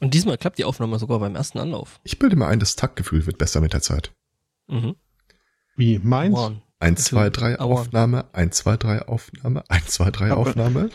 Und 0.00 0.12
diesmal 0.14 0.36
klappt 0.38 0.58
die 0.58 0.64
Aufnahme 0.64 0.98
sogar 0.98 1.18
beim 1.20 1.34
ersten 1.36 1.58
Anlauf. 1.58 2.00
Ich 2.04 2.18
bilde 2.18 2.36
mir 2.36 2.46
ein, 2.46 2.60
das 2.60 2.76
Taktgefühl 2.76 3.24
wird 3.26 3.38
besser 3.38 3.60
mit 3.60 3.72
der 3.72 3.80
Zeit. 3.82 4.12
Mhm. 4.68 4.96
Wie, 5.76 5.98
meins? 5.98 6.36
One. 6.36 6.62
1, 6.78 7.04
2, 7.04 7.30
3 7.30 7.58
Aua. 7.60 7.80
Aufnahme, 7.80 8.26
1, 8.34 8.56
2, 8.56 8.76
3 8.76 9.02
Aufnahme, 9.08 9.64
1, 9.70 9.86
2, 9.86 10.10
3 10.10 10.30
Aber- 10.32 10.36
Aufnahme. 10.40 10.90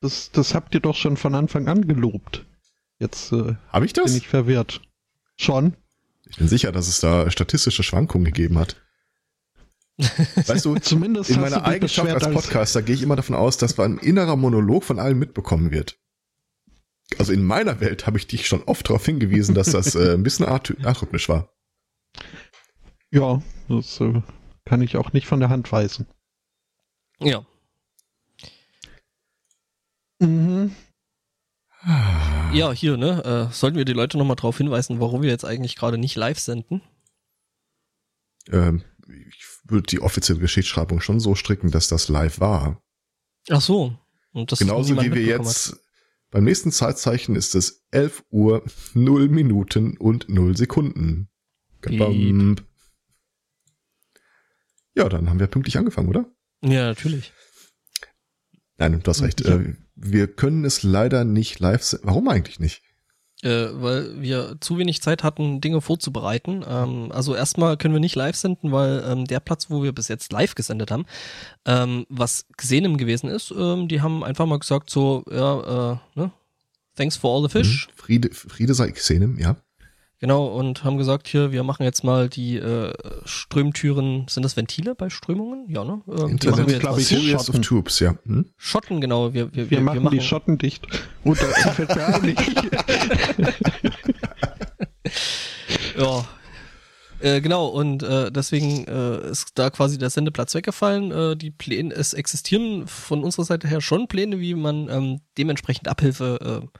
Das, 0.00 0.30
das 0.32 0.54
habt 0.54 0.74
ihr 0.74 0.80
doch 0.80 0.94
schon 0.94 1.16
von 1.16 1.34
Anfang 1.34 1.68
an 1.68 1.86
gelobt. 1.86 2.46
Jetzt 2.98 3.32
äh, 3.32 3.56
Habe 3.68 3.84
ich 3.86 3.92
das? 3.92 4.06
bin 4.06 4.16
ich 4.16 4.28
verwirrt. 4.28 4.80
Schon? 5.36 5.74
Ich 6.28 6.36
bin 6.38 6.48
sicher, 6.48 6.72
dass 6.72 6.88
es 6.88 7.00
da 7.00 7.30
statistische 7.30 7.82
Schwankungen 7.82 8.24
gegeben 8.26 8.58
hat. 8.58 8.76
Weißt 10.46 10.64
du, 10.64 10.76
Zumindest 10.76 11.30
in 11.30 11.40
meiner 11.40 11.64
Eigenschaft 11.64 12.08
als 12.10 12.24
als- 12.24 12.34
Podcaster 12.34 12.82
gehe 12.82 12.94
ich 12.94 13.02
immer 13.02 13.16
davon 13.16 13.36
aus, 13.36 13.56
dass 13.58 13.78
ein 13.78 13.98
innerer 13.98 14.36
Monolog 14.36 14.84
von 14.84 14.98
allen 14.98 15.18
mitbekommen 15.18 15.70
wird. 15.70 15.98
Also 17.18 17.32
in 17.32 17.44
meiner 17.44 17.80
Welt 17.80 18.06
habe 18.06 18.18
ich 18.18 18.26
dich 18.26 18.46
schon 18.46 18.62
oft 18.64 18.88
darauf 18.88 19.04
hingewiesen, 19.04 19.54
dass 19.54 19.70
das 19.70 19.94
äh, 19.94 20.14
ein 20.14 20.22
bisschen 20.22 20.46
arrhythmisch 20.46 21.28
war. 21.28 21.54
Ja, 23.10 23.42
das 23.68 24.00
äh, 24.00 24.22
kann 24.64 24.82
ich 24.82 24.96
auch 24.96 25.12
nicht 25.12 25.26
von 25.26 25.40
der 25.40 25.48
Hand 25.48 25.70
weisen. 25.70 26.06
Ja. 27.20 27.46
Mhm. 30.18 30.74
Ja, 32.52 32.72
hier, 32.72 32.96
ne? 32.96 33.48
Äh, 33.50 33.52
sollten 33.52 33.76
wir 33.76 33.84
die 33.84 33.92
Leute 33.92 34.16
nochmal 34.16 34.36
darauf 34.36 34.56
hinweisen, 34.56 35.00
warum 35.00 35.22
wir 35.22 35.28
jetzt 35.28 35.44
eigentlich 35.44 35.76
gerade 35.76 35.98
nicht 35.98 36.16
live 36.16 36.38
senden? 36.38 36.80
Ähm, 38.50 38.82
ich 39.06 39.44
würde 39.64 39.86
die 39.86 40.00
offizielle 40.00 40.40
Geschichtsschreibung 40.40 41.00
schon 41.00 41.20
so 41.20 41.34
stricken, 41.34 41.70
dass 41.70 41.88
das 41.88 42.08
live 42.08 42.40
war. 42.40 42.82
Ach 43.50 43.60
so. 43.60 43.98
Und 44.32 44.50
das 44.50 44.58
Genauso 44.58 45.00
wie 45.02 45.12
wir 45.12 45.22
jetzt 45.22 45.76
beim 46.34 46.42
nächsten 46.42 46.72
Zeitzeichen 46.72 47.36
ist 47.36 47.54
es 47.54 47.84
11 47.92 48.24
Uhr 48.28 48.64
0 48.94 49.28
Minuten 49.28 49.96
und 49.96 50.28
0 50.28 50.56
Sekunden. 50.56 51.28
Ja, 54.96 55.08
dann 55.08 55.30
haben 55.30 55.38
wir 55.38 55.46
pünktlich 55.46 55.78
angefangen, 55.78 56.08
oder? 56.08 56.28
Ja, 56.60 56.86
natürlich. 56.86 57.32
Nein, 58.78 59.00
du 59.00 59.08
hast 59.08 59.22
recht. 59.22 59.42
Ja. 59.42 59.60
Äh, 59.60 59.76
wir 59.94 60.26
können 60.26 60.64
es 60.64 60.82
leider 60.82 61.24
nicht 61.24 61.60
live 61.60 62.00
Warum 62.02 62.26
eigentlich 62.26 62.58
nicht? 62.58 62.82
Äh, 63.42 63.68
weil 63.72 64.22
wir 64.22 64.56
zu 64.60 64.78
wenig 64.78 65.02
Zeit 65.02 65.22
hatten, 65.22 65.60
Dinge 65.60 65.80
vorzubereiten. 65.82 66.64
Ähm, 66.66 67.12
also 67.12 67.34
erstmal 67.34 67.76
können 67.76 67.92
wir 67.92 68.00
nicht 68.00 68.14
live 68.14 68.36
senden, 68.36 68.72
weil 68.72 69.04
ähm, 69.06 69.26
der 69.26 69.40
Platz, 69.40 69.68
wo 69.68 69.82
wir 69.82 69.92
bis 69.92 70.08
jetzt 70.08 70.32
live 70.32 70.54
gesendet 70.54 70.90
haben, 70.90 71.04
ähm, 71.66 72.06
was 72.08 72.46
gesehenem 72.56 72.96
gewesen 72.96 73.28
ist, 73.28 73.50
ähm, 73.50 73.88
die 73.88 74.00
haben 74.00 74.24
einfach 74.24 74.46
mal 74.46 74.58
gesagt 74.58 74.88
so, 74.88 75.24
ja, 75.30 75.92
äh, 75.92 75.96
ne? 76.14 76.30
Thanks 76.96 77.16
for 77.16 77.34
all 77.34 77.42
the 77.42 77.48
fish. 77.48 77.88
Mhm. 77.88 77.92
Friede, 77.96 78.30
Friede 78.32 78.72
sei 78.72 78.92
Xenem, 78.92 79.38
ja. 79.38 79.56
Genau, 80.20 80.46
und 80.46 80.84
haben 80.84 80.96
gesagt, 80.96 81.28
hier, 81.28 81.52
wir 81.52 81.64
machen 81.64 81.82
jetzt 81.82 82.02
mal 82.04 82.28
die 82.28 82.56
äh, 82.56 82.92
Strömtüren, 83.24 84.26
sind 84.28 84.42
das 84.42 84.56
Ventile 84.56 84.94
bei 84.94 85.10
Strömungen? 85.10 85.66
Ja, 85.68 85.84
ne? 85.84 86.00
Ähm, 86.08 86.38
die 86.38 86.46
Internet, 86.46 86.50
machen 86.56 86.66
wir 86.66 86.72
jetzt 86.74 86.80
glaub 86.80 86.92
mal- 86.92 87.00
ich, 87.00 87.08
Series 87.08 87.34
of 87.34 87.46
Schotten. 87.46 87.62
Tubes, 87.62 88.00
ja. 88.00 88.14
Hm? 88.24 88.46
Schotten, 88.56 89.00
genau. 89.00 89.34
Wir, 89.34 89.54
wir, 89.54 89.70
Wir, 89.70 89.80
machen, 89.80 90.08
die 90.10 90.20
Schotten 90.20 90.56
dicht. 90.56 90.86
Gut, 91.24 91.38
da 91.42 91.70
fällt 91.72 91.94
mir 91.94 92.06
ein, 92.06 92.36
Ja. 95.98 96.24
Äh, 97.20 97.40
genau, 97.40 97.66
und 97.68 98.02
äh, 98.02 98.30
deswegen 98.30 98.84
äh, 98.86 99.30
ist 99.30 99.52
da 99.54 99.70
quasi 99.70 99.96
der 99.98 100.10
Sendeplatz 100.10 100.54
weggefallen. 100.54 101.10
Äh, 101.10 101.36
die 101.36 101.50
Pläne, 101.50 101.94
es 101.94 102.12
existieren 102.12 102.86
von 102.86 103.22
unserer 103.24 103.44
Seite 103.44 103.66
her 103.68 103.80
schon 103.80 104.08
Pläne, 104.08 104.40
wie 104.40 104.54
man 104.54 104.88
ähm, 104.90 105.20
dementsprechend 105.38 105.88
Abhilfe 105.88 106.62
äh, 106.64 106.78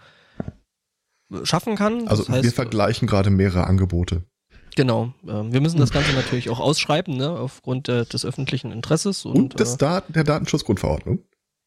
schaffen 1.42 1.76
kann. 1.76 2.08
Also 2.08 2.22
das 2.24 2.32
heißt, 2.32 2.44
wir 2.44 2.52
vergleichen 2.52 3.08
gerade 3.08 3.30
mehrere 3.30 3.66
Angebote. 3.66 4.24
Genau. 4.76 5.14
Äh, 5.24 5.52
wir 5.52 5.60
müssen 5.60 5.78
das 5.78 5.90
Ganze 5.90 6.12
natürlich 6.12 6.50
auch 6.50 6.60
ausschreiben, 6.60 7.16
ne, 7.16 7.30
aufgrund 7.30 7.88
äh, 7.88 8.04
des 8.04 8.24
öffentlichen 8.24 8.72
Interesses. 8.72 9.24
Und, 9.24 9.36
Und, 9.36 9.60
des 9.60 9.74
äh, 9.74 9.78
Daten, 9.78 10.12
der 10.12 10.24
Datenschutzgrundverordnung. 10.24 11.20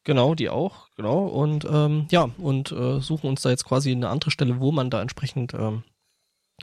Genau, 0.04 0.36
die 0.36 0.50
auch, 0.50 0.88
genau. 0.96 1.26
Und 1.26 1.68
ähm, 1.70 2.08
ja, 2.12 2.30
und 2.38 2.72
äh, 2.72 3.02
suchen 3.02 3.28
uns 3.30 3.42
da 3.42 3.50
jetzt 3.50 3.66
quasi 3.66 3.92
eine 3.92 4.10
andere 4.10 4.32
Stelle, 4.32 4.60
wo 4.60 4.72
man 4.72 4.90
da 4.90 5.02
entsprechend 5.02 5.54
ähm, 5.54 5.84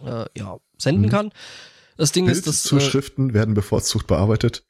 äh, 0.02 0.24
ja, 0.36 0.58
senden 0.78 1.06
Mhm. 1.06 1.10
kann. 1.10 1.32
Das 1.96 2.12
Ding 2.12 2.26
ist, 2.26 2.46
dass 2.46 2.66
äh, 2.66 2.70
Bildzuschriften 2.70 3.34
werden 3.34 3.54
bevorzugt 3.54 4.06
bearbeitet. 4.06 4.64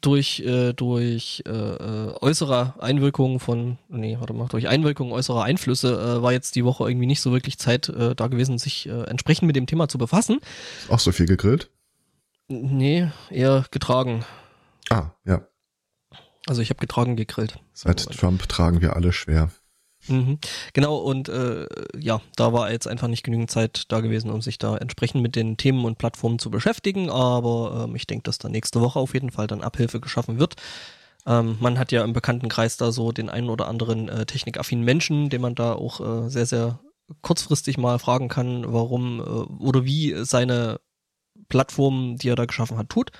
Durch 0.00 0.40
äh, 0.40 0.72
durch 0.72 1.42
äh, 1.46 1.50
äh, 1.50 2.14
äußere 2.20 2.74
Einwirkungen 2.78 3.40
von 3.40 3.78
nee 3.88 4.16
warte 4.18 4.32
mal 4.32 4.48
durch 4.48 4.68
Einwirkungen 4.68 5.12
äußerer 5.12 5.42
Einflüsse 5.42 5.94
äh, 6.18 6.22
war 6.22 6.32
jetzt 6.32 6.54
die 6.56 6.64
Woche 6.64 6.88
irgendwie 6.88 7.06
nicht 7.06 7.20
so 7.20 7.32
wirklich 7.32 7.58
Zeit 7.58 7.88
äh, 7.88 8.14
da 8.14 8.26
gewesen 8.28 8.58
sich 8.58 8.88
äh, 8.88 9.04
entsprechend 9.04 9.46
mit 9.46 9.56
dem 9.56 9.66
Thema 9.66 9.88
zu 9.88 9.98
befassen 9.98 10.40
auch 10.88 10.98
so 11.00 11.12
viel 11.12 11.26
gegrillt. 11.26 11.70
nee 12.48 13.08
eher 13.30 13.64
getragen 13.70 14.24
Ah, 14.90 15.10
ja. 15.24 15.46
also 16.46 16.62
ich 16.62 16.70
habe 16.70 16.80
getragen 16.80 17.16
gegrillt 17.16 17.58
Seit. 17.72 18.04
Trump 18.10 18.48
tragen 18.48 18.80
wir 18.80 18.96
alle 18.96 19.12
schwer. 19.12 19.50
Mhm. 20.08 20.38
Genau, 20.72 20.96
und 20.96 21.28
äh, 21.28 21.66
ja, 21.98 22.20
da 22.36 22.52
war 22.52 22.70
jetzt 22.70 22.86
einfach 22.86 23.08
nicht 23.08 23.22
genügend 23.22 23.50
Zeit 23.50 23.84
da 23.88 24.00
gewesen, 24.00 24.30
um 24.30 24.42
sich 24.42 24.58
da 24.58 24.76
entsprechend 24.76 25.22
mit 25.22 25.36
den 25.36 25.56
Themen 25.56 25.84
und 25.84 25.98
Plattformen 25.98 26.38
zu 26.38 26.50
beschäftigen. 26.50 27.10
Aber 27.10 27.84
ähm, 27.84 27.96
ich 27.96 28.06
denke, 28.06 28.24
dass 28.24 28.38
da 28.38 28.48
nächste 28.48 28.80
Woche 28.80 28.98
auf 28.98 29.14
jeden 29.14 29.30
Fall 29.30 29.46
dann 29.46 29.62
Abhilfe 29.62 30.00
geschaffen 30.00 30.38
wird. 30.38 30.54
Ähm, 31.26 31.56
man 31.60 31.78
hat 31.78 31.92
ja 31.92 32.04
im 32.04 32.12
Bekanntenkreis 32.12 32.76
da 32.76 32.92
so 32.92 33.12
den 33.12 33.28
einen 33.28 33.50
oder 33.50 33.68
anderen 33.68 34.08
äh, 34.08 34.26
technikaffinen 34.26 34.84
Menschen, 34.84 35.30
den 35.30 35.40
man 35.40 35.54
da 35.54 35.74
auch 35.74 36.00
äh, 36.00 36.30
sehr, 36.30 36.46
sehr 36.46 36.80
kurzfristig 37.22 37.78
mal 37.78 37.98
fragen 37.98 38.28
kann, 38.28 38.64
warum 38.66 39.20
äh, 39.20 39.62
oder 39.62 39.84
wie 39.84 40.14
seine 40.24 40.80
Plattform, 41.48 42.16
die 42.16 42.28
er 42.28 42.36
da 42.36 42.44
geschaffen 42.44 42.78
hat, 42.78 42.88
tut. 42.88 43.10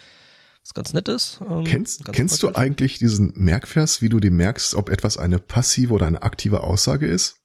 Was 0.69 0.75
ganz 0.75 0.93
nett 0.93 1.09
ist. 1.09 1.41
Ähm, 1.49 1.65
Kennst, 1.65 2.05
kennst 2.13 2.43
du 2.43 2.55
eigentlich 2.55 2.99
diesen 2.99 3.33
Merkvers, 3.37 4.03
wie 4.03 4.11
du 4.11 4.21
dir 4.21 4.31
merkst, 4.31 4.75
ob 4.75 4.91
etwas 4.91 5.17
eine 5.17 5.39
passive 5.39 5.95
oder 5.95 6.07
eine 6.07 6.23
aktive 6.23 6.63
Aussage 6.63 7.07
ist? 7.07 7.37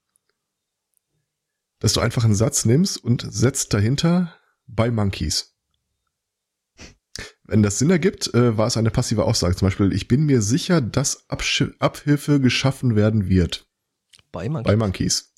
Dass 1.80 1.94
du 1.94 2.02
einfach 2.02 2.26
einen 2.26 2.36
Satz 2.36 2.66
nimmst 2.66 3.02
und 3.02 3.26
setzt 3.30 3.74
dahinter 3.74 4.36
bei 4.68 4.92
Monkeys. 4.92 5.56
Wenn 7.46 7.64
das 7.64 7.80
Sinn 7.80 7.92
ergibt, 7.92 8.34
äh, 8.34 8.58
war 8.58 8.68
es 8.68 8.76
eine 8.76 8.92
passive 8.92 9.24
Aussage. 9.24 9.56
Zum 9.56 9.68
Beispiel, 9.68 9.94
ich 9.94 10.10
bin 10.10 10.26
mir 10.26 10.42
sicher, 10.42 10.82
dass 10.82 11.30
Absch 11.30 11.64
Abhilfe 11.80 12.42
geschaffen 12.42 12.98
werden 12.98 13.30
wird. 13.30 13.70
bei 14.34 14.50
Monkey. 14.50 14.70
Bei 14.70 14.76
Monkeys. 14.76 15.33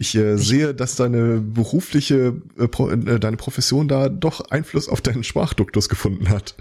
Ich 0.00 0.14
äh, 0.14 0.38
sehe, 0.38 0.74
dass 0.74 0.96
deine 0.96 1.42
berufliche, 1.42 2.40
äh, 2.58 2.68
Pro, 2.68 2.88
äh, 2.88 3.20
deine 3.20 3.36
Profession 3.36 3.86
da 3.86 4.08
doch 4.08 4.50
Einfluss 4.50 4.88
auf 4.88 5.02
deinen 5.02 5.24
Sprachduktus 5.24 5.90
gefunden 5.90 6.30
hat. 6.30 6.54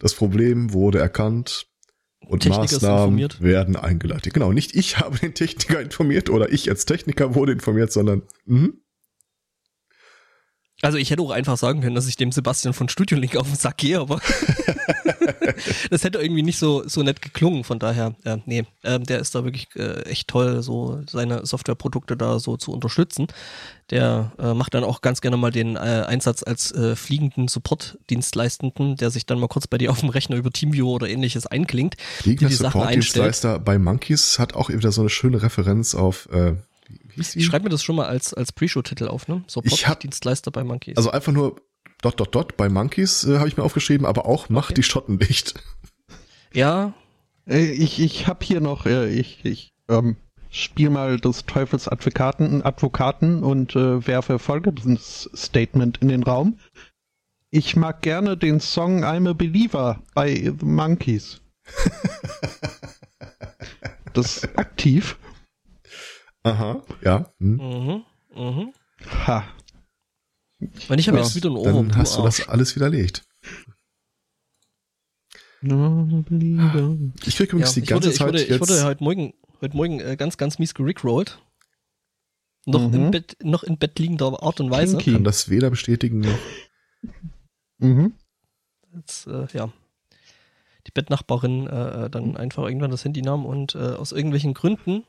Das 0.00 0.14
Problem 0.14 0.72
wurde 0.72 0.98
erkannt 0.98 1.68
und 2.26 2.40
Techniker 2.40 2.62
Maßnahmen 2.62 3.28
werden 3.38 3.76
eingeleitet. 3.76 4.34
Genau, 4.34 4.50
nicht 4.52 4.74
ich 4.74 4.98
habe 4.98 5.20
den 5.20 5.34
Techniker 5.34 5.80
informiert 5.80 6.30
oder 6.30 6.52
ich 6.52 6.68
als 6.68 6.84
Techniker 6.84 7.36
wurde 7.36 7.52
informiert, 7.52 7.92
sondern 7.92 8.22
mhm. 8.44 8.79
Also 10.82 10.96
ich 10.96 11.10
hätte 11.10 11.22
auch 11.22 11.30
einfach 11.30 11.58
sagen 11.58 11.82
können, 11.82 11.94
dass 11.94 12.08
ich 12.08 12.16
dem 12.16 12.32
Sebastian 12.32 12.72
von 12.72 12.88
Studio 12.88 13.18
Link 13.18 13.36
auf 13.36 13.46
den 13.46 13.56
Sack 13.56 13.78
gehe, 13.78 14.00
aber 14.00 14.20
das 15.90 16.04
hätte 16.04 16.18
irgendwie 16.18 16.42
nicht 16.42 16.58
so 16.58 16.82
so 16.86 17.02
nett 17.02 17.20
geklungen. 17.20 17.64
Von 17.64 17.78
daher, 17.78 18.14
äh, 18.24 18.38
nee, 18.46 18.64
ähm, 18.84 19.04
der 19.04 19.18
ist 19.18 19.34
da 19.34 19.44
wirklich 19.44 19.68
äh, 19.76 20.02
echt 20.04 20.28
toll, 20.28 20.62
so 20.62 21.02
seine 21.08 21.44
Softwareprodukte 21.44 22.16
da 22.16 22.38
so 22.38 22.56
zu 22.56 22.72
unterstützen. 22.72 23.26
Der 23.90 24.32
äh, 24.38 24.54
macht 24.54 24.74
dann 24.74 24.84
auch 24.84 25.02
ganz 25.02 25.20
gerne 25.20 25.36
mal 25.36 25.50
den 25.50 25.76
äh, 25.76 25.78
Einsatz 25.78 26.42
als 26.42 26.72
äh, 26.72 26.96
fliegenden 26.96 27.48
Support-Dienstleistenden, 27.48 28.96
der 28.96 29.10
sich 29.10 29.26
dann 29.26 29.38
mal 29.40 29.48
kurz 29.48 29.66
bei 29.66 29.78
dir 29.78 29.90
auf 29.90 30.00
dem 30.00 30.08
Rechner 30.10 30.36
über 30.36 30.50
Teamviewer 30.50 30.90
oder 30.90 31.08
ähnliches 31.08 31.46
einklingt. 31.46 31.96
Liegender 32.24 32.48
die 32.48 32.54
Sachen 32.54 32.80
Support-Dienstleister 32.80 33.58
bei 33.58 33.78
Monkeys 33.78 34.38
hat 34.38 34.54
auch 34.54 34.70
wieder 34.70 34.92
so 34.92 35.02
eine 35.02 35.10
schöne 35.10 35.42
Referenz 35.42 35.94
auf 35.94 36.28
Ich 37.16 37.44
schreibe 37.44 37.64
mir 37.64 37.70
das 37.70 37.82
schon 37.82 37.96
mal 37.96 38.06
als 38.06 38.32
als 38.34 38.52
Pre-Show-Titel 38.52 39.08
auf, 39.08 39.28
ne? 39.28 39.42
Ich 39.46 39.56
hab- 39.56 39.68
Support-Dienstleister 39.70 40.50
bei 40.50 40.64
Monkeys. 40.64 40.96
Also 40.96 41.10
einfach 41.10 41.32
nur 41.32 41.56
dot 42.02 42.18
dot 42.20 42.34
dot 42.34 42.56
bei 42.56 42.68
Monkeys 42.68 43.24
äh, 43.24 43.38
habe 43.38 43.48
ich 43.48 43.56
mir 43.56 43.62
aufgeschrieben, 43.62 44.06
aber 44.06 44.26
auch 44.26 44.48
macht 44.48 44.70
Okay. 44.70 44.74
die 44.74 44.82
Schotten 44.82 45.18
dicht. 45.18 45.54
ja, 46.52 46.94
äh, 47.48 47.64
ich, 47.70 48.00
ich 48.00 48.26
hab 48.26 48.42
hier 48.44 48.60
noch, 48.60 48.86
äh, 48.86 49.08
ich, 49.10 49.44
ich 49.44 49.72
ähm, 49.88 50.16
spiel 50.50 50.90
mal 50.90 51.18
des 51.20 51.46
Teufels 51.46 51.88
Advokaten, 51.88 52.62
Advokaten 52.64 53.42
und 53.42 53.76
äh, 53.76 54.06
werfe 54.06 54.38
folgendes 54.38 55.30
Statement 55.34 55.98
in 55.98 56.08
den 56.08 56.22
Raum. 56.22 56.58
Ich 57.50 57.74
mag 57.76 58.02
gerne 58.02 58.36
den 58.36 58.60
Song 58.60 59.04
I'm 59.04 59.28
a 59.28 59.32
Believer 59.32 60.00
bei 60.14 60.34
The 60.34 60.64
Monkeys. 60.64 61.40
das 64.12 64.38
ist 64.38 64.58
aktiv. 64.58 65.18
Aha, 66.42 66.82
ja. 67.02 67.32
Hm. 67.38 67.56
mhm, 67.56 68.04
mhm. 68.34 68.72
Ha. 69.26 69.44
Und 70.88 70.98
ich 70.98 71.08
habe 71.08 71.18
Ja, 71.18 71.24
jetzt 71.24 71.34
wieder 71.36 71.50
ein 71.50 71.56
Ohrwurm. 71.56 71.88
Dann 71.88 71.98
hast 71.98 72.16
du 72.16 72.22
Arsch. 72.22 72.38
das 72.38 72.48
alles 72.48 72.76
widerlegt. 72.76 73.24
Ich 75.62 77.36
krieg 77.36 77.52
übrigens 77.52 77.74
die 77.74 77.80
ich 77.80 77.86
ganze 77.86 78.08
wurde, 78.08 78.14
Zeit 78.16 78.20
ich 78.20 78.20
wurde, 78.20 78.38
jetzt. 78.38 78.50
ich 78.50 78.60
wurde 78.60 78.84
heute 78.84 79.04
Morgen, 79.04 79.34
heute 79.60 79.76
Morgen 79.76 80.00
äh, 80.00 80.16
ganz, 80.16 80.36
ganz 80.38 80.58
mies 80.58 80.74
gerickrollt. 80.74 81.38
Noch, 82.66 82.88
Mhm. 82.88 82.94
im 82.94 83.10
Bett, 83.10 83.36
noch 83.42 83.62
in 83.62 83.78
Bett 83.78 83.98
liegender 83.98 84.42
Art 84.42 84.60
und 84.60 84.70
Weise. 84.70 84.96
Kinky. 84.98 85.12
Kann 85.14 85.24
das 85.24 85.48
weder 85.48 85.70
bestätigen 85.70 86.20
noch. 86.20 86.38
Mhm. 87.78 88.14
Jetzt, 88.94 89.26
äh, 89.26 89.46
ja. 89.52 89.72
Die 90.86 90.90
Bettnachbarin 90.92 91.66
äh, 91.66 92.08
dann 92.10 92.36
einfach 92.36 92.64
irgendwann 92.64 92.90
das 92.90 93.04
Handy 93.04 93.22
nahm 93.22 93.44
und 93.46 93.74
äh, 93.74 93.78
aus 93.78 94.12
irgendwelchen 94.12 94.54
Gründen 94.54 95.04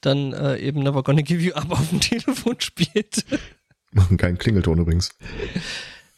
dann 0.00 0.32
äh, 0.32 0.58
eben 0.58 0.82
Never 0.82 1.02
Gonna 1.02 1.22
Give 1.22 1.42
You 1.42 1.54
Up 1.54 1.70
auf 1.70 1.88
dem 1.90 2.00
Telefon 2.00 2.60
spielt. 2.60 3.24
Machen 3.92 4.16
keinen 4.16 4.38
Klingelton 4.38 4.78
übrigens. 4.78 5.10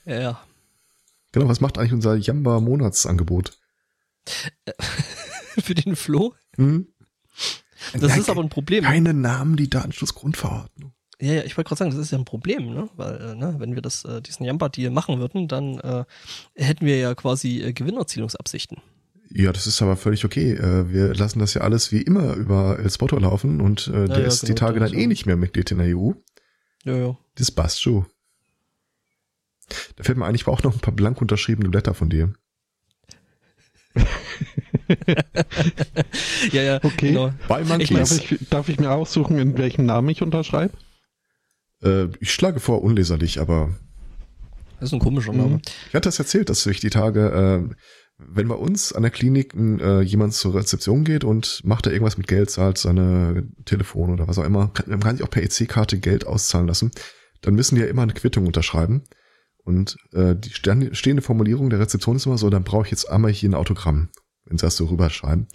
ja, 0.04 0.20
ja. 0.20 0.44
Genau, 1.32 1.48
was 1.48 1.60
macht 1.60 1.78
eigentlich 1.78 1.92
unser 1.92 2.14
Jamba-Monatsangebot? 2.14 3.58
Für 5.58 5.74
den 5.74 5.96
Flo. 5.96 6.34
Hm? 6.56 6.86
Das 7.92 8.02
Nein, 8.02 8.20
ist 8.20 8.30
aber 8.30 8.42
ein 8.42 8.48
Problem. 8.48 8.84
Keine 8.84 9.12
Namen, 9.12 9.56
die 9.56 9.68
Datenschutzgrundverordnung. 9.68 10.92
Ja, 11.20 11.34
ja, 11.34 11.42
ich 11.42 11.56
wollte 11.56 11.68
gerade 11.68 11.78
sagen, 11.78 11.90
das 11.90 12.00
ist 12.00 12.10
ja 12.10 12.18
ein 12.18 12.24
Problem, 12.24 12.72
ne? 12.72 12.88
Weil, 12.96 13.20
äh, 13.20 13.34
ne, 13.34 13.54
wenn 13.58 13.74
wir 13.74 13.82
das, 13.82 14.04
äh, 14.04 14.20
diesen 14.20 14.44
Jamba-Deal 14.44 14.90
machen 14.90 15.20
würden, 15.20 15.48
dann 15.48 15.78
äh, 15.80 16.04
hätten 16.54 16.86
wir 16.86 16.98
ja 16.98 17.14
quasi 17.14 17.62
äh, 17.62 17.72
Gewinnerzielungsabsichten. 17.72 18.78
Ja, 19.30 19.52
das 19.52 19.66
ist 19.66 19.80
aber 19.82 19.96
völlig 19.96 20.24
okay. 20.24 20.52
Äh, 20.52 20.92
wir 20.92 21.14
lassen 21.14 21.38
das 21.40 21.54
ja 21.54 21.62
alles 21.62 21.90
wie 21.92 22.02
immer 22.02 22.34
über 22.34 22.78
El 22.78 22.90
Spotto 22.90 23.18
laufen 23.18 23.60
und 23.60 23.88
äh, 23.88 24.06
der 24.08 24.20
ja, 24.20 24.26
ist 24.26 24.42
die 24.42 24.46
genau, 24.48 24.58
Tage 24.58 24.80
das 24.80 24.90
dann 24.90 24.94
ist 24.94 24.98
eh 24.98 25.02
ja- 25.02 25.08
nicht 25.08 25.26
mehr 25.26 25.36
Mitglied 25.36 25.70
in 25.70 25.78
der 25.78 25.96
EU. 25.96 26.12
Ja, 26.84 26.96
ja. 26.96 27.18
Das 27.36 27.50
passt 27.50 27.80
schon. 27.82 28.06
Da 29.96 30.04
fällt 30.04 30.18
mir 30.18 30.26
ein, 30.26 30.34
ich 30.34 30.44
brauche 30.44 30.62
noch 30.62 30.74
ein 30.74 30.80
paar 30.80 30.94
blank 30.94 31.20
unterschriebene 31.20 31.68
Blätter 31.70 31.94
von 31.94 32.10
dir. 32.10 32.32
Ja, 36.52 36.62
ja, 36.62 36.80
Okay. 36.82 37.08
genau. 37.08 37.32
Bei 37.48 37.62
Ich 37.62 37.68
Darf 37.68 37.78
Monkeys. 37.78 38.12
ich, 38.30 38.48
darf 38.50 38.68
ich 38.68 38.78
mir 38.78 38.90
aussuchen, 38.90 39.38
in 39.38 39.56
welchem 39.58 39.86
Namen 39.86 40.08
ich 40.10 40.22
unterschreibe? 40.22 40.74
äh, 41.82 42.08
ich 42.20 42.32
schlage 42.32 42.60
vor, 42.60 42.82
unleserlich, 42.82 43.40
aber 43.40 43.74
Das 44.80 44.90
ist 44.90 44.92
ein 44.92 44.98
komischer 45.00 45.32
Mhm. 45.32 45.38
Name. 45.38 45.60
ich 45.88 45.94
hatte 45.94 46.08
das 46.08 46.18
erzählt, 46.18 46.48
dass 46.50 46.64
ich 46.66 46.80
die 46.80 46.90
Tage, 46.90 47.66
äh, 47.70 47.74
wenn 48.18 48.48
bei 48.48 48.54
uns 48.54 48.92
an 48.92 49.02
der 49.02 49.10
Klinik 49.10 49.54
äh, 49.54 50.00
jemand 50.02 50.34
zur 50.34 50.54
Rezeption 50.54 51.04
geht 51.04 51.24
und 51.24 51.60
macht 51.64 51.86
da 51.86 51.90
irgendwas 51.90 52.16
mit 52.16 52.28
Geld, 52.28 52.50
zahlt 52.50 52.78
seine 52.78 53.48
Telefon 53.64 54.10
oder 54.10 54.28
was 54.28 54.38
auch 54.38 54.44
immer, 54.44 54.68
kann, 54.68 54.88
man 54.88 55.00
kann 55.00 55.16
sich 55.16 55.24
auch 55.24 55.30
per 55.30 55.42
EC-Karte 55.42 55.98
Geld 55.98 56.26
auszahlen 56.26 56.68
lassen, 56.68 56.92
dann 57.40 57.54
müssen 57.54 57.74
die 57.74 57.80
ja 57.80 57.88
immer 57.88 58.02
eine 58.02 58.14
Quittung 58.14 58.46
unterschreiben. 58.46 59.02
Und 59.64 59.96
äh, 60.12 60.36
die 60.36 60.52
stehende 60.52 61.22
Formulierung 61.22 61.70
der 61.70 61.80
Rezeption 61.80 62.16
ist 62.16 62.26
immer 62.26 62.38
so, 62.38 62.50
dann 62.50 62.64
brauche 62.64 62.84
ich 62.84 62.90
jetzt 62.90 63.10
einmal 63.10 63.32
hier 63.32 63.48
ein 63.48 63.54
Autogramm, 63.54 64.10
wenn 64.44 64.58
sie 64.58 64.66
das 64.66 64.76
so 64.76 64.86
rüberschreiben. 64.86 65.48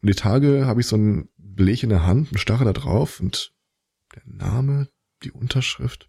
Und 0.00 0.08
die 0.08 0.14
Tage 0.14 0.66
habe 0.66 0.80
ich 0.80 0.86
so 0.86 0.96
ein 0.96 1.28
Beleg 1.36 1.82
in 1.82 1.88
der 1.88 2.06
Hand 2.06 2.32
und 2.32 2.38
starre 2.38 2.64
da 2.64 2.72
drauf 2.72 3.20
und 3.20 3.52
der 4.14 4.22
Name, 4.26 4.88
die 5.22 5.32
Unterschrift. 5.32 6.08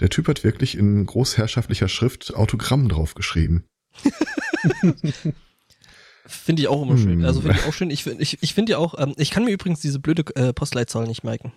Der 0.00 0.10
Typ 0.10 0.28
hat 0.28 0.44
wirklich 0.44 0.76
in 0.76 1.06
großherrschaftlicher 1.06 1.88
Schrift 1.88 2.34
Autogramm 2.34 2.88
draufgeschrieben. 2.88 3.68
Finde 6.26 6.62
ich 6.62 6.68
auch 6.68 6.82
immer 6.82 6.98
schön. 6.98 7.20
Hm. 7.20 7.24
Also 7.24 7.40
finde 7.40 7.58
ich 7.58 7.66
auch 7.66 7.72
schön. 7.72 7.90
Ich, 7.90 8.06
ich, 8.06 8.42
ich 8.42 8.54
finde 8.54 8.72
ja 8.72 8.78
auch, 8.78 8.94
ähm, 8.98 9.14
ich 9.16 9.30
kann 9.30 9.44
mir 9.44 9.50
übrigens 9.50 9.80
diese 9.80 9.98
blöde 9.98 10.24
äh, 10.36 10.52
Postleitzahl 10.52 11.06
nicht 11.06 11.24
merken. 11.24 11.52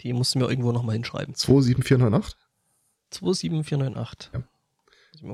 Die 0.00 0.12
musst 0.12 0.34
du 0.34 0.38
mir 0.38 0.48
irgendwo 0.48 0.72
nochmal 0.72 0.94
hinschreiben. 0.94 1.34
27498. 1.34 2.36
27498. 3.10 4.30
Ja. 4.32 4.42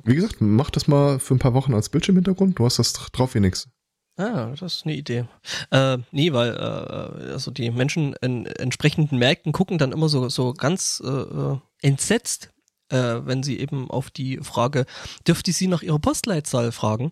Wie 0.04 0.14
gesagt, 0.14 0.36
mach 0.40 0.70
das 0.70 0.88
mal 0.88 1.18
für 1.18 1.34
ein 1.34 1.38
paar 1.38 1.54
Wochen 1.54 1.74
als 1.74 1.88
Bildschirmhintergrund. 1.88 2.58
Du 2.58 2.64
hast 2.64 2.78
das 2.78 2.92
drauf 2.92 3.34
wie 3.34 3.40
nix. 3.40 3.68
Ah, 4.16 4.52
das 4.58 4.74
ist 4.74 4.84
eine 4.84 4.96
Idee. 4.96 5.26
Äh, 5.70 5.98
nee, 6.10 6.32
weil 6.32 6.50
äh, 6.50 7.32
also 7.32 7.52
die 7.52 7.70
Menschen 7.70 8.14
in 8.20 8.46
entsprechenden 8.46 9.16
Märkten 9.18 9.52
gucken 9.52 9.78
dann 9.78 9.92
immer 9.92 10.08
so, 10.08 10.28
so 10.28 10.54
ganz 10.54 11.00
äh, 11.04 11.08
äh, 11.08 11.58
entsetzt, 11.82 12.50
äh, 12.90 13.20
wenn 13.24 13.42
sie 13.42 13.58
eben 13.58 13.90
auf 13.90 14.10
die 14.10 14.38
Frage, 14.38 14.86
dürfte 15.26 15.50
ich 15.50 15.56
Sie 15.56 15.66
nach 15.66 15.82
Ihrer 15.82 15.98
Postleitzahl 15.98 16.72
fragen, 16.72 17.10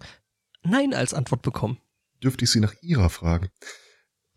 Nein 0.69 0.94
als 0.94 1.14
Antwort 1.14 1.43
bekommen. 1.43 1.78
Dürfte 2.23 2.44
ich 2.44 2.50
sie 2.50 2.61
nach 2.61 2.75
ihrer 2.82 3.11
fragen. 3.11 3.49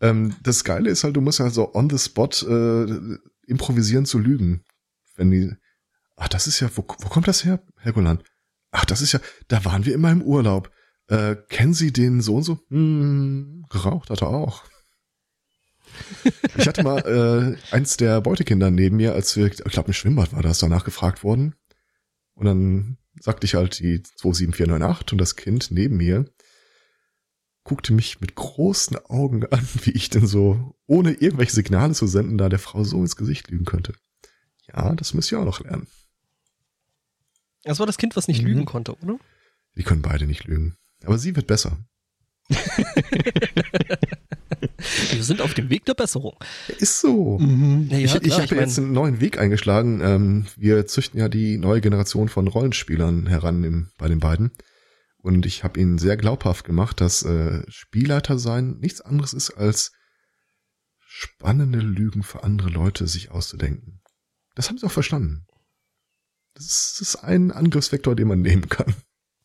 Ähm, 0.00 0.36
das 0.42 0.64
Geile 0.64 0.90
ist 0.90 1.04
halt, 1.04 1.16
du 1.16 1.20
musst 1.20 1.38
ja 1.38 1.50
so 1.50 1.74
on 1.74 1.90
the 1.90 1.98
spot 1.98 2.30
äh, 2.46 3.18
improvisieren 3.46 4.06
zu 4.06 4.18
lügen. 4.18 4.64
Wenn 5.16 5.30
die, 5.30 5.52
ach, 6.16 6.28
das 6.28 6.46
ist 6.46 6.60
ja, 6.60 6.70
wo, 6.74 6.82
wo 6.82 7.08
kommt 7.08 7.28
das 7.28 7.44
her, 7.44 7.62
Helgoland? 7.78 8.22
Ach, 8.70 8.84
das 8.84 9.02
ist 9.02 9.12
ja, 9.12 9.20
da 9.48 9.64
waren 9.64 9.84
wir 9.84 9.94
immer 9.94 10.10
im 10.10 10.22
Urlaub. 10.22 10.70
Äh, 11.08 11.36
kennen 11.48 11.74
Sie 11.74 11.92
den 11.92 12.20
so 12.20 12.36
und 12.36 12.44
so? 12.44 12.60
Hm, 12.68 13.66
geraucht 13.68 14.10
hat 14.10 14.22
er 14.22 14.28
auch. 14.28 14.64
Ich 16.56 16.66
hatte 16.68 16.82
mal 16.82 17.56
äh, 17.70 17.74
eins 17.74 17.96
der 17.96 18.20
Beutekinder 18.20 18.70
neben 18.70 18.96
mir, 18.96 19.14
als 19.14 19.36
wir, 19.36 19.46
ich 19.46 19.56
glaube 19.58 19.88
im 19.88 19.94
Schwimmbad 19.94 20.32
war 20.32 20.42
das, 20.42 20.58
danach 20.58 20.84
gefragt 20.84 21.22
worden. 21.24 21.54
Und 22.34 22.46
dann 22.46 22.98
sagte 23.20 23.46
ich 23.46 23.54
halt 23.54 23.78
die 23.78 24.02
27498 24.16 25.12
und 25.12 25.18
das 25.18 25.36
Kind 25.36 25.70
neben 25.70 25.96
mir 25.96 26.30
guckte 27.64 27.92
mich 27.92 28.20
mit 28.20 28.34
großen 28.34 28.96
Augen 29.06 29.44
an, 29.46 29.66
wie 29.84 29.90
ich 29.92 30.10
denn 30.10 30.26
so, 30.26 30.74
ohne 30.86 31.12
irgendwelche 31.12 31.52
Signale 31.52 31.94
zu 31.94 32.06
senden, 32.06 32.36
da 32.38 32.48
der 32.48 32.58
Frau 32.58 32.82
so 32.84 32.98
ins 33.00 33.16
Gesicht 33.16 33.48
lügen 33.50 33.64
könnte. 33.64 33.92
Ja, 34.66 34.94
das 34.94 35.14
müsst 35.14 35.30
ihr 35.30 35.38
auch 35.38 35.44
noch 35.44 35.60
lernen. 35.60 35.86
Das 37.62 37.78
war 37.78 37.86
das 37.86 37.98
Kind, 37.98 38.16
was 38.16 38.28
nicht 38.28 38.42
Mhm. 38.42 38.48
lügen 38.48 38.64
konnte, 38.64 38.94
oder? 39.02 39.18
Die 39.76 39.82
können 39.82 40.02
beide 40.02 40.26
nicht 40.26 40.44
lügen. 40.44 40.76
Aber 41.04 41.18
sie 41.18 41.36
wird 41.36 41.46
besser. 41.46 41.78
Wir 45.12 45.22
sind 45.24 45.40
auf 45.40 45.54
dem 45.54 45.70
Weg 45.70 45.84
der 45.84 45.94
Besserung. 45.94 46.36
Ist 46.78 47.00
so. 47.00 47.38
Mhm. 47.38 47.88
Ja, 47.90 47.98
ich 47.98 48.14
ich 48.14 48.32
habe 48.32 48.54
mein- 48.54 48.58
jetzt 48.64 48.78
einen 48.78 48.92
neuen 48.92 49.20
Weg 49.20 49.38
eingeschlagen. 49.38 50.00
Ähm, 50.02 50.46
wir 50.56 50.86
züchten 50.86 51.18
ja 51.20 51.28
die 51.28 51.58
neue 51.58 51.80
Generation 51.80 52.28
von 52.28 52.46
Rollenspielern 52.48 53.26
heran 53.26 53.62
im, 53.64 53.90
bei 53.98 54.08
den 54.08 54.20
beiden. 54.20 54.50
Und 55.18 55.44
ich 55.46 55.64
habe 55.64 55.78
ihnen 55.78 55.98
sehr 55.98 56.16
glaubhaft 56.16 56.64
gemacht, 56.64 57.00
dass 57.00 57.22
äh, 57.22 57.62
Spielleiter 57.68 58.38
sein 58.38 58.78
nichts 58.80 59.00
anderes 59.00 59.34
ist 59.34 59.50
als 59.50 59.92
spannende 60.98 61.80
Lügen 61.80 62.22
für 62.22 62.42
andere 62.44 62.70
Leute 62.70 63.06
sich 63.06 63.30
auszudenken. 63.30 64.00
Das 64.54 64.68
haben 64.68 64.78
sie 64.78 64.86
auch 64.86 64.90
verstanden. 64.92 65.46
Das 66.54 66.64
ist, 66.66 66.96
das 67.00 67.08
ist 67.08 67.16
ein 67.16 67.50
Angriffsvektor, 67.52 68.16
den 68.16 68.28
man 68.28 68.40
nehmen 68.40 68.68
kann. 68.68 68.94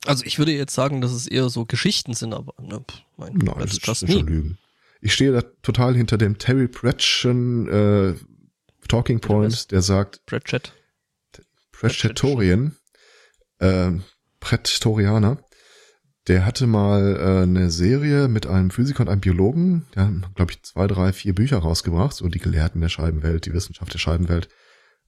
Also 0.05 0.23
ich 0.25 0.39
würde 0.39 0.51
jetzt 0.51 0.73
sagen, 0.73 1.01
dass 1.01 1.11
es 1.11 1.27
eher 1.27 1.49
so 1.49 1.65
Geschichten 1.65 2.13
sind, 2.13 2.33
aber 2.33 2.53
ne, 2.61 2.83
mein, 3.17 3.33
Nein, 3.33 3.55
that's 3.59 3.79
das, 3.79 3.85
just 3.85 3.99
sind 4.01 4.11
schon 4.11 4.25
me. 4.25 4.31
Lügen. 4.31 4.57
Ich 5.01 5.13
stehe 5.13 5.31
da 5.31 5.41
total 5.61 5.95
hinter 5.95 6.17
dem 6.17 6.37
Terry 6.37 6.67
Pratchett 6.67 7.67
äh, 7.67 8.13
Talking 8.87 9.19
Point, 9.19 9.71
der 9.71 9.81
sagt, 9.81 10.25
Pratchett. 10.25 10.73
Praetorian, 11.71 12.75
äh, 13.59 13.91
Prätorianer, 14.39 15.43
der 16.27 16.45
hatte 16.45 16.65
mal 16.65 17.17
äh, 17.17 17.43
eine 17.43 17.69
Serie 17.69 18.27
mit 18.27 18.47
einem 18.47 18.71
Physiker 18.71 19.01
und 19.01 19.09
einem 19.09 19.21
Biologen, 19.21 19.85
der 19.93 20.03
haben, 20.03 20.25
glaube 20.35 20.53
ich, 20.53 20.63
zwei, 20.63 20.87
drei, 20.87 21.13
vier 21.13 21.35
Bücher 21.35 21.59
rausgebracht, 21.59 22.15
so 22.15 22.27
die 22.27 22.39
Gelehrten 22.39 22.81
der 22.81 22.89
Scheibenwelt, 22.89 23.45
die 23.45 23.53
Wissenschaft 23.53 23.93
der 23.93 23.99
Scheibenwelt. 23.99 24.49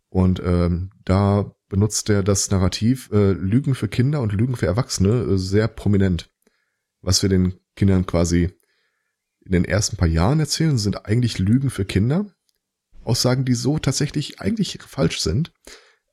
Und 0.10 0.42
ähm, 0.44 0.92
da 1.06 1.56
benutzt 1.70 2.10
er 2.10 2.24
das 2.24 2.50
Narrativ 2.50 3.10
äh, 3.12 3.32
Lügen 3.32 3.76
für 3.76 3.88
Kinder 3.88 4.22
und 4.22 4.34
Lügen 4.34 4.56
für 4.56 4.66
Erwachsene 4.66 5.22
äh, 5.24 5.38
sehr 5.38 5.68
prominent. 5.68 6.30
Was 7.02 7.22
wir 7.22 7.30
den 7.30 7.60
Kindern 7.76 8.06
quasi 8.06 8.50
in 9.46 9.52
den 9.52 9.66
ersten 9.66 9.98
paar 9.98 10.08
Jahren 10.08 10.40
erzählen, 10.40 10.78
sind 10.78 11.06
eigentlich 11.06 11.40
Lügen 11.40 11.70
für 11.70 11.86
Kinder. 11.86 12.26
Aussagen, 13.04 13.46
die 13.46 13.54
so 13.54 13.80
tatsächlich 13.80 14.42
eigentlich 14.42 14.80
falsch 14.86 15.22
sind. 15.22 15.54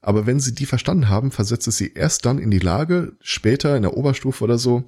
Aber 0.00 0.26
wenn 0.26 0.38
sie 0.38 0.54
die 0.54 0.66
verstanden 0.66 1.08
haben, 1.08 1.30
versetzt 1.30 1.66
es 1.66 1.76
sie 1.76 1.92
erst 1.94 2.24
dann 2.26 2.38
in 2.38 2.50
die 2.50 2.58
Lage, 2.58 3.16
später 3.20 3.76
in 3.76 3.82
der 3.82 3.96
Oberstufe 3.96 4.44
oder 4.44 4.58
so, 4.58 4.84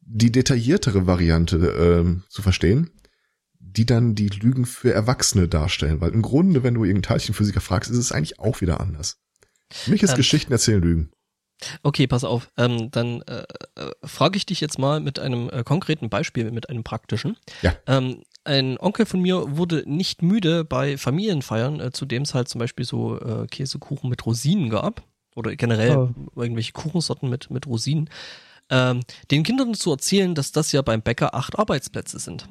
die 0.00 0.32
detailliertere 0.32 1.06
Variante 1.06 1.56
ähm, 1.56 2.24
zu 2.28 2.42
verstehen, 2.42 2.90
die 3.58 3.86
dann 3.86 4.14
die 4.14 4.28
Lügen 4.28 4.66
für 4.66 4.92
Erwachsene 4.92 5.48
darstellen. 5.48 6.00
Weil 6.00 6.12
im 6.12 6.20
Grunde, 6.20 6.62
wenn 6.62 6.74
du 6.74 6.84
irgendeinen 6.84 7.14
Teilchenphysiker 7.14 7.60
fragst, 7.60 7.90
ist 7.90 7.98
es 7.98 8.12
eigentlich 8.12 8.38
auch 8.38 8.60
wieder 8.60 8.80
anders. 8.80 9.23
Für 9.74 9.90
mich 9.90 10.02
ist 10.02 10.10
Ähm, 10.10 10.16
Geschichten 10.16 10.52
erzählen 10.52 10.80
Lügen. 10.80 11.10
Okay, 11.82 12.06
pass 12.06 12.24
auf. 12.24 12.50
Ähm, 12.56 12.90
dann 12.90 13.22
äh, 13.22 13.44
äh, 13.76 13.90
frage 14.04 14.36
ich 14.36 14.46
dich 14.46 14.60
jetzt 14.60 14.78
mal 14.78 15.00
mit 15.00 15.18
einem 15.18 15.48
äh, 15.50 15.62
konkreten 15.64 16.10
Beispiel, 16.10 16.50
mit 16.50 16.68
einem 16.68 16.84
praktischen. 16.84 17.36
Ja. 17.62 17.74
Ähm, 17.86 18.22
ein 18.44 18.78
Onkel 18.78 19.06
von 19.06 19.20
mir 19.20 19.56
wurde 19.56 19.82
nicht 19.86 20.22
müde 20.22 20.64
bei 20.64 20.98
Familienfeiern, 20.98 21.80
äh, 21.80 21.90
zu 21.92 22.06
dem 22.06 22.22
es 22.22 22.34
halt 22.34 22.48
zum 22.48 22.58
Beispiel 22.58 22.84
so 22.84 23.18
äh, 23.18 23.46
Käsekuchen 23.46 24.10
mit 24.10 24.24
Rosinen 24.26 24.68
gab. 24.70 25.02
Oder 25.34 25.56
generell 25.56 25.96
Oh. 25.96 26.10
irgendwelche 26.36 26.72
Kuchensorten 26.72 27.28
mit, 27.28 27.50
mit 27.50 27.66
Rosinen. 27.66 28.08
Ähm, 28.70 29.00
den 29.30 29.42
Kindern 29.42 29.74
zu 29.74 29.90
erzählen, 29.90 30.34
dass 30.34 30.52
das 30.52 30.70
ja 30.72 30.82
beim 30.82 31.02
Bäcker 31.02 31.34
acht 31.34 31.58
Arbeitsplätze 31.58 32.18
sind. 32.18 32.48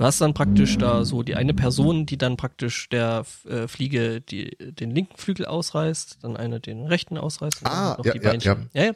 Du 0.00 0.06
hast 0.06 0.18
dann 0.22 0.32
praktisch 0.32 0.78
da 0.78 1.04
so 1.04 1.22
die 1.22 1.34
eine 1.34 1.52
Person, 1.52 2.06
die 2.06 2.16
dann 2.16 2.38
praktisch 2.38 2.88
der 2.88 3.26
äh, 3.46 3.68
Fliege 3.68 4.22
die, 4.22 4.56
den 4.58 4.92
linken 4.92 5.18
Flügel 5.18 5.44
ausreißt, 5.44 6.20
dann 6.22 6.38
eine 6.38 6.58
den 6.58 6.86
rechten 6.86 7.18
ausreißt. 7.18 7.60
und 7.60 7.68
Ah, 7.68 7.98
ja, 8.02 8.12
die 8.14 8.18
ja. 8.20 8.32
Ja. 8.32 8.56
Ja, 8.72 8.82
Ähm, 8.86 8.94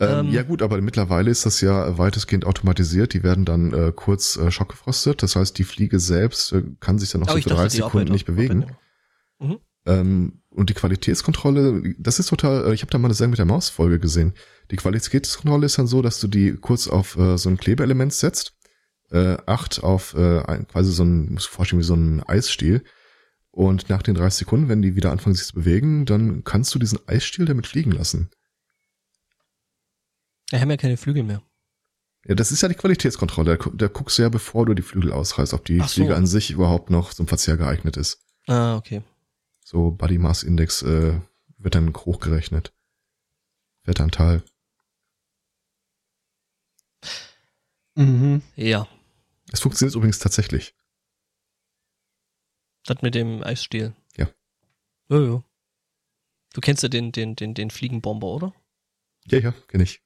Ähm, 0.00 0.32
ja 0.32 0.42
gut, 0.42 0.60
aber 0.62 0.80
mittlerweile 0.80 1.30
ist 1.30 1.46
das 1.46 1.60
ja 1.60 1.98
weitestgehend 1.98 2.46
automatisiert. 2.46 3.14
Die 3.14 3.22
werden 3.22 3.44
dann 3.44 3.72
äh, 3.72 3.92
kurz 3.94 4.34
äh, 4.36 4.50
schockgefrostet. 4.50 5.22
Das 5.22 5.36
heißt, 5.36 5.56
die 5.56 5.62
Fliege 5.62 6.00
selbst 6.00 6.52
äh, 6.52 6.64
kann 6.80 6.98
sich 6.98 7.12
dann 7.12 7.20
noch 7.20 7.28
Aber 7.28 7.38
so 7.38 7.42
für 7.44 7.50
dachte, 7.50 7.62
30 7.62 7.78
die 7.78 7.84
Sekunden 7.84 8.10
nicht 8.12 8.26
bewegen. 8.26 8.64
Arbeiter- 8.64 9.60
Ähm, 9.86 10.40
und 10.50 10.68
die 10.70 10.74
Qualitätskontrolle, 10.74 11.94
das 11.98 12.18
ist 12.18 12.30
total, 12.30 12.66
äh, 12.66 12.74
ich 12.74 12.82
habe 12.82 12.90
da 12.90 12.98
mal 12.98 13.06
eine 13.08 13.14
Sendung 13.14 13.32
mit 13.32 13.38
der 13.38 13.46
Maus-Folge 13.46 14.00
gesehen. 14.00 14.32
Die 14.70 14.76
Qualitätskontrolle 14.76 15.66
ist 15.66 15.78
dann 15.78 15.86
so, 15.86 16.00
dass 16.02 16.18
du 16.20 16.26
die 16.26 16.54
kurz 16.54 16.88
auf 16.88 17.16
äh, 17.18 17.36
so 17.36 17.50
ein 17.50 17.56
Klebeelement 17.58 18.12
setzt, 18.12 18.53
äh, 19.14 19.36
acht 19.46 19.82
auf 19.82 20.14
äh, 20.14 20.40
ein, 20.40 20.66
quasi 20.66 20.90
so 20.90 21.04
ein, 21.04 21.32
musst 21.32 21.46
du 21.46 21.50
dir 21.50 21.54
vorstellen, 21.54 21.80
wie 21.80 21.86
so 21.86 21.94
ein 21.94 22.22
Eisstiel. 22.24 22.82
Und 23.52 23.88
nach 23.88 24.02
den 24.02 24.16
30 24.16 24.40
Sekunden, 24.40 24.68
wenn 24.68 24.82
die 24.82 24.96
wieder 24.96 25.12
anfangen 25.12 25.36
sich 25.36 25.46
zu 25.46 25.54
bewegen, 25.54 26.04
dann 26.04 26.42
kannst 26.42 26.74
du 26.74 26.80
diesen 26.80 26.98
Eisstiel 27.06 27.44
damit 27.44 27.68
fliegen 27.68 27.92
lassen. 27.92 28.30
Wir 30.50 30.60
haben 30.60 30.70
ja 30.70 30.76
keine 30.76 30.96
Flügel 30.96 31.22
mehr. 31.22 31.42
Ja, 32.26 32.34
das 32.34 32.50
ist 32.50 32.62
ja 32.62 32.68
die 32.68 32.74
Qualitätskontrolle. 32.74 33.56
Da, 33.56 33.70
da 33.72 33.86
guckst 33.86 34.18
du 34.18 34.22
ja, 34.22 34.28
bevor 34.28 34.66
du 34.66 34.74
die 34.74 34.82
Flügel 34.82 35.12
ausreißt, 35.12 35.54
ob 35.54 35.64
die 35.64 35.78
so. 35.78 35.86
Fliege 35.86 36.16
an 36.16 36.26
sich 36.26 36.50
überhaupt 36.50 36.90
noch 36.90 37.14
zum 37.14 37.28
Verzehr 37.28 37.56
geeignet 37.56 37.96
ist. 37.96 38.18
Ah, 38.48 38.76
okay. 38.76 39.02
So 39.64 39.92
Body 39.92 40.18
Mass 40.18 40.42
Index 40.42 40.82
äh, 40.82 41.20
wird 41.58 41.74
dann 41.76 41.94
hochgerechnet. 41.94 42.72
Wertanteil. 43.84 44.42
Mhm. 47.94 48.42
Ja, 48.56 48.88
Es 49.54 49.60
funktioniert 49.60 49.94
übrigens 49.94 50.18
tatsächlich. 50.18 50.74
das 52.86 53.02
mit 53.02 53.14
dem 53.14 53.44
Eisstiel. 53.44 53.94
Ja. 54.16 54.28
Ja, 55.08 55.20
ja. 55.20 55.44
Du 56.54 56.60
kennst 56.60 56.82
ja 56.82 56.88
den, 56.88 57.12
den, 57.12 57.36
den, 57.36 57.54
den 57.54 57.70
Fliegenbomber, 57.70 58.26
oder? 58.26 58.52
Ja, 59.26 59.38
ja, 59.38 59.52
kenne 59.68 59.84
ich. 59.84 60.02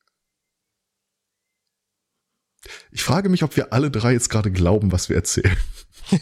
Ich 2.90 3.02
frage 3.02 3.30
mich, 3.30 3.42
ob 3.42 3.56
wir 3.56 3.72
alle 3.72 3.90
drei 3.90 4.12
jetzt 4.12 4.28
gerade 4.28 4.52
glauben, 4.52 4.92
was 4.92 5.08
wir 5.08 5.16
erzählen. 5.16 5.56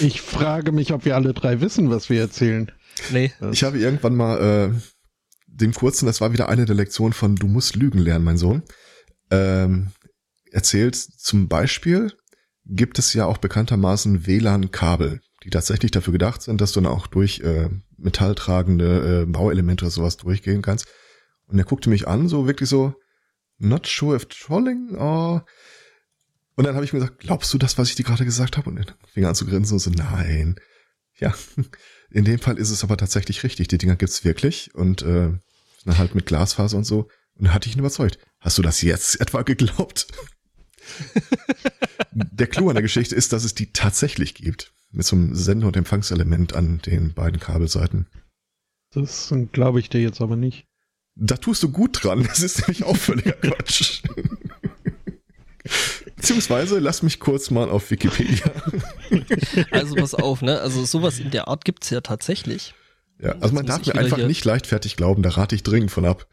Ich 0.00 0.20
frage 0.20 0.70
mich, 0.70 0.92
ob 0.92 1.04
wir 1.04 1.16
alle 1.16 1.34
drei 1.34 1.60
wissen, 1.60 1.90
was 1.90 2.08
wir 2.08 2.20
erzählen. 2.20 2.70
Nee. 3.10 3.32
Ich 3.50 3.64
habe 3.64 3.80
irgendwann 3.80 4.14
mal 4.14 4.70
äh, 4.70 4.80
dem 5.48 5.74
kurzen, 5.74 6.06
das 6.06 6.20
war 6.20 6.32
wieder 6.32 6.48
eine 6.48 6.66
der 6.66 6.76
Lektionen 6.76 7.12
von 7.12 7.34
Du 7.34 7.48
musst 7.48 7.74
lügen 7.74 7.98
lernen, 7.98 8.24
mein 8.24 8.38
Sohn, 8.38 8.62
ähm, 9.32 9.90
erzählt 10.52 10.96
zum 10.96 11.48
Beispiel 11.48 12.12
gibt 12.64 12.98
es 12.98 13.14
ja 13.14 13.24
auch 13.24 13.38
bekanntermaßen 13.38 14.26
WLAN-Kabel, 14.26 15.20
die 15.44 15.50
tatsächlich 15.50 15.90
dafür 15.90 16.12
gedacht 16.12 16.42
sind, 16.42 16.60
dass 16.60 16.72
du 16.72 16.80
dann 16.80 16.92
auch 16.92 17.06
durch 17.06 17.40
äh, 17.40 17.70
metalltragende 17.96 19.22
äh, 19.22 19.26
Bauelemente 19.26 19.84
oder 19.84 19.90
sowas 19.90 20.16
durchgehen 20.18 20.62
kannst. 20.62 20.86
Und 21.46 21.58
er 21.58 21.64
guckte 21.64 21.88
mich 21.88 22.06
an, 22.06 22.28
so 22.28 22.46
wirklich 22.46 22.68
so, 22.68 22.94
not 23.58 23.86
sure 23.86 24.16
if 24.16 24.26
trolling 24.26 24.94
or... 24.96 25.46
Und 26.56 26.64
dann 26.64 26.74
habe 26.74 26.84
ich 26.84 26.92
mir 26.92 26.98
gesagt, 26.98 27.20
glaubst 27.20 27.54
du 27.54 27.58
das, 27.58 27.78
was 27.78 27.88
ich 27.88 27.94
dir 27.94 28.02
gerade 28.02 28.24
gesagt 28.24 28.56
habe? 28.56 28.68
Und 28.68 28.78
er 28.78 28.86
fing 29.12 29.24
an 29.24 29.34
zu 29.34 29.46
grinsen 29.46 29.74
und 29.74 29.78
so, 29.78 29.90
nein. 29.90 30.56
Ja, 31.18 31.32
in 32.10 32.24
dem 32.24 32.40
Fall 32.40 32.58
ist 32.58 32.70
es 32.70 32.82
aber 32.82 32.96
tatsächlich 32.96 33.44
richtig. 33.44 33.68
Die 33.68 33.78
Dinger 33.78 33.96
gibt's 33.96 34.24
wirklich 34.24 34.74
und 34.74 35.02
äh, 35.02 35.30
dann 35.84 35.98
halt 35.98 36.14
mit 36.14 36.26
Glasfaser 36.26 36.76
und 36.76 36.84
so. 36.84 37.08
Und 37.34 37.46
da 37.46 37.54
hatte 37.54 37.68
ich 37.68 37.76
ihn 37.76 37.80
überzeugt. 37.80 38.18
Hast 38.40 38.58
du 38.58 38.62
das 38.62 38.82
jetzt 38.82 39.20
etwa 39.20 39.42
geglaubt? 39.42 40.08
Der 42.12 42.46
Clou 42.46 42.68
an 42.68 42.74
der 42.74 42.82
Geschichte 42.82 43.14
ist, 43.14 43.32
dass 43.32 43.44
es 43.44 43.54
die 43.54 43.72
tatsächlich 43.72 44.34
gibt. 44.34 44.72
Mit 44.90 45.04
so 45.04 45.16
einem 45.16 45.34
Sender- 45.34 45.66
und 45.66 45.76
Empfangselement 45.76 46.54
an 46.54 46.80
den 46.80 47.12
beiden 47.12 47.38
Kabelseiten. 47.40 48.06
Das 48.90 49.32
glaube 49.52 49.80
ich 49.80 49.90
dir 49.90 50.00
jetzt 50.00 50.20
aber 50.22 50.36
nicht. 50.36 50.64
Da 51.14 51.36
tust 51.36 51.62
du 51.62 51.70
gut 51.70 52.02
dran. 52.02 52.22
Das 52.24 52.40
ist 52.40 52.60
nämlich 52.60 52.84
auch 52.84 52.96
völliger 52.96 53.32
Quatsch. 53.32 54.02
Beziehungsweise 56.16 56.78
lass 56.78 57.02
mich 57.02 57.20
kurz 57.20 57.50
mal 57.50 57.68
auf 57.68 57.90
Wikipedia. 57.90 58.50
Also 59.70 59.94
pass 59.94 60.14
auf, 60.14 60.40
ne? 60.42 60.60
Also 60.60 60.84
sowas 60.84 61.18
in 61.18 61.30
der 61.30 61.48
Art 61.48 61.64
gibt's 61.64 61.90
ja 61.90 62.00
tatsächlich. 62.00 62.74
Ja, 63.20 63.32
also 63.40 63.54
man 63.54 63.66
darf 63.66 63.84
mir 63.84 63.94
einfach 63.96 64.16
hier- 64.16 64.26
nicht 64.26 64.44
leichtfertig 64.44 64.96
glauben, 64.96 65.22
da 65.22 65.30
rate 65.30 65.54
ich 65.54 65.62
dringend 65.62 65.90
von 65.90 66.04
ab. 66.06 66.26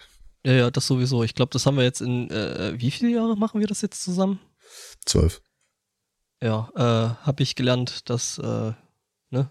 Ja, 0.45 0.53
ja, 0.53 0.71
das 0.71 0.87
sowieso. 0.87 1.23
Ich 1.23 1.33
glaube, 1.33 1.49
das 1.51 1.65
haben 1.65 1.77
wir 1.77 1.83
jetzt 1.83 2.01
in, 2.01 2.29
äh, 2.29 2.73
wie 2.77 2.91
viele 2.91 3.11
Jahre 3.11 3.35
machen 3.35 3.59
wir 3.59 3.67
das 3.67 3.81
jetzt 3.81 4.03
zusammen? 4.03 4.39
Zwölf. 5.05 5.41
Ja, 6.41 6.69
äh, 6.75 7.25
habe 7.25 7.43
ich 7.43 7.55
gelernt, 7.55 8.09
dass 8.09 8.37
äh, 8.37 8.73
ne, 9.31 9.49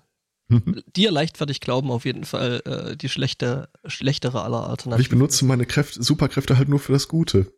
Mhm. 0.48 0.82
dir 0.94 1.10
leichtfertig 1.10 1.60
glauben 1.60 1.90
auf 1.90 2.04
jeden 2.04 2.24
Fall 2.24 2.62
äh, 2.66 2.96
die 2.96 3.08
schlechte, 3.08 3.68
schlechtere 3.86 4.42
aller 4.42 4.68
Alternativen. 4.68 5.00
ich 5.00 5.08
benutze 5.08 5.44
meine 5.44 5.66
Kräfte, 5.66 6.02
Superkräfte 6.02 6.58
halt 6.58 6.68
nur 6.68 6.78
für 6.78 6.92
das 6.92 7.08
Gute. 7.08 7.52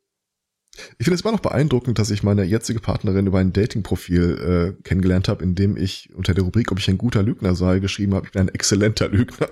Ich 0.99 1.05
finde 1.05 1.15
es 1.15 1.23
immer 1.23 1.33
noch 1.33 1.41
beeindruckend, 1.41 1.99
dass 1.99 2.11
ich 2.11 2.23
meine 2.23 2.45
jetzige 2.45 2.81
Partnerin 2.81 3.27
über 3.27 3.39
ein 3.39 3.53
Datingprofil 3.53 4.77
äh, 4.79 4.83
kennengelernt 4.83 5.27
habe, 5.29 5.43
in 5.43 5.55
dem 5.55 5.77
ich 5.77 6.15
unter 6.15 6.35
der 6.35 6.45
Rubrik, 6.45 6.71
ob 6.71 6.79
ich 6.79 6.89
ein 6.89 6.99
guter 6.99 7.23
Lügner 7.23 7.55
sei, 7.55 7.79
geschrieben 7.79 8.15
habe, 8.15 8.27
ich 8.27 8.33
bin 8.33 8.43
ein 8.43 8.49
exzellenter 8.49 9.09
Lügner. 9.09 9.49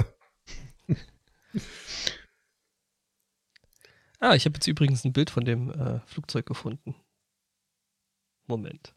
Ah, 4.24 4.34
ich 4.34 4.46
habe 4.46 4.54
jetzt 4.54 4.66
übrigens 4.66 5.04
ein 5.04 5.12
Bild 5.12 5.28
von 5.28 5.44
dem 5.44 5.70
äh, 5.70 6.00
Flugzeug 6.06 6.46
gefunden. 6.46 6.94
Moment. 8.46 8.94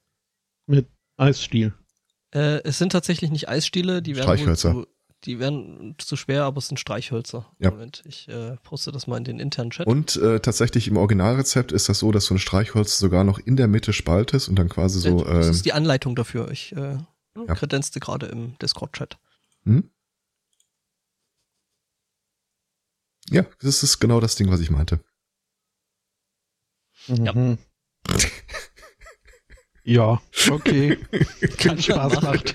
Mit 0.68 0.88
Eisstiel. 1.18 1.74
Äh, 2.32 2.62
es 2.64 2.78
sind 2.78 2.94
tatsächlich 2.94 3.30
nicht 3.30 3.50
Eisstiele, 3.50 4.02
die 4.02 4.16
werden 4.16 4.56
zu, 4.56 4.88
die 5.26 5.40
werden 5.40 5.96
zu 5.98 6.16
schwer, 6.16 6.46
aber 6.46 6.60
es 6.60 6.70
sind 6.70 6.80
Streichhölzer. 6.80 7.52
Ja. 7.60 7.72
Moment, 7.72 8.04
ich 8.06 8.30
äh, 8.30 8.56
poste 8.64 8.94
das 8.94 9.06
mal 9.08 9.18
in 9.18 9.26
den 9.26 9.40
internen 9.42 9.72
Chat. 9.72 9.86
Und 9.86 10.16
äh, 10.16 10.40
tatsächlich 10.40 10.88
im 10.88 10.96
Originalrezept 10.96 11.74
ist 11.74 11.90
das 11.90 12.00
so, 12.00 12.14
dass 12.14 12.24
so 12.24 12.36
ein 12.36 12.40
Streichholz 12.40 12.98
sogar 12.98 13.26
noch 13.26 13.38
in 13.38 13.58
der 13.58 13.68
Mitte 13.68 13.92
spaltest 13.92 14.48
und 14.48 14.56
dann 14.56 14.70
quasi 14.70 15.02
so. 15.02 15.26
das 15.26 15.48
Äh, 15.48 15.52
ist 15.52 15.66
die 15.66 15.74
Anleitung 15.74 16.16
dafür. 16.16 16.52
Ich 16.52 16.72
äh, 16.74 17.00
Ja. 17.36 17.54
kredenzte 17.54 18.00
gerade 18.00 18.28
im 18.28 18.58
Discord-Chat. 18.60 19.18
hm? 19.64 19.92
Ja, 23.30 23.46
das 23.60 23.84
ist 23.84 24.00
genau 24.00 24.22
das 24.22 24.36
Ding, 24.38 24.50
was 24.50 24.62
ich 24.62 24.70
meinte. 24.72 25.02
Ja. 27.08 27.34
Mhm. 27.34 27.58
ja, 29.84 30.22
okay. 30.50 30.98
Kann 31.58 31.82
Spaß 31.82 32.22
machen. 32.22 32.26
macht. 32.26 32.54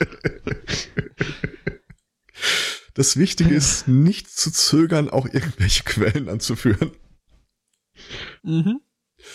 Das 2.95 3.17
Wichtige 3.17 3.55
ist, 3.55 3.89
nicht 3.89 4.31
zu 4.31 4.51
zögern, 4.51 5.09
auch 5.09 5.27
irgendwelche 5.27 5.85
Quellen 5.85 6.29
anzuführen. 6.29 6.93
Mhm. 8.43 8.81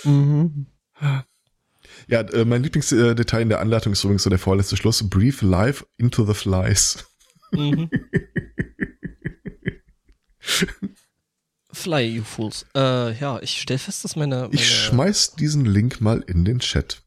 Mhm. 0.03 0.67
Ja, 2.07 2.21
äh, 2.21 2.45
mein 2.45 2.63
Lieblingsdetail 2.63 3.41
in 3.41 3.50
der 3.50 3.59
Anleitung 3.59 3.93
ist 3.93 4.03
übrigens 4.03 4.24
so 4.24 4.29
der 4.29 4.39
vorletzte 4.39 4.77
Schluss. 4.77 5.07
Breathe 5.09 5.45
life 5.45 5.86
into 5.97 6.25
the 6.25 6.33
flies. 6.33 7.05
Mhm. 7.51 7.89
Fly, 11.77 12.01
you 12.05 12.24
fools. 12.24 12.65
Äh, 12.75 13.17
ja, 13.19 13.39
ich 13.41 13.62
stelle 13.62 13.77
fest, 13.79 14.03
dass 14.03 14.15
meine, 14.15 14.41
meine 14.43 14.53
Ich 14.53 14.67
schmeiß 14.67 15.36
diesen 15.36 15.65
Link 15.65 16.01
mal 16.01 16.22
in 16.22 16.43
den 16.43 16.60
Chat. 16.60 17.03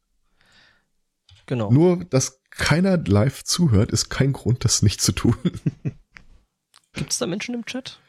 genau. 1.45 1.71
Nur, 1.71 2.05
dass 2.05 2.41
keiner 2.51 2.97
live 2.97 3.43
zuhört, 3.43 3.91
ist 3.91 4.09
kein 4.09 4.33
Grund, 4.33 4.63
das 4.63 4.81
nicht 4.81 5.01
zu 5.01 5.11
tun. 5.11 5.35
Gibt 6.93 7.11
es 7.11 7.17
da 7.17 7.27
Menschen 7.27 7.55
im 7.55 7.65
Chat? 7.65 7.99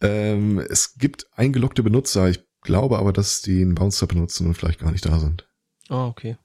ähm, 0.00 0.60
es 0.60 0.94
gibt 0.98 1.26
eingeloggte 1.32 1.82
Benutzer. 1.82 2.28
Ich 2.28 2.40
glaube 2.62 2.98
aber, 2.98 3.12
dass 3.12 3.42
die 3.42 3.62
einen 3.62 3.74
Bouncer 3.74 4.06
benutzen 4.06 4.46
und 4.46 4.54
vielleicht 4.54 4.80
gar 4.80 4.92
nicht 4.92 5.04
da 5.04 5.18
sind. 5.18 5.48
Ah, 5.88 6.06
okay. 6.06 6.36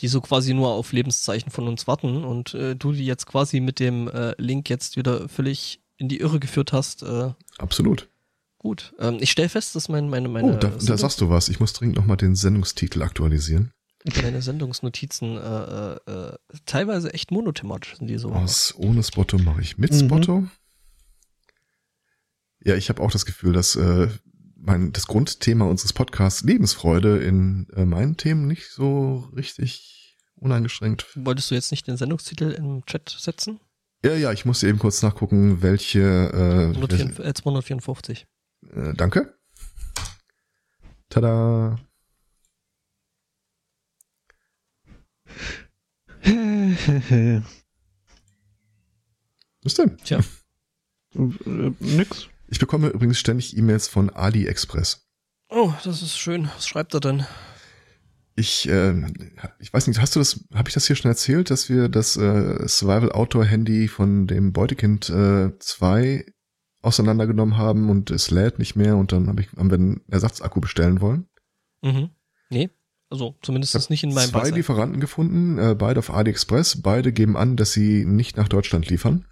Die 0.00 0.08
so 0.08 0.20
quasi 0.20 0.54
nur 0.54 0.70
auf 0.70 0.92
Lebenszeichen 0.92 1.50
von 1.50 1.68
uns 1.68 1.86
warten 1.86 2.24
und 2.24 2.54
äh, 2.54 2.74
du 2.74 2.92
die 2.92 3.06
jetzt 3.06 3.26
quasi 3.26 3.60
mit 3.60 3.78
dem 3.80 4.08
äh, 4.08 4.34
Link 4.38 4.68
jetzt 4.68 4.96
wieder 4.96 5.28
völlig 5.28 5.83
in 5.96 6.08
die 6.08 6.20
Irre 6.20 6.40
geführt 6.40 6.72
hast. 6.72 7.02
Äh, 7.02 7.32
Absolut. 7.58 8.08
gut. 8.58 8.94
Ähm, 8.98 9.18
ich 9.20 9.30
stelle 9.30 9.48
fest, 9.48 9.74
dass 9.76 9.88
mein, 9.88 10.08
meine, 10.08 10.28
meine, 10.28 10.54
oh, 10.54 10.58
da, 10.58 10.68
da 10.68 10.96
sagst 10.98 11.20
du 11.20 11.28
was. 11.28 11.48
Ich 11.48 11.60
muss 11.60 11.72
dringend 11.72 11.96
nochmal 11.96 12.16
den 12.16 12.34
Sendungstitel 12.34 13.02
aktualisieren. 13.02 13.72
meine 14.22 14.42
Sendungsnotizen 14.42 15.36
äh, 15.36 15.40
äh, 15.40 15.96
äh, 16.10 16.36
teilweise 16.66 17.12
echt 17.14 17.30
monothematisch 17.30 17.96
sind 17.96 18.08
die 18.08 18.18
so. 18.18 18.30
Aus 18.32 18.74
ohne 18.76 19.02
Spotto 19.02 19.38
mache 19.38 19.60
ich 19.60 19.78
mit 19.78 19.92
Mhm. 19.92 19.98
Spotto. 20.00 20.48
Ja, 22.62 22.74
ich 22.76 22.88
habe 22.88 23.02
auch 23.02 23.10
das 23.10 23.26
Gefühl, 23.26 23.52
dass 23.52 23.76
äh, 23.76 24.08
mein, 24.56 24.92
das 24.92 25.06
Grundthema 25.06 25.66
unseres 25.66 25.92
Podcasts 25.92 26.42
Lebensfreude 26.42 27.18
in 27.18 27.66
äh, 27.76 27.84
meinen 27.84 28.16
Themen 28.16 28.46
nicht 28.46 28.70
so 28.70 29.28
richtig 29.36 30.16
uneingeschränkt. 30.36 31.06
Wolltest 31.14 31.50
du 31.50 31.54
jetzt 31.54 31.70
nicht 31.70 31.86
den 31.86 31.96
Sendungstitel 31.98 32.50
im 32.52 32.84
Chat 32.86 33.14
setzen? 33.18 33.60
Ja, 34.04 34.14
ja, 34.14 34.32
ich 34.32 34.44
musste 34.44 34.68
eben 34.68 34.78
kurz 34.78 35.00
nachgucken, 35.02 35.62
welche. 35.62 36.00
Äh, 36.00 36.76
154, 36.76 37.24
äh, 37.24 37.32
254. 37.34 38.26
äh, 38.74 38.92
danke. 38.94 39.34
Tada. 41.08 41.78
Was 49.62 49.74
denn? 49.74 49.96
Tja, 49.98 50.20
Äh, 51.14 51.70
Nix. 51.80 52.28
Ich 52.48 52.58
bekomme 52.58 52.88
übrigens 52.88 53.18
ständig 53.18 53.56
E-Mails 53.56 53.88
von 53.88 54.10
AliExpress. 54.10 55.06
Oh, 55.48 55.72
das 55.84 56.02
ist 56.02 56.18
schön. 56.18 56.50
Was 56.54 56.66
schreibt 56.68 56.92
er 56.94 57.00
denn? 57.00 57.26
Ich, 58.36 58.68
äh, 58.68 58.94
ich 59.60 59.72
weiß 59.72 59.86
nicht, 59.86 60.00
hast 60.00 60.16
du 60.16 60.20
das, 60.20 60.44
habe 60.54 60.68
ich 60.68 60.74
das 60.74 60.86
hier 60.86 60.96
schon 60.96 61.10
erzählt, 61.10 61.50
dass 61.50 61.68
wir 61.68 61.88
das 61.88 62.16
äh, 62.16 62.66
Survival 62.66 63.12
Outdoor 63.12 63.44
Handy 63.44 63.86
von 63.86 64.26
dem 64.26 64.52
Beutekind 64.52 65.08
äh, 65.08 65.56
2 65.58 66.26
auseinandergenommen 66.82 67.56
haben 67.56 67.90
und 67.90 68.10
es 68.10 68.30
lädt 68.30 68.58
nicht 68.58 68.74
mehr 68.74 68.96
und 68.96 69.12
dann 69.12 69.28
hab 69.28 69.38
ich, 69.38 69.52
haben 69.52 69.70
wir 69.70 69.78
einen 69.78 70.04
Ersatzakku 70.08 70.60
bestellen 70.60 71.00
wollen? 71.00 71.28
Mhm. 71.82 72.10
Nee, 72.50 72.70
also 73.08 73.36
zumindest 73.42 73.74
ist 73.76 73.90
nicht 73.90 74.02
in 74.02 74.12
meinem 74.12 74.30
Zwei 74.30 74.40
Basel. 74.40 74.54
Lieferanten 74.54 75.00
gefunden, 75.00 75.58
äh, 75.58 75.76
beide 75.76 76.00
auf 76.00 76.10
AliExpress. 76.10 76.82
Beide 76.82 77.12
geben 77.12 77.36
an, 77.36 77.56
dass 77.56 77.72
sie 77.72 78.04
nicht 78.04 78.36
nach 78.36 78.48
Deutschland 78.48 78.88
liefern, 78.88 79.26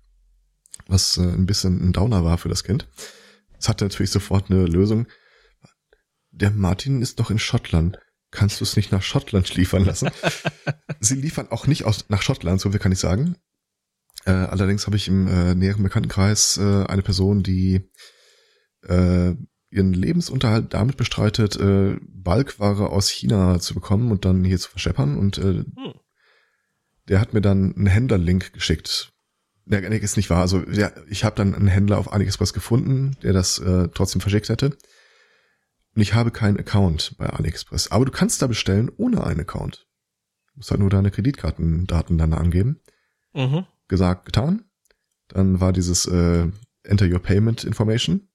was 0.86 1.18
äh, 1.18 1.22
ein 1.22 1.46
bisschen 1.46 1.88
ein 1.88 1.92
Downer 1.92 2.24
war 2.24 2.38
für 2.38 2.48
das 2.48 2.62
Kind. 2.62 2.86
Es 3.58 3.68
hatte 3.68 3.84
natürlich 3.84 4.12
sofort 4.12 4.50
eine 4.50 4.66
Lösung. 4.66 5.06
Der 6.30 6.50
Martin 6.50 7.02
ist 7.02 7.18
doch 7.18 7.30
in 7.30 7.40
Schottland. 7.40 7.98
Kannst 8.32 8.60
du 8.60 8.64
es 8.64 8.76
nicht 8.76 8.90
nach 8.90 9.02
Schottland 9.02 9.54
liefern 9.54 9.84
lassen? 9.84 10.10
sie 11.00 11.14
liefern 11.14 11.48
auch 11.50 11.66
nicht 11.66 11.84
aus 11.84 12.06
nach 12.08 12.22
Schottland, 12.22 12.60
so 12.60 12.70
viel 12.70 12.80
kann 12.80 12.90
ich 12.90 12.98
sagen. 12.98 13.36
Äh, 14.24 14.32
allerdings 14.32 14.86
habe 14.86 14.96
ich 14.96 15.06
im 15.06 15.28
äh, 15.28 15.54
näheren 15.54 15.82
Bekanntenkreis 15.82 16.56
äh, 16.56 16.86
eine 16.86 17.02
Person, 17.02 17.42
die 17.42 17.90
äh, 18.88 19.34
ihren 19.70 19.92
Lebensunterhalt 19.92 20.72
damit 20.72 20.96
bestreitet, 20.96 21.56
äh, 21.56 21.96
Balkware 22.08 22.88
aus 22.90 23.10
China 23.10 23.60
zu 23.60 23.74
bekommen 23.74 24.10
und 24.10 24.24
dann 24.24 24.44
hier 24.44 24.58
zu 24.58 24.70
verscheppern. 24.70 25.18
Und 25.18 25.38
äh, 25.38 25.64
Hm. 25.64 25.94
der 27.08 27.20
hat 27.20 27.34
mir 27.34 27.42
dann 27.42 27.74
einen 27.76 27.86
Händlerlink 27.86 28.54
geschickt. 28.54 29.12
Der 29.66 29.88
nee, 29.88 29.98
ist 29.98 30.16
nicht 30.16 30.30
wahr. 30.30 30.40
Also 30.40 30.62
ja, 30.70 30.90
ich 31.08 31.24
habe 31.24 31.36
dann 31.36 31.54
einen 31.54 31.68
Händler 31.68 31.98
auf 31.98 32.12
AliExpress 32.12 32.54
gefunden, 32.54 33.16
der 33.22 33.32
das 33.32 33.58
äh, 33.58 33.88
trotzdem 33.94 34.20
verschickt 34.20 34.48
hätte. 34.48 34.76
Und 35.94 36.00
ich 36.02 36.14
habe 36.14 36.30
keinen 36.30 36.58
Account 36.58 37.14
bei 37.18 37.28
AliExpress. 37.28 37.90
Aber 37.90 38.04
du 38.04 38.12
kannst 38.12 38.40
da 38.40 38.46
bestellen 38.46 38.90
ohne 38.96 39.24
einen 39.24 39.40
Account. 39.40 39.86
Du 40.48 40.52
musst 40.56 40.70
halt 40.70 40.80
nur 40.80 40.90
deine 40.90 41.10
Kreditkartendaten 41.10 42.18
dann 42.18 42.32
angeben 42.32 42.80
Mhm. 43.34 43.66
gesagt, 43.88 44.26
getan. 44.26 44.64
Dann 45.28 45.60
war 45.60 45.72
dieses 45.72 46.06
äh, 46.06 46.48
Enter 46.82 47.06
Your 47.06 47.20
Payment 47.20 47.64
Information. 47.64 48.28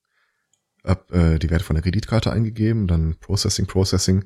Hab 0.84 1.12
äh, 1.12 1.38
die 1.38 1.50
Werte 1.50 1.66
von 1.66 1.76
der 1.76 1.84
Kreditkarte 1.84 2.32
eingegeben, 2.32 2.88
dann 2.88 3.18
Processing, 3.20 3.68
Processing. 3.68 4.26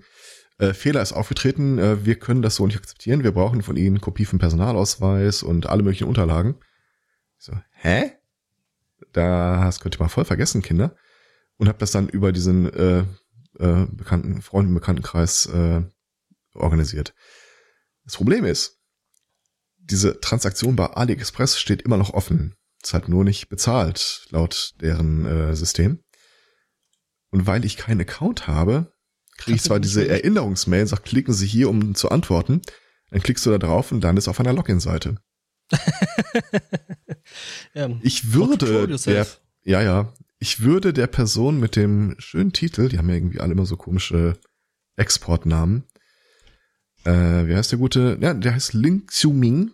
Äh, 0.59 0.73
Fehler 0.73 1.01
ist 1.01 1.11
aufgetreten, 1.11 1.79
äh, 1.79 2.05
wir 2.05 2.15
können 2.15 2.41
das 2.41 2.55
so 2.55 2.65
nicht 2.67 2.77
akzeptieren, 2.77 3.23
wir 3.23 3.31
brauchen 3.31 3.63
von 3.63 3.75
Ihnen 3.77 3.99
Kopie 3.99 4.25
vom 4.25 4.39
Personalausweis 4.39 5.43
und 5.43 5.67
alle 5.67 5.83
möglichen 5.83 6.07
Unterlagen. 6.07 6.55
Ich 7.39 7.45
so, 7.45 7.53
hä? 7.71 8.11
Da 9.11 9.61
hast 9.63 9.81
könnt 9.81 9.95
ihr 9.95 10.03
mal 10.03 10.09
voll 10.09 10.25
vergessen, 10.25 10.61
Kinder. 10.61 10.95
Und 11.61 11.67
hab 11.67 11.77
das 11.77 11.91
dann 11.91 12.09
über 12.09 12.31
diesen 12.31 12.73
äh, 12.73 13.01
äh, 13.59 13.85
bekannten 13.91 14.41
Freunden, 14.41 14.73
Bekanntenkreis 14.73 15.45
äh, 15.45 15.83
organisiert. 16.55 17.13
Das 18.03 18.15
Problem 18.15 18.45
ist, 18.45 18.79
diese 19.77 20.19
Transaktion 20.19 20.75
bei 20.75 20.87
AliExpress 20.87 21.59
steht 21.59 21.83
immer 21.83 21.97
noch 21.97 22.15
offen. 22.15 22.55
Ist 22.81 22.95
halt 22.95 23.09
nur 23.09 23.23
nicht 23.23 23.47
bezahlt, 23.49 24.25
laut 24.31 24.73
deren 24.81 25.27
äh, 25.27 25.55
System. 25.55 25.99
Und 27.29 27.45
weil 27.45 27.63
ich 27.63 27.77
keinen 27.77 28.01
Account 28.01 28.47
habe, 28.47 28.91
kriege 29.37 29.57
ich 29.57 29.61
zwar 29.61 29.79
diese 29.79 30.07
Erinnerungsmail, 30.07 30.87
sagt, 30.87 31.05
klicken 31.05 31.35
Sie 31.35 31.45
hier, 31.45 31.69
um 31.69 31.93
zu 31.93 32.09
antworten. 32.09 32.63
Dann 33.11 33.21
klickst 33.21 33.45
du 33.45 33.51
da 33.51 33.59
drauf 33.59 33.91
und 33.91 34.03
landest 34.03 34.27
auf 34.27 34.39
einer 34.39 34.53
Login-Seite. 34.53 35.17
Ja. 37.73 37.89
Ich 38.01 38.33
würde 38.33 38.97
der, 39.05 39.25
ja, 39.63 39.81
ja, 39.81 40.13
ich 40.41 40.61
würde 40.61 40.91
der 40.91 41.05
Person 41.05 41.59
mit 41.59 41.75
dem 41.75 42.15
schönen 42.17 42.51
Titel, 42.51 42.89
die 42.89 42.97
haben 42.97 43.07
ja 43.09 43.15
irgendwie 43.15 43.39
alle 43.39 43.51
immer 43.53 43.67
so 43.67 43.77
komische 43.77 44.39
Exportnamen. 44.95 45.87
Äh, 47.05 47.45
wie 47.47 47.55
heißt 47.55 47.71
der 47.71 47.77
gute? 47.79 48.17
Ja, 48.19 48.33
der 48.33 48.55
heißt 48.55 48.73
Lin 48.73 49.05
Xiuming. 49.05 49.71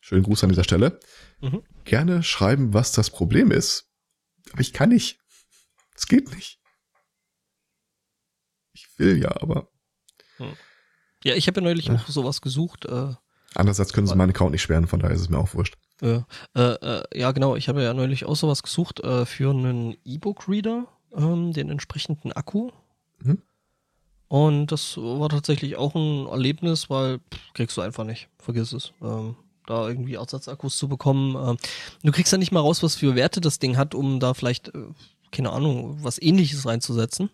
Schönen 0.00 0.22
Gruß 0.22 0.44
an 0.44 0.50
dieser 0.50 0.62
Stelle. 0.62 1.00
Mhm. 1.40 1.64
Gerne 1.84 2.22
schreiben, 2.22 2.72
was 2.72 2.92
das 2.92 3.10
Problem 3.10 3.50
ist. 3.50 3.90
Aber 4.52 4.60
ich 4.60 4.72
kann 4.72 4.90
nicht. 4.90 5.18
Es 5.96 6.06
geht 6.06 6.32
nicht. 6.32 6.60
Ich 8.74 8.86
will 8.98 9.18
ja, 9.20 9.30
aber 9.42 9.70
Ja, 11.24 11.34
ich 11.34 11.48
habe 11.48 11.60
ja 11.60 11.64
neulich 11.64 11.86
Ja. 11.86 11.94
auch 11.96 12.06
sowas 12.06 12.40
gesucht. 12.40 12.84
Äh, 12.84 13.14
andererseits 13.56 13.92
können 13.92 14.06
sie 14.06 14.14
meinen 14.14 14.30
Account 14.30 14.52
nicht 14.52 14.62
sperren, 14.62 14.86
von 14.86 15.00
daher 15.00 15.14
ist 15.14 15.22
es 15.22 15.28
mir 15.28 15.38
auch 15.38 15.54
wurscht. 15.54 15.76
äh, 16.02 16.20
äh, 16.54 16.60
äh, 16.60 17.02
ja, 17.14 17.32
genau. 17.32 17.56
Ich 17.56 17.68
habe 17.68 17.82
ja 17.82 17.94
neulich 17.94 18.24
auch 18.24 18.36
sowas 18.36 18.62
gesucht 18.62 19.00
äh, 19.00 19.26
für 19.26 19.50
einen 19.50 19.96
E-Book-Reader, 20.04 20.86
ähm, 21.16 21.52
den 21.52 21.70
entsprechenden 21.70 22.32
Akku. 22.32 22.70
Mhm. 23.20 23.42
Und 24.28 24.72
das 24.72 24.96
war 24.96 25.28
tatsächlich 25.28 25.76
auch 25.76 25.94
ein 25.94 26.26
Erlebnis, 26.26 26.90
weil 26.90 27.18
pff, 27.18 27.52
kriegst 27.54 27.76
du 27.76 27.80
einfach 27.80 28.04
nicht. 28.04 28.28
Vergiss 28.38 28.72
es. 28.72 28.92
Ähm, 29.00 29.36
da 29.66 29.88
irgendwie 29.88 30.14
Ersatzakkus 30.14 30.76
zu 30.76 30.88
bekommen. 30.88 31.36
Ähm, 31.36 31.56
du 32.02 32.12
kriegst 32.12 32.32
ja 32.32 32.38
nicht 32.38 32.52
mal 32.52 32.60
raus, 32.60 32.82
was 32.82 32.94
für 32.94 33.14
Werte 33.14 33.40
das 33.40 33.58
Ding 33.58 33.76
hat, 33.76 33.94
um 33.94 34.20
da 34.20 34.34
vielleicht, 34.34 34.68
äh, 34.68 34.88
keine 35.32 35.52
Ahnung, 35.52 35.98
was 36.02 36.20
ähnliches 36.20 36.66
reinzusetzen. 36.66 37.30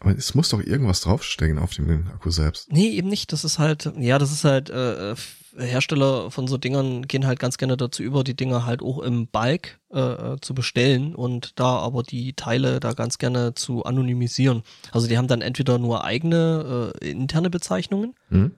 Aber 0.00 0.16
es 0.16 0.34
muss 0.34 0.48
doch 0.50 0.60
irgendwas 0.60 1.00
draufstehen 1.00 1.58
auf 1.58 1.72
dem 1.74 2.06
Akku 2.14 2.30
selbst. 2.30 2.70
Nee, 2.72 2.88
eben 2.90 3.08
nicht. 3.08 3.32
Das 3.32 3.44
ist 3.44 3.58
halt, 3.58 3.90
ja, 3.98 4.18
das 4.18 4.30
ist 4.30 4.44
halt, 4.44 4.70
äh, 4.70 5.14
Hersteller 5.56 6.30
von 6.30 6.46
so 6.46 6.56
Dingern 6.56 7.06
gehen 7.08 7.26
halt 7.26 7.40
ganz 7.40 7.58
gerne 7.58 7.76
dazu 7.76 8.02
über, 8.02 8.22
die 8.22 8.36
Dinger 8.36 8.64
halt 8.64 8.82
auch 8.82 9.00
im 9.00 9.26
Bulk 9.26 9.80
äh, 9.92 9.98
äh, 9.98 10.40
zu 10.40 10.54
bestellen 10.54 11.14
und 11.14 11.58
da 11.58 11.78
aber 11.78 12.02
die 12.02 12.34
Teile 12.34 12.78
da 12.80 12.92
ganz 12.92 13.18
gerne 13.18 13.54
zu 13.54 13.84
anonymisieren. 13.84 14.62
Also 14.92 15.08
die 15.08 15.18
haben 15.18 15.26
dann 15.26 15.40
entweder 15.40 15.78
nur 15.78 16.04
eigene 16.04 16.92
äh, 17.02 17.10
interne 17.10 17.50
Bezeichnungen 17.50 18.14
Hm? 18.28 18.52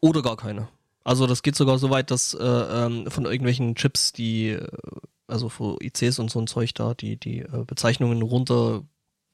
oder 0.00 0.22
gar 0.22 0.36
keine. 0.36 0.68
Also 1.04 1.26
das 1.26 1.42
geht 1.42 1.56
sogar 1.56 1.78
so 1.78 1.90
weit, 1.90 2.10
dass 2.10 2.34
äh, 2.34 2.44
ähm, 2.44 3.10
von 3.10 3.24
irgendwelchen 3.24 3.74
Chips, 3.74 4.12
die, 4.12 4.50
äh, 4.50 4.68
also 5.26 5.48
für 5.48 5.78
ICs 5.82 6.18
und 6.18 6.30
so 6.30 6.40
ein 6.40 6.46
Zeug 6.46 6.74
da, 6.74 6.94
die, 6.94 7.16
die 7.16 7.40
äh, 7.40 7.64
Bezeichnungen 7.66 8.18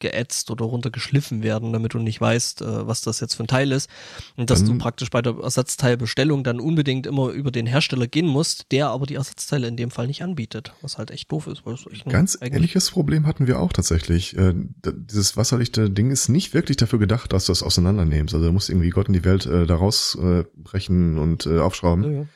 runtergeätzt 0.03 0.51
oder 0.51 0.65
runtergeschliffen 0.65 1.43
werden, 1.43 1.73
damit 1.73 1.95
du 1.95 1.99
nicht 1.99 2.21
weißt, 2.21 2.63
äh, 2.63 2.87
was 2.87 3.01
das 3.03 3.21
jetzt 3.21 3.35
für 3.35 3.45
ein 3.45 3.49
Teil 3.49 3.73
ist. 3.73 3.89
Und 4.37 4.51
dass 4.51 4.65
Dann- 4.65 4.73
du 4.73 4.79
praktisch 4.79 5.11
bei 5.11 5.23
der 5.23 5.35
Ersatzteilbestellung 5.43 6.45
dann 6.45 6.61
unbedingt 6.61 7.07
immer 7.07 7.31
über 7.31 7.51
den 7.51 7.67
Hersteller 7.67 8.07
gehen 8.07 8.27
musst, 8.27 8.71
der 8.73 8.89
aber 8.89 9.07
die 9.07 9.15
Ersatzteile 9.15 9.69
in 9.69 9.77
dem 9.77 9.91
Fall 9.91 10.07
nicht 10.07 10.23
anbietet. 10.23 10.73
Was 10.83 10.99
halt 10.99 11.11
echt 11.11 11.31
doof 11.31 11.47
ist. 11.47 11.65
Weil 11.65 11.75
es 11.75 11.87
echt 11.91 12.09
Ganz 12.09 12.39
ähnliches 12.41 12.91
Problem 12.91 13.27
hatten 13.27 13.47
wir 13.47 13.61
auch 13.61 13.73
tatsächlich. 13.73 14.37
Äh, 14.37 14.55
dieses 14.85 15.37
wasserdichte 15.37 15.91
Ding 15.91 16.11
ist 16.11 16.29
nicht 16.29 16.55
wirklich 16.55 16.77
dafür 16.77 16.99
gedacht, 16.99 17.33
dass 17.33 17.47
du 17.47 17.53
das 17.53 17.63
auseinandernimmst. 17.63 18.35
Also 18.35 18.47
du 18.47 18.53
musst 18.53 18.69
irgendwie 18.69 18.91
Gott 18.91 19.07
in 19.09 19.13
die 19.15 19.25
Welt 19.25 19.47
äh, 19.47 19.67
da 19.67 19.77
rausbrechen 19.77 20.41
äh, 20.41 20.63
brechen 20.63 21.19
und 21.19 21.47
äh, 21.47 21.59
aufschrauben. 21.59 22.05
Ja, 22.05 22.11
ja. 22.21 22.27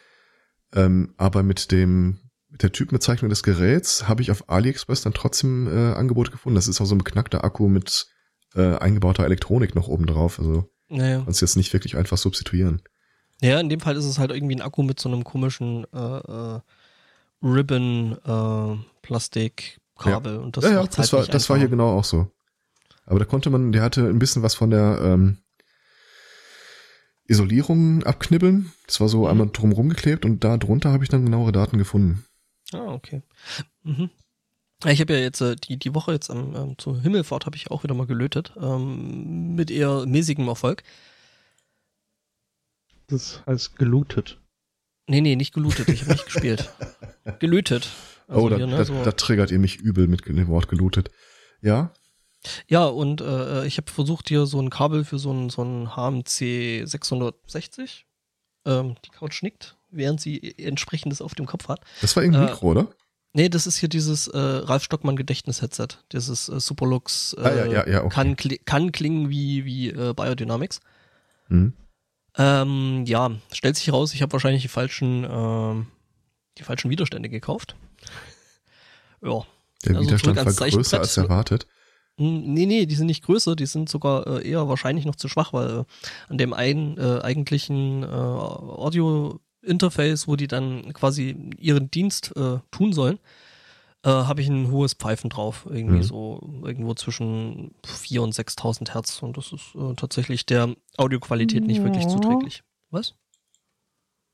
Ähm, 0.75 1.15
aber 1.17 1.43
mit 1.43 1.71
dem 1.73 2.19
mit 2.57 2.63
der 2.63 2.73
Typenbezeichnung 2.73 3.29
des 3.29 3.43
Geräts 3.43 4.09
habe 4.09 4.23
ich 4.23 4.31
auf 4.31 4.49
AliExpress 4.49 5.03
dann 5.03 5.13
trotzdem 5.13 5.67
äh, 5.69 5.93
Angebote 5.93 6.31
gefunden. 6.31 6.55
Das 6.55 6.69
ist 6.69 6.81
auch 6.81 6.87
so 6.87 6.95
ein 6.95 6.99
beknackter 7.05 7.45
Akku 7.45 7.69
mit 7.69 8.07
äh, 8.55 8.77
eingebauter 8.79 9.25
Elektronik 9.27 9.75
noch 9.75 9.89
oben 9.89 10.07
drauf. 10.07 10.39
Also 10.39 10.65
Naja. 10.89 11.21
kannst 11.23 11.43
du 11.43 11.45
jetzt 11.45 11.57
nicht 11.57 11.75
wirklich 11.75 11.99
einfach 11.99 12.17
substituieren. 12.17 12.81
Ja, 13.43 13.61
in 13.61 13.69
dem 13.69 13.81
Fall 13.81 13.95
ist 13.97 14.07
es 14.07 14.19
halt 14.19 14.31
irgendwie 14.31 14.55
ein 14.57 14.63
Akku 14.63 14.83
mit 14.83 14.99
so 14.99 15.11
einem 15.11 15.23
komischen 15.23 15.85
äh, 15.93 15.99
äh, 15.99 16.61
Ribbon 17.43 18.17
äh, 18.25 18.83
Plastikkabel 19.03 20.39
und 20.39 20.57
das 20.57 20.65
ja, 20.65 20.71
ja, 20.71 20.77
macht's 20.81 20.97
das 20.97 21.13
halt 21.13 21.27
war 21.29 21.33
das 21.35 21.51
war 21.51 21.59
hier 21.59 21.69
genau 21.69 21.99
auch 21.99 22.05
so. 22.05 22.31
Aber 23.05 23.19
da 23.19 23.27
konnte 23.27 23.51
man, 23.51 23.71
der 23.73 23.83
hatte 23.83 24.01
ein 24.09 24.19
bisschen 24.19 24.43
was 24.43 24.55
von 24.55 24.71
der 24.71 24.99
ähm, 25.03 25.37
Isolierung 27.29 28.03
abknibbeln. 28.05 28.73
Das 28.87 28.99
war 29.03 29.09
so 29.11 29.25
Mhm. 29.25 29.27
einmal 29.27 29.51
drumherum 29.53 29.91
geklebt 29.91 30.25
und 30.25 30.43
da 30.43 30.57
drunter 30.57 30.91
habe 30.93 31.05
ich 31.05 31.11
dann 31.11 31.27
genauere 31.27 31.53
Daten 31.53 31.77
gefunden. 31.77 32.25
Ah, 32.73 32.93
okay. 32.93 33.23
Mhm. 33.83 34.11
Ich 34.85 35.01
habe 35.01 35.15
ja 35.15 35.21
jetzt 35.21 35.41
äh, 35.41 35.57
die 35.57 35.79
die 35.79 35.95
Woche 35.95 36.13
jetzt 36.13 36.31
am 36.31 36.55
ähm, 36.55 36.79
zur 36.79 37.01
Himmelfahrt 37.01 37.47
habe 37.47 37.57
ich 37.57 37.71
auch 37.71 37.83
wieder 37.83 37.95
mal 37.95 38.07
gelötet 38.07 38.53
ähm, 38.61 39.55
mit 39.55 39.71
eher 39.71 40.05
mäßigem 40.07 40.47
Erfolg. 40.49 40.83
Das 43.07 43.43
heißt 43.47 43.77
gelootet. 43.77 44.39
Nee, 45.09 45.21
nee, 45.21 45.37
nicht 45.37 45.55
gelootet, 45.55 45.89
ich 45.89 46.03
habe 46.03 46.13
nicht 46.13 46.27
gespielt. 46.27 46.69
Gelötet. 47.39 47.89
Also 48.27 48.43
oh, 48.43 48.49
da, 48.49 48.57
hier, 48.57 48.67
ne, 48.67 48.77
da, 48.77 48.85
so. 48.85 49.05
da 49.05 49.13
triggert 49.13 49.53
ihr 49.53 49.61
mich 49.61 49.77
übel 49.77 50.09
mit 50.09 50.27
dem 50.27 50.49
Wort 50.49 50.69
gelootet. 50.69 51.11
Ja, 51.63 51.93
Ja, 52.69 52.87
und 52.87 53.21
äh, 53.21 53.67
ich 53.67 53.77
habe 53.77 53.91
versucht, 53.91 54.29
hier 54.29 54.47
so 54.47 54.61
ein 54.61 54.71
Kabel 54.71 55.05
für 55.05 55.19
so 55.19 55.33
ein, 55.33 55.51
so 55.51 55.63
ein 55.63 55.95
HMC 55.97 56.87
660. 56.87 58.07
Ähm, 58.65 58.97
die 59.05 59.11
Couch 59.11 59.43
nickt, 59.43 59.76
während 59.91 60.21
sie 60.21 60.57
entsprechendes 60.59 61.21
auf 61.23 61.35
dem 61.35 61.47
Kopf 61.47 61.69
hat. 61.69 61.81
das 62.01 62.15
war 62.17 62.23
irgendwie 62.23 62.43
Äh, 62.43 62.47
Mikro, 62.47 62.71
oder? 62.71 62.89
Nee, 63.33 63.49
das 63.51 63.67
ist 63.67 63.77
hier 63.77 63.89
dieses 63.91 64.29
äh, 64.29 64.39
Ralf 64.39 64.83
Stockmann 64.85 65.17
Gedächtnis-Headset. 65.17 65.89
Dieses 66.13 66.49
äh, 66.49 66.59
Superlux 66.59 67.35
äh, 67.39 67.43
Ah, 67.43 67.55
ja, 67.55 67.67
ja, 67.67 67.89
ja, 67.89 68.03
okay. 68.05 68.15
kann, 68.15 68.37
kli 68.37 68.59
kann 68.65 68.93
klingen 68.93 69.29
wie, 69.29 69.65
wie 69.67 69.91
äh, 69.91 70.15
Biodynamics. 70.15 70.81
Hm. 71.49 71.75
Ähm, 72.39 73.05
ja, 73.07 73.31
stellt 73.53 73.77
sich 73.77 73.87
heraus, 73.87 74.15
ich 74.15 74.23
habe 74.23 74.33
wahrscheinlich 74.33 74.63
die 74.63 74.69
falschen, 74.69 75.27
ähm, 75.29 75.87
die 76.59 76.63
falschen 76.63 76.91
Widerstände 76.91 77.29
gekauft. 77.29 77.77
Ja, 79.23 79.43
Der 79.85 79.97
Also 79.97 80.09
Widerstand 80.09 80.37
war 80.37 80.69
größer 80.71 81.01
als 81.01 81.17
erwartet. 81.17 81.67
Nee, 82.19 82.67
nee, 82.67 82.87
die 82.87 82.95
sind 82.95 83.07
nicht 83.07 83.25
größer, 83.25 83.57
die 83.57 83.67
sind 83.67 83.89
sogar 83.89 84.27
äh, 84.27 84.49
eher 84.49 84.69
wahrscheinlich 84.69 85.05
noch 85.05 85.17
zu 85.17 85.29
schwach, 85.29 85.53
weil 85.53 85.81
äh, 85.81 85.85
an 86.29 86.39
dem 86.39 86.53
einen 86.53 86.97
äh, 86.99 87.21
eigentlichen 87.23 88.03
äh, 88.03 88.07
Audio-Interface, 89.67 90.29
wo 90.29 90.37
die 90.37 90.47
dann 90.49 90.93
quasi 90.93 91.51
ihren 91.59 91.91
Dienst 91.91 92.35
äh, 92.37 92.59
tun 92.71 92.93
sollen, 92.93 93.19
äh, 94.05 94.09
habe 94.11 94.41
ich 94.41 94.49
ein 94.49 94.71
hohes 94.71 94.95
Pfeifen 94.95 95.31
drauf. 95.31 95.67
Irgendwie 95.69 95.97
Mhm. 95.99 96.03
so 96.03 96.61
irgendwo 96.65 96.95
zwischen 96.95 97.75
4.000 97.85 98.21
und 98.21 98.35
6.000 98.35 98.95
Hertz. 98.95 99.23
Und 99.23 99.37
das 99.37 99.53
ist 99.53 99.75
äh, 99.75 99.95
tatsächlich 99.95 100.47
der 100.47 100.75
Audioqualität 100.97 101.65
nicht 101.65 101.83
wirklich 101.83 102.05
Ja. 102.05 102.11
zuträglich. 102.11 102.63
Was? 102.91 103.15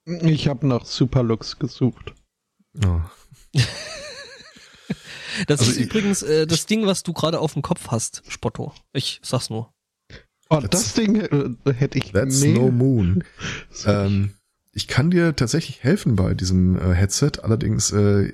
Ich 0.04 0.48
habe 0.48 0.66
nach 0.66 0.84
Superlux 0.84 1.58
gesucht. 1.58 2.14
Oh. 2.84 3.00
Das 5.48 5.60
Also 5.60 5.72
ist 5.72 5.78
übrigens 5.80 6.22
äh, 6.22 6.46
das 6.46 6.66
Ding, 6.66 6.84
was 6.84 7.02
du 7.04 7.14
gerade 7.14 7.40
auf 7.40 7.54
dem 7.54 7.62
Kopf 7.62 7.88
hast, 7.88 8.22
Spotto. 8.28 8.74
Ich 8.92 9.18
sag's 9.24 9.48
nur. 9.48 9.72
Oh, 10.50 10.56
That's- 10.56 10.68
das 10.68 10.92
Ding 10.92 11.16
äh, 11.16 11.72
hätte 11.72 11.96
ich. 11.96 12.12
That's 12.12 12.42
nee. 12.42 12.52
no 12.52 12.70
moon. 12.70 13.24
Ähm, 13.86 14.34
ich 14.72 14.88
kann 14.88 15.10
dir 15.10 15.36
tatsächlich 15.36 15.82
helfen 15.82 16.16
bei 16.16 16.34
diesem 16.34 16.76
äh, 16.76 16.94
Headset, 16.94 17.32
allerdings 17.42 17.92
äh, 17.92 18.32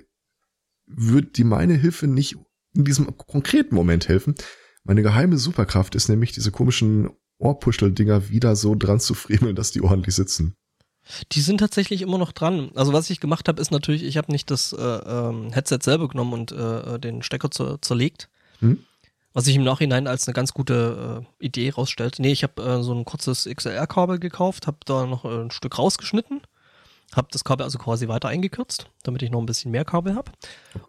wird 0.87 1.37
die 1.37 1.45
meine 1.45 1.75
Hilfe 1.75 2.07
nicht 2.07 2.37
in 2.75 2.85
diesem 2.85 3.17
konkreten 3.17 3.75
Moment 3.75 4.09
helfen. 4.09 4.35
Meine 4.85 5.03
geheime 5.03 5.37
Superkraft 5.37 5.95
ist 5.95 6.09
nämlich 6.09 6.33
diese 6.33 6.51
komischen 6.51 7.11
Ohrpuschel-Dinger 7.39 8.31
wieder 8.31 8.57
so 8.57 8.75
dran 8.75 9.01
zu 9.01 9.15
friemeln, 9.15 9.57
dass 9.57 9.73
die 9.73 9.83
ordentlich 9.83 10.15
sitzen. 10.15 10.55
Die 11.33 11.41
sind 11.41 11.59
tatsächlich 11.59 12.03
immer 12.03 12.19
noch 12.19 12.33
dran. 12.33 12.71
Also 12.75 12.93
was 12.93 13.11
ich 13.11 13.21
gemacht 13.21 13.49
habe, 13.49 13.61
ist 13.61 13.71
natürlich, 13.71 14.05
ich 14.05 14.17
habe 14.17 14.31
nicht 14.31 14.51
das 14.51 14.73
äh, 14.73 14.83
ähm, 14.83 15.53
Headset 15.53 15.79
selber 15.83 16.09
genommen 16.09 16.35
und 16.35 16.53
äh, 16.53 16.99
den 16.99 17.23
Stecker 17.23 17.51
zer 17.51 17.81
zerlegt. 17.81 18.29
Hm? 18.61 18.85
Was 19.39 19.45
sich 19.45 19.55
im 19.55 19.63
Nachhinein 19.63 20.09
als 20.09 20.27
eine 20.27 20.35
ganz 20.35 20.53
gute 20.53 21.25
äh, 21.41 21.45
Idee 21.47 21.71
rausstellt. 21.71 22.17
Nee, 22.19 22.33
ich 22.33 22.43
habe 22.43 22.61
äh, 22.61 22.83
so 22.83 22.93
ein 22.93 23.05
kurzes 23.05 23.45
XLR-Kabel 23.49 24.19
gekauft, 24.19 24.67
habe 24.67 24.79
da 24.85 25.07
noch 25.07 25.25
äh, 25.25 25.29
ein 25.29 25.53
Stück 25.53 25.79
rausgeschnitten, 25.79 26.41
habe 27.15 27.29
das 27.31 27.45
Kabel 27.45 27.63
also 27.63 27.79
quasi 27.79 28.09
weiter 28.09 28.27
eingekürzt, 28.27 28.91
damit 29.05 29.23
ich 29.23 29.31
noch 29.31 29.39
ein 29.39 29.47
bisschen 29.47 29.71
mehr 29.71 29.85
Kabel 29.85 30.17
habe. 30.17 30.33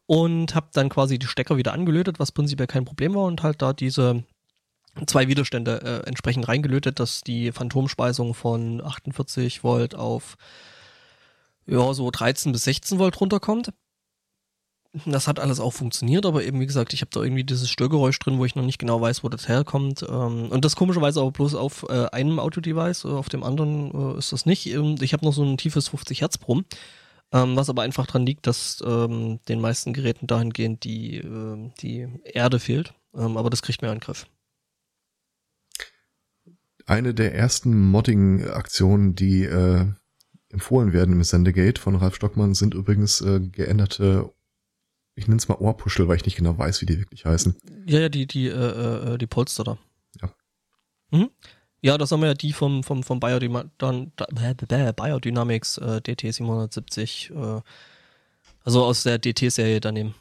Und 0.07 0.55
habe 0.55 0.65
dann 0.73 0.89
quasi 0.89 1.19
die 1.19 1.27
Stecker 1.27 1.57
wieder 1.57 1.73
angelötet, 1.73 2.19
was 2.19 2.31
prinzipiell 2.31 2.65
kein 2.65 2.85
Problem 2.85 3.13
war 3.13 3.25
und 3.25 3.43
halt 3.43 3.61
da 3.61 3.71
diese 3.71 4.23
zwei 5.05 5.27
Widerstände 5.27 5.83
äh, 5.83 6.07
entsprechend 6.07 6.47
reingelötet, 6.47 6.99
dass 6.99 7.21
die 7.21 7.51
Phantomspeisung 7.51 8.33
von 8.33 8.83
48 8.83 9.63
Volt 9.63 9.93
auf 9.93 10.37
ja, 11.67 11.93
so 11.93 12.09
13 12.09 12.51
bis 12.51 12.63
16 12.63 12.97
Volt 12.97 13.21
runterkommt. 13.21 13.73
Das 15.05 15.27
hat 15.27 15.39
alles 15.39 15.59
auch 15.59 15.73
funktioniert, 15.73 16.25
aber 16.25 16.43
eben 16.43 16.59
wie 16.59 16.65
gesagt, 16.65 16.93
ich 16.93 17.01
habe 17.01 17.11
da 17.13 17.21
irgendwie 17.21 17.43
dieses 17.43 17.69
Störgeräusch 17.69 18.17
drin, 18.17 18.39
wo 18.39 18.45
ich 18.45 18.55
noch 18.55 18.65
nicht 18.65 18.79
genau 18.79 18.99
weiß, 18.99 19.23
wo 19.23 19.29
das 19.29 19.47
herkommt. 19.47 20.01
Ähm, 20.01 20.47
und 20.49 20.65
das 20.65 20.75
komischerweise 20.75 21.21
aber 21.21 21.31
bloß 21.31 21.53
auf 21.53 21.85
äh, 21.89 22.07
einem 22.07 22.39
Audio-Device, 22.39 23.05
äh, 23.05 23.09
auf 23.09 23.29
dem 23.29 23.43
anderen 23.43 24.15
äh, 24.15 24.17
ist 24.17 24.31
das 24.31 24.47
nicht. 24.47 24.65
Ähm, 24.65 24.95
ich 24.99 25.13
habe 25.13 25.25
noch 25.25 25.33
so 25.33 25.43
ein 25.43 25.57
tiefes 25.57 25.89
50 25.89 26.21
Hertz 26.21 26.37
Brumm, 26.39 26.65
was 27.31 27.69
aber 27.69 27.83
einfach 27.83 28.07
dran 28.07 28.25
liegt, 28.25 28.47
dass 28.47 28.81
ähm, 28.83 29.39
den 29.47 29.61
meisten 29.61 29.93
Geräten 29.93 30.25
dahingehend 30.25 30.83
die, 30.83 31.21
die 31.79 32.07
Erde 32.23 32.59
fehlt. 32.59 32.95
Aber 33.13 33.51
das 33.51 33.61
kriegt 33.61 33.83
mir 33.83 33.91
einen 33.91 33.99
Griff. 33.99 34.25
Eine 36.89 37.13
der 37.13 37.35
ersten 37.35 37.79
Modding-Aktionen, 37.91 39.13
die 39.13 39.43
äh, 39.43 39.85
empfohlen 40.49 40.91
werden 40.91 41.13
im 41.13 41.23
Sendegate 41.23 41.79
von 41.79 41.95
Ralf 41.95 42.15
Stockmann, 42.15 42.55
sind 42.55 42.73
übrigens 42.73 43.21
äh, 43.21 43.39
geänderte, 43.39 44.33
ich 45.19 45.27
nenne 45.27 45.37
es 45.37 45.47
mal 45.47 45.55
Ohrpuschel, 45.55 46.07
weil 46.07 46.15
ich 46.15 46.25
nicht 46.25 46.37
genau 46.37 46.57
weiß, 46.57 46.81
wie 46.81 46.85
die 46.85 46.97
wirklich 46.97 47.25
heißen. 47.25 47.55
Ja, 47.85 47.99
ja, 47.99 48.09
die, 48.09 48.25
die, 48.25 48.47
äh, 48.47 49.13
äh, 49.13 49.17
die 49.17 49.27
Polster 49.27 49.63
da. 49.63 49.77
Ja. 50.21 50.33
Mhm. 51.11 51.29
Ja, 51.81 51.97
das 51.97 52.11
haben 52.11 52.21
wir 52.21 52.27
ja 52.27 52.33
die 52.33 52.53
vom, 52.53 52.83
vom, 52.83 53.03
vom 53.03 53.19
Biodynam 53.19 53.71
dann, 53.77 54.11
da, 54.15 54.25
bäh, 54.25 54.53
bäh, 54.53 54.65
bäh, 54.65 54.93
Biodynamics 54.93 55.77
äh, 55.77 56.01
DT 56.01 56.33
770, 56.33 57.31
äh, 57.31 57.61
also 58.63 58.83
aus 58.83 59.03
der 59.03 59.17
DT-Serie 59.19 59.79
daneben. 59.79 60.15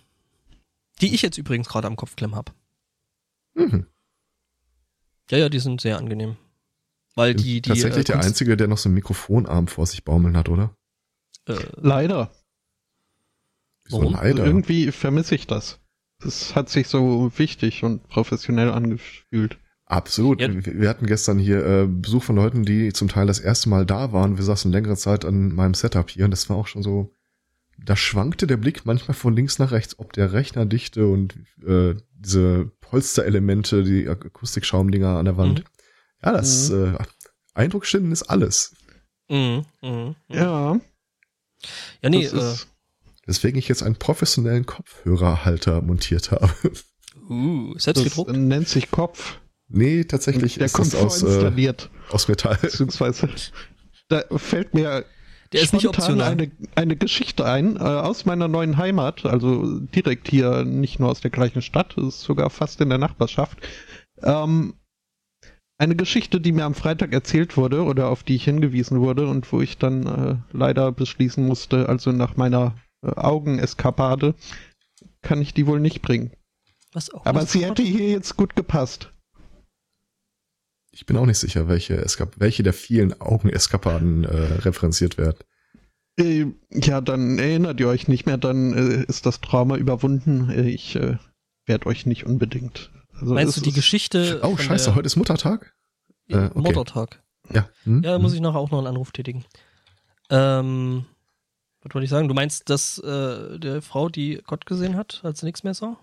Die 1.00 1.14
ich 1.14 1.22
jetzt 1.22 1.38
übrigens 1.38 1.68
gerade 1.68 1.86
am 1.86 1.96
Kopfklemm 1.96 2.34
habe. 2.34 2.52
Mhm. 3.54 3.86
Ja, 5.30 5.38
ja, 5.38 5.48
die 5.48 5.58
sind 5.58 5.80
sehr 5.80 5.98
angenehm. 5.98 6.36
Weil 7.14 7.34
die, 7.34 7.60
die. 7.60 7.68
Tatsächlich 7.70 8.08
äh, 8.08 8.12
der 8.12 8.20
Einzige, 8.20 8.56
der 8.56 8.68
noch 8.68 8.78
so 8.78 8.88
einen 8.88 8.94
Mikrofonarm 8.94 9.68
vor 9.68 9.86
sich 9.86 10.04
baumeln 10.04 10.36
hat, 10.36 10.48
oder? 10.48 10.74
Äh, 11.46 11.56
Leider. 11.76 12.30
So 13.88 13.98
Warum? 13.98 14.12
leider. 14.14 14.44
Irgendwie 14.44 14.92
vermisse 14.92 15.34
ich 15.34 15.46
das. 15.46 15.80
Das 16.20 16.54
hat 16.54 16.68
sich 16.68 16.88
so 16.88 17.30
wichtig 17.36 17.84
und 17.84 18.06
professionell 18.08 18.70
angefühlt. 18.70 19.58
Absolut. 19.86 20.40
Ja. 20.40 20.48
Wir 20.52 20.88
hatten 20.88 21.06
gestern 21.06 21.38
hier 21.38 21.64
äh, 21.64 21.86
Besuch 21.86 22.22
von 22.22 22.36
Leuten, 22.36 22.64
die 22.64 22.92
zum 22.92 23.08
Teil 23.08 23.26
das 23.26 23.40
erste 23.40 23.70
Mal 23.70 23.86
da 23.86 24.12
waren. 24.12 24.36
Wir 24.36 24.44
saßen 24.44 24.70
längere 24.70 24.96
Zeit 24.96 25.24
an 25.24 25.54
meinem 25.54 25.74
Setup 25.74 26.10
hier 26.10 26.26
und 26.26 26.30
das 26.30 26.50
war 26.50 26.56
auch 26.56 26.66
schon 26.66 26.82
so, 26.82 27.12
da 27.82 27.96
schwankte 27.96 28.46
der 28.46 28.58
Blick 28.58 28.84
manchmal 28.84 29.14
von 29.14 29.34
links 29.34 29.58
nach 29.58 29.70
rechts, 29.70 29.98
ob 29.98 30.12
der 30.12 30.32
Rechnerdichte 30.32 31.06
und 31.06 31.36
äh, 31.66 31.94
diese 32.12 32.70
Polsterelemente, 32.80 33.82
die 33.82 34.08
Akustikschaumdinger 34.08 35.16
an 35.16 35.24
der 35.24 35.36
Wand. 35.38 35.60
Mhm. 35.60 35.64
Ja, 36.22 36.32
das 36.32 36.68
äh, 36.70 36.92
Eindrucksschinden 37.54 38.12
ist 38.12 38.24
alles. 38.24 38.74
mhm, 39.30 39.64
mhm. 39.80 40.16
Ja, 40.28 40.78
Ja, 42.02 42.10
nee, 42.10 42.24
das 42.24 42.32
äh, 42.32 42.52
ist, 42.52 42.68
Weswegen 43.28 43.58
ich 43.58 43.68
jetzt 43.68 43.82
einen 43.82 43.96
professionellen 43.96 44.64
Kopfhörerhalter 44.64 45.82
montiert 45.82 46.30
habe. 46.30 46.50
uh, 47.28 47.74
selbst 47.78 48.04
das 48.04 48.04
gedruckt. 48.04 48.32
nennt 48.32 48.68
sich 48.68 48.90
Kopf. 48.90 49.38
nee, 49.68 50.04
tatsächlich 50.04 50.54
Der 50.54 50.64
ist 50.64 50.72
kommt 50.72 50.94
das 50.94 51.00
aus, 51.00 51.18
äh, 51.22 51.26
vorinstalliert. 51.26 51.90
aus 52.10 52.26
Metall. 52.26 52.56
Beziehungsweise, 52.62 53.28
da 54.08 54.22
fällt 54.38 54.72
mir 54.72 55.04
Der 55.52 55.60
ist 55.60 55.74
nicht 55.74 55.82
spontan 55.82 56.04
optional. 56.04 56.32
Eine, 56.32 56.50
eine 56.74 56.96
Geschichte 56.96 57.44
ein 57.44 57.76
äh, 57.76 57.80
aus 57.80 58.24
meiner 58.24 58.48
neuen 58.48 58.78
Heimat, 58.78 59.26
also 59.26 59.78
direkt 59.78 60.28
hier, 60.30 60.64
nicht 60.64 60.98
nur 60.98 61.10
aus 61.10 61.20
der 61.20 61.30
gleichen 61.30 61.60
Stadt, 61.60 61.98
es 61.98 62.06
ist 62.14 62.20
sogar 62.22 62.48
fast 62.48 62.80
in 62.80 62.88
der 62.88 62.96
Nachbarschaft. 62.98 63.58
Ähm, 64.22 64.72
eine 65.76 65.96
Geschichte, 65.96 66.40
die 66.40 66.52
mir 66.52 66.64
am 66.64 66.74
Freitag 66.74 67.12
erzählt 67.12 67.58
wurde 67.58 67.84
oder 67.84 68.08
auf 68.08 68.22
die 68.22 68.36
ich 68.36 68.44
hingewiesen 68.44 69.00
wurde 69.00 69.28
und 69.28 69.52
wo 69.52 69.60
ich 69.60 69.76
dann 69.76 70.06
äh, 70.06 70.36
leider 70.56 70.92
beschließen 70.92 71.46
musste, 71.46 71.90
also 71.90 72.10
nach 72.10 72.36
meiner 72.36 72.74
äh, 72.74 72.87
Augeneskapade, 73.02 74.34
kann 75.22 75.40
ich 75.42 75.54
die 75.54 75.66
wohl 75.66 75.80
nicht 75.80 76.02
bringen. 76.02 76.32
Was 76.92 77.10
auch 77.10 77.24
Aber 77.26 77.44
sie 77.46 77.64
hat? 77.64 77.70
hätte 77.72 77.82
hier 77.82 78.08
jetzt 78.10 78.36
gut 78.36 78.56
gepasst. 78.56 79.12
Ich 80.90 81.06
bin 81.06 81.16
auch 81.16 81.26
nicht 81.26 81.38
sicher, 81.38 81.68
welche, 81.68 81.96
Eskap 81.98 82.34
welche 82.38 82.62
der 82.62 82.72
vielen 82.72 83.20
Augeneskapaden 83.20 84.24
äh, 84.24 84.36
referenziert 84.62 85.18
werden. 85.18 85.38
Äh, 86.18 86.46
ja, 86.70 87.00
dann 87.00 87.38
erinnert 87.38 87.78
ihr 87.78 87.88
euch 87.88 88.08
nicht 88.08 88.26
mehr, 88.26 88.38
dann 88.38 88.72
äh, 88.72 89.04
ist 89.04 89.26
das 89.26 89.40
Trauma 89.40 89.76
überwunden. 89.76 90.50
Äh, 90.50 90.68
ich 90.70 90.96
äh, 90.96 91.16
werde 91.66 91.86
euch 91.86 92.06
nicht 92.06 92.26
unbedingt. 92.26 92.90
Also 93.12 93.34
Meinst 93.34 93.56
es 93.56 93.62
du 93.62 93.68
die 93.70 93.74
Geschichte? 93.76 94.40
Oh, 94.42 94.56
scheiße, 94.56 94.86
der, 94.86 94.94
heute 94.96 95.06
ist 95.06 95.16
Muttertag? 95.16 95.74
Ja, 96.26 96.46
Äh, 96.46 96.50
okay. 96.50 96.60
Muttertag. 96.60 97.22
Ja. 97.52 97.68
Hm? 97.84 98.02
Ja, 98.02 98.12
da 98.12 98.18
muss 98.18 98.32
ich 98.32 98.40
nachher 98.40 98.58
auch 98.58 98.70
noch 98.70 98.78
einen 98.78 98.88
Anruf 98.88 99.12
tätigen. 99.12 99.44
Ähm, 100.30 101.04
was 101.88 101.94
wollte 101.94 102.04
ich 102.04 102.10
sagen? 102.10 102.28
Du 102.28 102.34
meinst, 102.34 102.68
dass 102.70 102.98
äh, 102.98 103.58
der 103.58 103.82
Frau, 103.82 104.08
die 104.08 104.42
Gott 104.46 104.66
gesehen 104.66 104.96
hat, 104.96 105.20
als 105.24 105.40
sie 105.40 105.46
nichts 105.46 105.64
mehr 105.64 105.74
sah? 105.74 105.96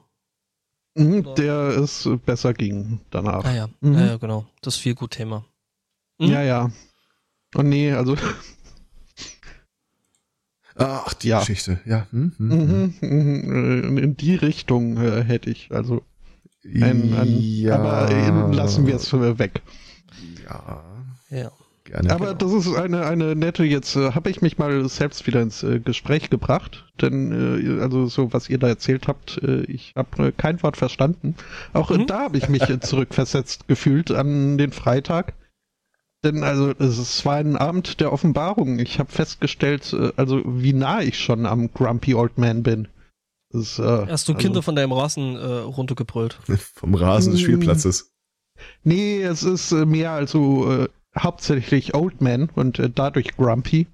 Mhm, 0.96 1.36
der 1.36 1.78
es 1.78 2.08
besser 2.26 2.54
ging 2.54 3.02
danach. 3.12 3.44
Ah 3.44 3.54
ja, 3.54 3.70
Mhm. 3.82 3.94
ja, 3.96 4.06
ja 4.06 4.18
genau. 4.18 4.46
Das 4.62 4.78
viel 4.78 4.96
gut 4.96 5.12
Thema. 5.12 5.46
Mhm. 6.20 6.28
Ja, 6.28 6.42
ja. 6.42 6.72
Oh 7.56 7.62
nee, 7.62 7.92
also 7.92 8.16
Ach, 10.76 11.14
die 11.14 11.30
Ja. 11.30 11.40
Geschichte. 11.40 11.80
Ja. 11.86 12.08
Hm, 12.12 12.34
hm, 12.38 12.50
hm. 12.50 12.94
mhm, 13.02 13.10
mhm, 13.10 13.98
äh, 13.98 14.02
in 14.04 14.18
die 14.18 14.36
Richtung 14.36 14.98
äh, 14.98 15.24
hätte 15.24 15.50
ich. 15.50 15.72
Also 15.72 16.04
ein, 16.66 17.14
ein, 17.14 17.40
ja. 17.40 17.76
aber 17.78 18.10
äh, 18.12 18.56
lassen 18.56 18.86
wir 18.88 18.96
es 18.96 19.14
weg. 19.14 19.62
Ja, 20.44 20.84
Ja. 21.30 21.52
Gerne. 21.86 22.12
Aber 22.12 22.34
das 22.34 22.52
ist 22.52 22.74
eine, 22.76 23.06
eine 23.06 23.36
nette, 23.36 23.64
jetzt 23.64 23.96
äh, 23.96 24.12
habe 24.12 24.30
ich 24.30 24.42
mich 24.42 24.58
mal 24.58 24.88
selbst 24.90 25.26
wieder 25.28 25.42
ins 25.42 25.64
äh, 25.64 25.80
Gespräch 25.80 26.30
gebracht, 26.30 26.86
denn 27.02 27.78
äh, 27.80 27.82
also 27.82 28.08
so, 28.08 28.34
was 28.34 28.50
ihr 28.50 28.58
da 28.58 28.68
erzählt 28.68 29.08
habt, 29.08 29.42
äh, 29.44 29.62
ich 29.64 29.94
habe 29.96 30.28
äh, 30.28 30.32
kein 30.32 30.62
Wort 30.64 30.76
verstanden. 30.78 31.36
Auch 31.74 31.92
äh, 31.92 31.98
Mhm. 32.00 32.08
da 32.08 32.20
habe 32.26 32.38
ich 32.38 32.50
mich 32.50 32.70
äh, 32.70 32.80
zurückversetzt 32.80 33.68
gefühlt 33.68 34.12
an 34.12 34.58
den 34.58 34.72
Freitag. 34.72 35.34
Denn 36.24 36.44
also 36.44 36.72
es 36.72 37.24
war 37.26 37.36
ein 37.36 37.56
Abend 37.56 38.00
der 38.02 38.12
Offenbarung. 38.12 38.80
Ich 38.80 38.98
habe 39.00 39.12
festgestellt, 39.12 39.94
äh, 39.94 40.12
also 40.18 40.42
wie 40.46 40.74
nah 40.74 41.02
ich 41.02 41.20
schon 41.20 41.46
am 41.46 41.72
Grumpy 41.72 42.16
Old 42.16 42.38
Man 42.38 42.64
bin. 42.64 42.88
Das, 43.52 43.80
äh, 43.80 43.84
Hast 44.08 44.28
du 44.28 44.34
also, 44.34 44.42
Kinder 44.42 44.62
von 44.64 44.76
deinem 44.76 44.92
Rasen 44.92 45.36
äh, 45.36 45.40
runtergebrüllt? 45.46 46.40
Vom 46.74 46.96
Rasen 46.96 47.32
des 47.34 47.42
Mm. 47.42 47.44
Spielplatzes. 47.46 48.12
Nee, 48.84 49.22
es 49.22 49.44
ist 49.44 49.72
äh, 49.72 49.86
mehr 49.86 50.12
also 50.12 50.72
äh, 50.72 50.88
hauptsächlich 51.18 51.96
Old 51.96 52.22
Man 52.22 52.50
und 52.56 52.80
äh, 52.80 52.90
dadurch 52.90 53.36
Grumpy. 53.36 53.88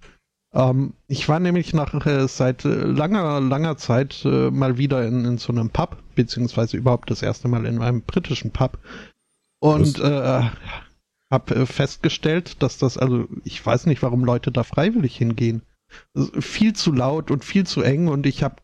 Ähm, 0.53 0.93
ich 1.07 1.27
war 1.29 1.39
nämlich 1.39 1.73
nach 1.73 2.05
äh, 2.05 2.27
seit 2.27 2.65
äh, 2.65 2.69
langer, 2.69 3.39
langer 3.39 3.77
Zeit 3.77 4.23
äh, 4.25 4.51
mal 4.51 4.77
wieder 4.77 5.05
in, 5.05 5.25
in 5.25 5.37
so 5.37 5.53
einem 5.53 5.69
Pub, 5.69 5.97
beziehungsweise 6.15 6.77
überhaupt 6.77 7.09
das 7.09 7.21
erste 7.21 7.47
Mal 7.47 7.65
in 7.65 7.81
einem 7.81 8.01
britischen 8.01 8.51
Pub. 8.51 8.77
Und 9.59 9.99
äh, 9.99 10.49
habe 11.31 11.55
äh, 11.55 11.65
festgestellt, 11.65 12.61
dass 12.61 12.77
das, 12.77 12.97
also 12.97 13.27
ich 13.43 13.65
weiß 13.65 13.85
nicht, 13.85 14.03
warum 14.03 14.25
Leute 14.25 14.51
da 14.51 14.63
freiwillig 14.63 15.15
hingehen. 15.15 15.61
Viel 16.39 16.73
zu 16.73 16.91
laut 16.91 17.31
und 17.31 17.43
viel 17.43 17.65
zu 17.65 17.81
eng 17.81 18.07
und 18.07 18.25
ich 18.25 18.43
habe 18.43 18.55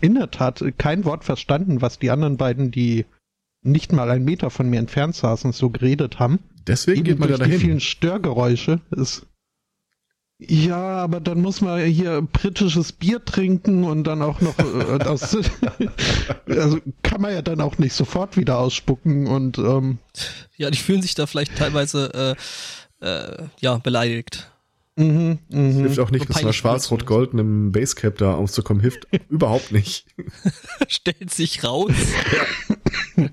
in 0.00 0.14
der 0.14 0.30
Tat 0.30 0.64
kein 0.78 1.04
Wort 1.04 1.24
verstanden, 1.24 1.82
was 1.82 1.98
die 1.98 2.10
anderen 2.10 2.36
beiden, 2.36 2.70
die 2.70 3.06
nicht 3.64 3.92
mal 3.92 4.10
einen 4.10 4.24
Meter 4.24 4.50
von 4.50 4.68
mir 4.70 4.78
entfernt 4.78 5.16
saßen, 5.16 5.52
so 5.52 5.70
geredet 5.70 6.18
haben. 6.18 6.38
Deswegen 6.66 6.98
Eben 7.00 7.04
geht 7.04 7.18
man 7.18 7.28
ja 7.30 7.36
durch 7.36 7.48
die 7.48 7.52
dahin. 7.54 7.66
vielen 7.66 7.80
Störgeräusche. 7.80 8.80
Ist 8.90 9.26
ja, 10.38 10.76
aber 10.76 11.20
dann 11.20 11.40
muss 11.40 11.60
man 11.60 11.80
hier 11.84 12.20
britisches 12.20 12.92
Bier 12.92 13.24
trinken 13.24 13.84
und 13.84 14.04
dann 14.04 14.20
auch 14.20 14.40
noch 14.40 14.58
äh, 14.58 14.98
das, 14.98 15.36
also 16.48 16.78
kann 17.02 17.20
man 17.20 17.32
ja 17.32 17.40
dann 17.40 17.60
auch 17.60 17.78
nicht 17.78 17.92
sofort 17.94 18.36
wieder 18.36 18.58
ausspucken 18.58 19.26
und 19.28 19.58
ähm, 19.58 19.98
Ja, 20.56 20.70
die 20.70 20.78
fühlen 20.78 21.02
sich 21.02 21.14
da 21.14 21.26
vielleicht 21.26 21.56
teilweise 21.56 22.36
äh, 23.00 23.06
äh, 23.06 23.44
ja, 23.60 23.76
beleidigt. 23.78 24.50
mhm, 24.96 25.38
mhm. 25.50 25.70
Hilft 25.70 26.00
auch 26.00 26.10
nicht, 26.10 26.28
mit 26.28 26.36
so 26.36 26.42
einer 26.42 26.52
schwarz-rot-goldenen 26.52 27.70
Basecap 27.70 28.18
da 28.18 28.34
auszukommen, 28.34 28.80
hilft 28.82 29.06
überhaupt 29.28 29.70
nicht. 29.70 30.06
Stellt 30.88 31.32
sich 31.32 31.62
raus. 31.62 31.92
Mhm. 33.14 33.30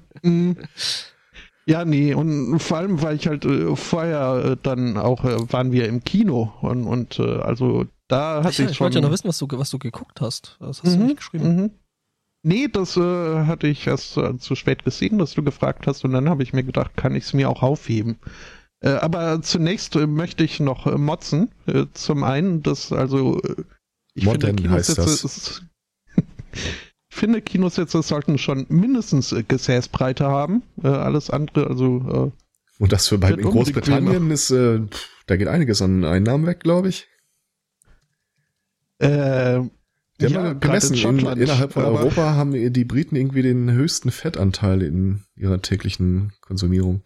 Ja, 1.67 1.85
nee, 1.85 2.13
und 2.13 2.59
vor 2.59 2.77
allem, 2.77 3.01
weil 3.01 3.15
ich 3.15 3.27
halt 3.27 3.45
äh, 3.45 3.75
vorher 3.75 4.43
äh, 4.53 4.57
dann 4.61 4.97
auch, 4.97 5.23
äh, 5.23 5.51
waren 5.53 5.71
wir 5.71 5.87
im 5.87 6.03
Kino 6.03 6.53
und, 6.61 6.85
und 6.85 7.19
äh, 7.19 7.37
also 7.39 7.85
da 8.07 8.43
hatte 8.43 8.63
ich 8.63 8.71
ich 8.71 8.77
schon... 8.77 8.85
wollte 8.85 8.95
ja 8.99 9.01
noch 9.01 9.11
wissen, 9.11 9.27
was 9.27 9.37
du, 9.37 9.47
was 9.51 9.69
du 9.69 9.77
geguckt 9.79 10.21
hast. 10.21 10.57
Das 10.59 10.81
hast 10.81 10.95
du 10.95 10.99
Mhm, 10.99 11.03
nicht 11.05 11.17
geschrieben. 11.17 11.55
mhm. 11.55 11.71
Nee, 12.43 12.67
das 12.67 12.97
äh, 12.97 13.45
hatte 13.45 13.67
ich 13.67 13.85
erst 13.85 14.17
äh, 14.17 14.35
zu 14.39 14.55
spät 14.55 14.83
gesehen, 14.83 15.19
dass 15.19 15.33
du 15.35 15.43
gefragt 15.43 15.85
hast 15.85 16.03
und 16.03 16.11
dann 16.13 16.27
habe 16.27 16.41
ich 16.41 16.53
mir 16.53 16.63
gedacht, 16.63 16.97
kann 16.97 17.13
ich 17.13 17.25
es 17.25 17.33
mir 17.33 17.47
auch 17.49 17.61
aufheben. 17.61 18.17
Äh, 18.83 18.89
aber 18.93 19.43
zunächst 19.43 19.95
äh, 19.95 20.07
möchte 20.07 20.43
ich 20.43 20.59
noch 20.59 20.87
äh, 20.87 20.97
motzen. 20.97 21.51
Äh, 21.67 21.85
zum 21.93 22.23
einen, 22.23 22.63
dass 22.63 22.91
also 22.91 23.39
äh, 23.43 23.63
ich 24.15 24.25
Modern 24.25 24.57
finde, 24.57 24.71
heißt 24.71 24.97
das. 24.97 25.23
ist- 25.23 25.63
ich 26.55 26.90
finde, 27.13 27.41
Kinositze 27.41 28.01
sollten 28.01 28.37
schon 28.37 28.65
mindestens 28.69 29.31
äh, 29.31 29.43
Gesäßbreite 29.43 30.25
haben. 30.25 30.63
Äh, 30.83 30.87
alles 30.87 31.29
andere, 31.29 31.67
also 31.67 32.31
Und 32.79 32.91
das 32.91 33.07
für 33.07 33.17
bei, 33.17 33.31
in 33.31 33.41
Großbritannien 33.41 34.31
ist, 34.31 34.49
äh, 34.51 34.81
da 35.27 35.35
geht 35.37 35.47
einiges 35.47 35.81
an 35.81 36.03
Einnahmen 36.03 36.45
weg, 36.47 36.61
glaube 36.61 36.89
ich. 36.89 37.07
äh, 38.99 39.57
äh, 39.57 39.69
Die 40.19 40.25
haben 40.25 40.33
ja, 40.33 40.53
gemessen, 40.53 40.95
in 40.95 41.19
in, 41.19 41.27
innerhalb 41.37 41.73
von 41.73 41.85
Europa 41.85 42.35
haben 42.35 42.51
die 42.73 42.85
Briten 42.85 43.15
irgendwie 43.15 43.41
den 43.41 43.71
höchsten 43.71 44.11
Fettanteil 44.11 44.81
in 44.81 45.23
ihrer 45.35 45.61
täglichen 45.61 46.33
Konsumierung. 46.41 47.03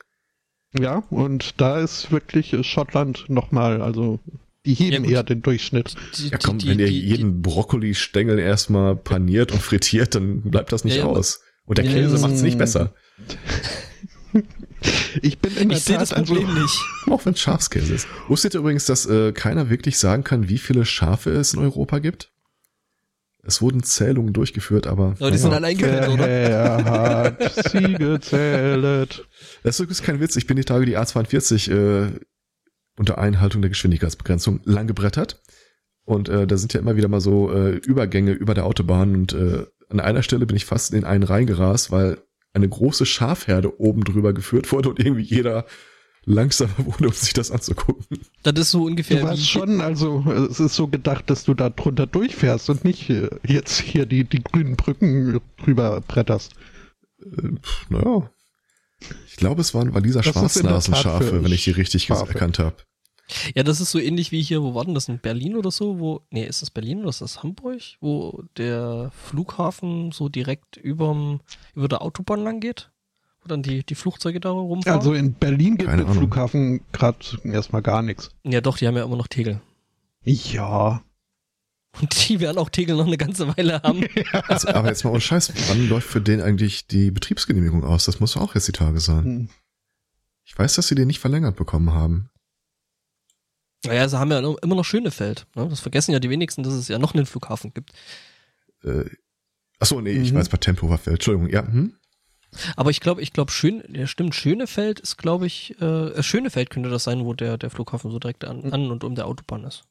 Ja, 0.78 1.04
und 1.10 1.60
da 1.62 1.80
ist 1.80 2.12
wirklich 2.12 2.54
äh, 2.54 2.64
Schottland 2.64 3.26
nochmal, 3.30 3.82
also 3.82 4.20
die 4.66 4.74
Ja, 4.74 4.78
heben 4.92 5.04
gut. 5.04 5.12
eher 5.14 5.24
den 5.24 5.42
Durchschnitt. 5.42 5.96
Die, 6.18 6.30
Ja 6.30 6.38
komm, 6.44 6.58
die- 6.58 6.68
wenn 6.70 6.80
ihr 6.80 6.88
die- 6.88 7.00
jeden 7.08 7.42
Brokkoli-Stängel 7.42 8.40
erstmal 8.40 8.96
paniert 8.96 9.52
und 9.52 9.62
frittiert, 9.62 10.16
dann 10.16 10.42
bleibt 10.42 10.72
das 10.72 10.84
nicht 10.84 10.98
Ja, 10.98 11.04
ja, 11.04 11.10
aus. 11.10 11.42
Und 11.66 11.78
der 11.78 11.86
Ja, 11.86 11.92
Käse 11.94 12.16
ja. 12.16 12.22
macht's 12.22 12.42
nicht 12.42 12.58
besser. 12.58 12.94
Ich 15.22 15.40
bin 15.40 15.56
in 15.58 15.70
der 15.70 15.78
Ich 15.78 15.84
sehe 15.86 15.96
Tat 15.98 16.12
das 16.12 16.14
Problem 16.14 16.48
also, 16.48 16.62
nicht. 16.62 16.80
Auch 17.10 17.26
wenn 17.26 17.34
es 17.34 17.40
Schafskäse 17.40 17.94
ist. 17.96 18.08
Wusstet 18.28 18.54
ihr 18.54 18.60
übrigens, 18.60 18.86
dass 18.86 19.06
äh, 19.08 19.32
keiner 19.32 19.70
wirklich 19.70 19.98
sagen 19.98 20.24
kann, 20.24 20.48
wie 20.50 20.58
viele 20.60 20.86
Schafe 20.86 21.32
es 21.32 21.54
in 21.54 21.60
Europa 21.62 22.00
gibt? 22.00 22.32
Es 23.44 23.62
wurden 23.62 23.82
Zählungen 23.84 24.34
durchgeführt, 24.34 24.86
aber. 24.88 25.16
Ja, 25.20 25.32
die 25.32 25.38
sind 25.38 25.50
naja. 25.52 25.58
alle 25.58 25.68
eingepennt, 25.68 26.10
oder? 26.14 26.28
Er 26.28 26.84
hat 26.86 27.70
sie 27.72 27.94
gezählt. 27.94 29.26
Das 29.64 29.76
ist 29.76 29.80
übrigens 29.80 30.04
kein 30.04 30.20
Witz. 30.20 30.36
Ich 30.36 30.46
bin 30.48 30.58
die 30.58 30.64
Tage 30.66 30.86
die 30.86 30.98
A42 30.98 31.72
äh, 31.72 32.12
unter 32.98 33.18
Einhaltung 33.18 33.62
der 33.62 33.70
Geschwindigkeitsbegrenzung 33.70 34.62
lang 34.64 34.88
gebrettert. 34.88 35.42
Und 36.06 36.30
äh, 36.30 36.46
da 36.46 36.58
sind 36.58 36.74
ja 36.74 36.80
immer 36.80 36.96
wieder 36.96 37.08
mal 37.08 37.22
so 37.22 37.52
äh, 37.52 37.78
Übergänge 37.78 38.32
über 38.32 38.54
der 38.54 38.66
Autobahn. 38.66 39.16
Und 39.16 39.34
äh, 39.34 39.66
an 39.90 40.00
einer 40.00 40.24
Stelle 40.24 40.46
bin 40.46 40.56
ich 40.56 40.66
fast 40.66 40.94
in 40.94 41.04
einen 41.04 41.24
reingerast, 41.24 41.92
weil 41.92 42.20
eine 42.54 42.70
große 42.70 43.06
Schafherde 43.06 43.80
oben 43.80 44.04
drüber 44.04 44.34
geführt 44.34 44.72
wurde 44.72 44.90
und 44.90 45.00
irgendwie 45.00 45.24
jeder 45.24 45.66
langsamer 46.26 46.74
wurde, 46.78 47.08
um 47.08 47.14
sich 47.14 47.34
das 47.34 47.52
anzugucken. 47.52 48.20
Das 48.44 48.54
ist 48.58 48.72
so 48.72 48.84
ungefähr 48.84 49.22
Du 49.22 49.28
warst 49.28 49.50
schon, 49.50 49.82
also 49.82 50.24
es 50.50 50.60
ist 50.60 50.76
so 50.76 50.88
gedacht, 50.88 51.30
dass 51.30 51.44
du 51.44 51.54
da 51.54 51.70
drunter 51.70 52.08
durchfährst 52.08 52.70
und 52.70 52.84
nicht 52.84 53.10
äh, 53.10 53.30
jetzt 53.46 53.80
hier 53.80 54.06
die, 54.06 54.24
die 54.24 54.44
grünen 54.44 54.76
Brücken 54.76 55.40
drüber 55.64 56.02
bretterst. 56.02 56.54
Äh, 57.22 57.50
naja. 57.90 58.30
Ich 59.28 59.36
glaube, 59.38 59.62
es 59.62 59.74
waren 59.74 59.94
Waliser 59.94 60.24
Schwarznasenschafe, 60.24 61.44
wenn 61.44 61.52
ich 61.52 61.64
die 61.64 61.72
richtig 61.72 62.04
Schafe. 62.04 62.34
erkannt 62.34 62.60
habe. 62.60 62.76
Ja, 63.56 63.64
das 63.64 63.82
ist 63.82 63.92
so 63.92 64.00
ähnlich 64.00 64.32
wie 64.32 64.42
hier, 64.42 64.62
wo 64.62 64.76
war 64.76 64.86
denn 64.86 64.94
das? 64.94 65.10
In 65.10 65.20
Berlin 65.20 65.56
oder 65.56 65.72
so? 65.72 66.00
Wo, 66.00 66.22
nee, 66.30 66.46
ist 66.46 66.62
das 66.62 66.70
Berlin 66.70 67.00
oder 67.00 67.10
ist 67.10 67.22
das 67.22 67.42
Hamburg? 67.42 67.82
Wo 68.00 68.44
der 68.58 69.12
Flughafen 69.16 70.12
so 70.12 70.30
direkt 70.30 70.78
überm, 70.78 71.42
über 71.74 71.88
der 71.88 72.02
Autobahn 72.04 72.44
lang 72.44 72.60
geht? 72.60 72.92
Wo 73.42 73.48
dann 73.48 73.64
die, 73.64 73.84
die 73.84 73.96
Flugzeuge 73.96 74.40
da 74.40 74.52
rumfahren? 74.52 75.00
Also 75.00 75.14
in 75.14 75.34
Berlin 75.34 75.78
gibt 75.78 75.90
Ahnung. 75.90 76.14
Flughafen 76.14 76.82
gerade 76.92 77.18
erstmal 77.44 77.82
gar 77.82 78.04
nichts. 78.04 78.30
ja, 78.44 78.62
doch, 78.62 78.78
die 78.78 78.88
haben 78.88 78.96
ja 78.96 79.04
immer 79.04 79.18
noch 79.18 79.28
Tegel. 79.28 79.60
Ja. 80.24 81.02
Und 82.02 82.28
die 82.30 82.40
werden 82.40 82.58
auch 82.58 82.70
Tegel 82.70 82.96
noch 82.98 83.08
eine 83.08 83.18
ganze 83.18 83.48
Weile 83.56 83.82
haben. 83.82 84.06
Also, 84.48 84.68
aber 84.70 84.90
jetzt 84.90 85.04
mal 85.04 85.12
ohne 85.12 85.22
Scheiß, 85.22 85.54
wann 85.70 85.88
läuft 85.90 86.08
für 86.08 86.22
den 86.22 86.42
eigentlich 86.42 86.88
die 86.88 87.12
Betriebsgenehmigung 87.12 87.84
aus? 87.84 88.06
Das 88.06 88.20
muss 88.20 88.36
auch 88.38 88.54
jetzt 88.56 88.68
die 88.68 88.72
Tage 88.74 89.00
sein. 89.00 89.24
Hm. 89.24 89.50
Ich 90.44 90.58
weiß, 90.58 90.76
dass 90.76 90.88
sie 90.88 90.96
den 90.96 91.08
nicht 91.08 91.20
verlängert 91.20 91.56
bekommen 91.56 91.94
haben. 91.94 92.30
naja, 93.86 94.08
sie 94.10 94.18
haben 94.20 94.32
ja 94.32 94.40
immer 94.40 94.76
noch 94.76 94.84
Schönefeld. 94.86 95.48
Ne? 95.56 95.68
Das 95.70 95.80
vergessen 95.80 96.12
ja 96.12 96.20
die 96.20 96.30
wenigsten, 96.30 96.64
dass 96.64 96.74
es 96.74 96.88
ja 96.88 96.98
noch 97.00 97.14
einen 97.14 97.26
Flughafen 97.26 97.74
gibt. 97.74 97.92
Äh, 98.84 99.06
achso, 99.80 100.02
nee, 100.02 100.12
ich 100.12 100.32
Mhm. 100.32 100.38
weiß 100.38 100.50
bei 100.50 100.58
Tempelhofer 100.58 100.98
Feld. 100.98 101.16
Entschuldigung, 101.16 101.50
ja. 101.50 101.66
Hm? 101.66 101.96
Aber 102.78 102.90
ich 102.90 103.00
glaube, 103.02 103.22
ich 103.22 103.34
glaube, 103.34 103.52
schön, 103.52 103.84
ja 103.94 104.08
stimmt, 104.08 104.34
Schönefeld 104.36 105.00
ist, 105.02 105.18
glaube 105.18 105.46
ich, 105.46 105.80
äh, 105.82 106.22
Schönefeld 106.24 106.70
könnte 106.70 106.90
das 106.90 107.04
sein, 107.04 107.26
wo 107.26 107.34
der, 107.34 107.58
der 107.58 107.70
Flughafen 107.70 108.12
so 108.12 108.20
direkt 108.20 108.46
an, 108.46 108.72
an 108.72 108.92
und 108.92 109.04
um 109.04 109.14
der 109.16 109.28
Autobahn 109.28 109.64
ist. 109.66 109.84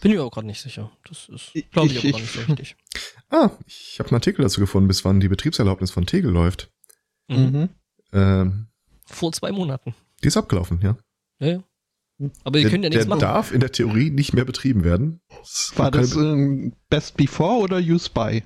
Bin 0.00 0.12
ich 0.12 0.18
auch 0.18 0.30
gerade 0.30 0.46
nicht 0.46 0.60
sicher. 0.60 0.90
Das 1.08 1.28
ist, 1.28 1.52
glaube 1.72 1.88
ich, 1.88 1.96
Ich- 1.96 1.98
aber 2.04 2.10
gar 2.12 2.20
ich- 2.20 2.22
nicht 2.22 2.32
so 2.32 2.40
richtig. 2.40 2.76
Ah, 3.28 3.50
ich 3.66 3.96
habe 3.98 4.10
einen 4.10 4.16
Artikel 4.18 4.42
dazu 4.42 4.60
gefunden, 4.60 4.86
bis 4.86 5.04
wann 5.04 5.18
die 5.18 5.26
Betriebserlaubnis 5.26 5.90
von 5.90 6.06
Tegel 6.06 6.30
läuft. 6.30 6.70
Mhm. 7.26 7.36
Mhm. 7.38 7.68
Ähm, 8.12 8.66
Vor 9.04 9.32
zwei 9.32 9.50
Monaten. 9.50 9.96
die 10.22 10.28
ist 10.28 10.36
abgelaufen, 10.36 10.78
ja. 10.80 10.96
Ja, 11.40 11.48
ja. 11.48 11.62
Aber 12.44 12.58
die 12.58 12.62
der 12.62 12.70
können 12.70 12.84
ja 12.84 12.88
nichts 12.88 13.04
der 13.04 13.08
machen. 13.10 13.20
darf 13.20 13.50
in 13.50 13.58
der 13.58 13.72
Theorie 13.72 14.10
nicht 14.10 14.32
mehr 14.32 14.44
betrieben 14.44 14.84
werden. 14.84 15.20
War 15.74 15.90
das 15.90 16.14
ähm, 16.14 16.74
Best 16.88 17.16
Before 17.16 17.58
oder 17.64 17.78
Use 17.78 18.08
By? 18.08 18.44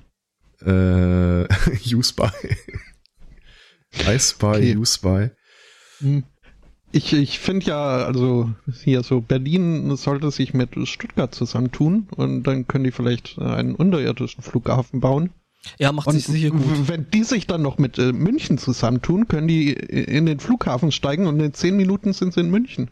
äh, 0.65 1.47
Use 1.95 2.11
by. 2.13 2.29
I 4.11 4.17
spy, 4.19 4.45
Okay. 4.47 4.75
use 4.77 4.99
by. 4.99 5.29
Hm. 5.99 6.23
Ich, 6.91 7.13
ich 7.13 7.39
finde 7.39 7.65
ja, 7.67 8.05
also 8.05 8.51
hier 8.83 9.03
so 9.03 9.21
Berlin 9.21 9.95
sollte 9.95 10.29
sich 10.31 10.53
mit 10.53 10.71
Stuttgart 10.87 11.33
zusammentun 11.33 12.07
und 12.15 12.43
dann 12.43 12.67
können 12.67 12.83
die 12.83 12.91
vielleicht 12.91 13.37
äh, 13.37 13.43
einen 13.43 13.75
unterirdischen 13.75 14.43
Flughafen 14.43 14.99
bauen. 14.99 15.31
Ja, 15.77 15.91
macht 15.91 16.07
Und 16.07 16.13
sich 16.13 16.25
sicher 16.25 16.49
gut. 16.49 16.87
wenn 16.87 17.09
die 17.11 17.23
sich 17.23 17.47
dann 17.47 17.61
noch 17.61 17.77
mit 17.77 17.97
äh, 17.97 18.11
München 18.11 18.57
zusammentun, 18.57 19.27
können 19.27 19.47
die 19.47 19.71
in 19.73 20.25
den 20.25 20.39
Flughafen 20.39 20.91
steigen 20.91 21.27
und 21.27 21.39
in 21.39 21.53
zehn 21.53 21.77
Minuten 21.77 22.13
sind 22.13 22.33
sie 22.33 22.41
in 22.41 22.49
München. 22.49 22.91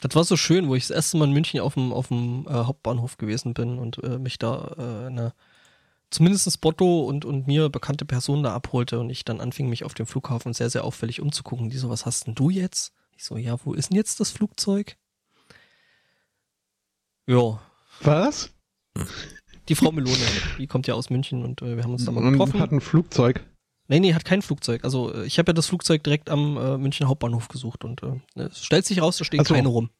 Das 0.00 0.14
war 0.14 0.24
so 0.24 0.36
schön, 0.36 0.68
wo 0.68 0.74
ich 0.74 0.88
das 0.88 0.96
erste 0.96 1.16
Mal 1.16 1.26
in 1.28 1.32
München 1.32 1.60
auf 1.60 1.74
dem, 1.74 1.92
auf 1.92 2.08
dem 2.08 2.46
äh, 2.48 2.52
Hauptbahnhof 2.52 3.16
gewesen 3.16 3.54
bin 3.54 3.78
und 3.78 4.02
äh, 4.02 4.18
mich 4.18 4.38
da 4.38 4.74
äh, 4.76 5.06
eine 5.06 5.32
zumindest 6.10 6.60
Botto 6.60 7.04
und, 7.04 7.24
und 7.24 7.46
mir 7.46 7.68
bekannte 7.68 8.04
Person 8.04 8.42
da 8.42 8.54
abholte 8.54 9.00
und 9.00 9.10
ich 9.10 9.24
dann 9.24 9.40
anfing, 9.40 9.68
mich 9.68 9.84
auf 9.84 9.94
dem 9.94 10.06
Flughafen 10.06 10.52
sehr, 10.52 10.70
sehr 10.70 10.84
auffällig 10.84 11.20
umzugucken. 11.20 11.70
Die 11.70 11.78
so, 11.78 11.88
was 11.90 12.06
hast 12.06 12.26
denn 12.26 12.34
du 12.34 12.50
jetzt? 12.50 12.92
Ich 13.16 13.24
so, 13.24 13.36
ja, 13.36 13.56
wo 13.64 13.74
ist 13.74 13.90
denn 13.90 13.96
jetzt 13.96 14.20
das 14.20 14.30
Flugzeug? 14.30 14.96
Ja, 17.26 17.60
Was? 18.02 18.50
die 19.68 19.74
Frau 19.74 19.92
Melone, 19.92 20.18
die 20.58 20.66
kommt 20.66 20.86
ja 20.86 20.94
aus 20.94 21.08
München 21.10 21.42
und 21.42 21.62
äh, 21.62 21.76
wir 21.76 21.84
haben 21.84 21.92
uns 21.92 22.04
da 22.04 22.12
mal 22.12 22.22
Und 22.22 22.32
getroffen. 22.32 22.60
hat 22.60 22.70
ein 22.70 22.80
Flugzeug. 22.82 23.42
Nee, 23.88 24.00
nee, 24.00 24.14
hat 24.14 24.24
kein 24.24 24.42
Flugzeug. 24.42 24.84
Also 24.84 25.12
äh, 25.14 25.24
ich 25.24 25.38
habe 25.38 25.50
ja 25.50 25.52
das 25.54 25.66
Flugzeug 25.66 26.02
direkt 26.04 26.28
am 26.28 26.56
äh, 26.58 26.76
München 26.76 27.08
Hauptbahnhof 27.08 27.48
gesucht 27.48 27.82
und 27.84 28.02
äh, 28.02 28.20
es 28.34 28.62
stellt 28.64 28.84
sich 28.84 29.00
raus, 29.00 29.16
da 29.16 29.24
stehen 29.24 29.40
Ach 29.40 29.46
so. 29.46 29.54
keine 29.54 29.68
rum. 29.68 29.90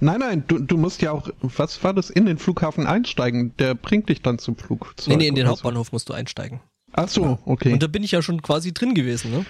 Nein, 0.00 0.20
nein, 0.20 0.44
du, 0.46 0.58
du 0.58 0.76
musst 0.76 1.02
ja 1.02 1.12
auch, 1.12 1.28
was 1.42 1.82
war 1.84 1.92
das, 1.92 2.10
in 2.10 2.24
den 2.26 2.38
Flughafen 2.38 2.86
einsteigen. 2.86 3.54
Der 3.58 3.74
bringt 3.74 4.08
dich 4.08 4.22
dann 4.22 4.38
zum 4.38 4.56
Flugzeug. 4.56 5.08
Nee, 5.08 5.16
nee, 5.16 5.28
in 5.28 5.34
den 5.34 5.42
oder 5.46 5.50
so. 5.50 5.62
Hauptbahnhof 5.62 5.92
musst 5.92 6.08
du 6.08 6.14
einsteigen. 6.14 6.60
Ach 6.92 7.08
so, 7.08 7.38
okay. 7.44 7.72
Und 7.72 7.82
da 7.82 7.86
bin 7.86 8.02
ich 8.02 8.10
ja 8.12 8.22
schon 8.22 8.42
quasi 8.42 8.72
drin 8.72 8.94
gewesen, 8.94 9.30
ne? 9.30 9.46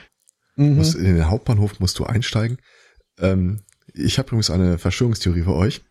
Mhm. 0.56 0.76
Musst, 0.76 0.94
in 0.96 1.04
den 1.04 1.30
Hauptbahnhof 1.30 1.78
musst 1.80 1.98
du 1.98 2.04
einsteigen. 2.04 2.58
Ähm, 3.18 3.60
ich 3.94 4.18
habe 4.18 4.28
übrigens 4.28 4.50
eine 4.50 4.78
Verschwörungstheorie 4.78 5.42
für 5.42 5.54
euch. 5.54 5.82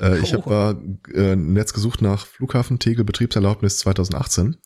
Äh, 0.00 0.18
ich 0.18 0.34
Oh. 0.34 0.44
habe 0.44 0.98
äh, 1.14 1.32
im 1.32 1.52
Netz 1.52 1.72
gesucht 1.72 2.02
nach 2.02 2.26
Flughafen 2.26 2.78
Tegel 2.78 3.04
Betriebserlaubnis 3.04 3.78
2018. 3.78 4.56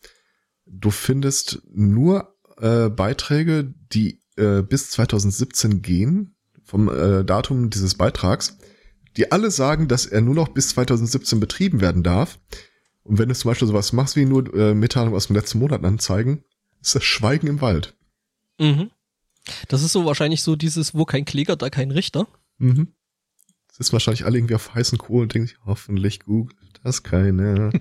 Du 0.66 0.90
findest 0.90 1.62
nur 1.72 2.34
äh, 2.60 2.88
Beiträge, 2.88 3.72
die 3.92 4.20
äh, 4.36 4.62
bis 4.62 4.90
2017 4.90 5.82
gehen, 5.82 6.34
vom 6.64 6.88
äh, 6.88 7.24
Datum 7.24 7.70
dieses 7.70 7.94
Beitrags, 7.94 8.58
die 9.18 9.30
alle 9.32 9.50
sagen, 9.50 9.88
dass 9.88 10.06
er 10.06 10.20
nur 10.20 10.34
noch 10.34 10.48
bis 10.48 10.70
2017 10.70 11.40
betrieben 11.40 11.80
werden 11.80 12.02
darf. 12.02 12.38
Und 13.02 13.18
wenn 13.18 13.28
du 13.28 13.34
zum 13.34 13.50
Beispiel 13.50 13.68
sowas 13.68 13.92
machst 13.92 14.16
wie 14.16 14.24
nur 14.24 14.54
äh, 14.54 14.74
Mitteilung 14.74 15.14
aus 15.14 15.26
dem 15.26 15.36
letzten 15.36 15.58
Monat 15.58 15.84
anzeigen, 15.84 16.44
ist 16.80 16.94
das 16.94 17.04
Schweigen 17.04 17.48
im 17.48 17.60
Wald. 17.60 17.96
Mhm. 18.58 18.90
Das 19.68 19.82
ist 19.82 19.92
so 19.92 20.04
wahrscheinlich 20.04 20.42
so 20.42 20.56
dieses, 20.56 20.94
wo 20.94 21.04
kein 21.04 21.24
Kläger, 21.24 21.56
da 21.56 21.70
kein 21.70 21.90
Richter. 21.90 22.26
Mhm. 22.58 22.94
Es 23.70 23.80
ist 23.80 23.92
wahrscheinlich 23.92 24.24
alle 24.24 24.38
irgendwie 24.38 24.54
auf 24.54 24.74
heißen 24.74 24.98
Kohlen 24.98 25.22
und 25.24 25.34
denken 25.34 25.48
sich, 25.48 25.58
hoffentlich 25.64 26.20
googelt 26.20 26.80
das 26.82 27.02
keiner. 27.02 27.72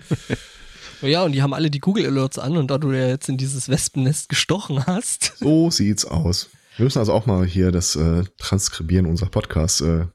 Ja, 1.02 1.24
und 1.24 1.34
die 1.34 1.44
haben 1.44 1.54
alle 1.54 1.70
die 1.70 1.80
Google 1.80 2.08
Alerts 2.08 2.40
an 2.40 2.58
und 2.58 2.72
da 2.72 2.78
du 2.78 2.92
ja 2.92 3.08
jetzt 3.08 3.30
in 3.30 3.38
dieses 3.38 3.70
Wespennest 3.70 4.30
gestochen 4.30 4.86
hast. 4.86 5.34
So 5.38 5.70
sieht's 5.70 6.06
aus. 6.06 6.50
Wir 6.76 6.86
müssen 6.86 7.00
also 7.00 7.14
auch 7.14 7.26
mal 7.26 7.46
hier 7.46 7.72
das 7.72 7.96
äh, 7.96 8.24
Transkribieren 8.38 9.06
unserer 9.06 9.30
Podcasts. 9.30 9.82
Äh, 9.82 10.08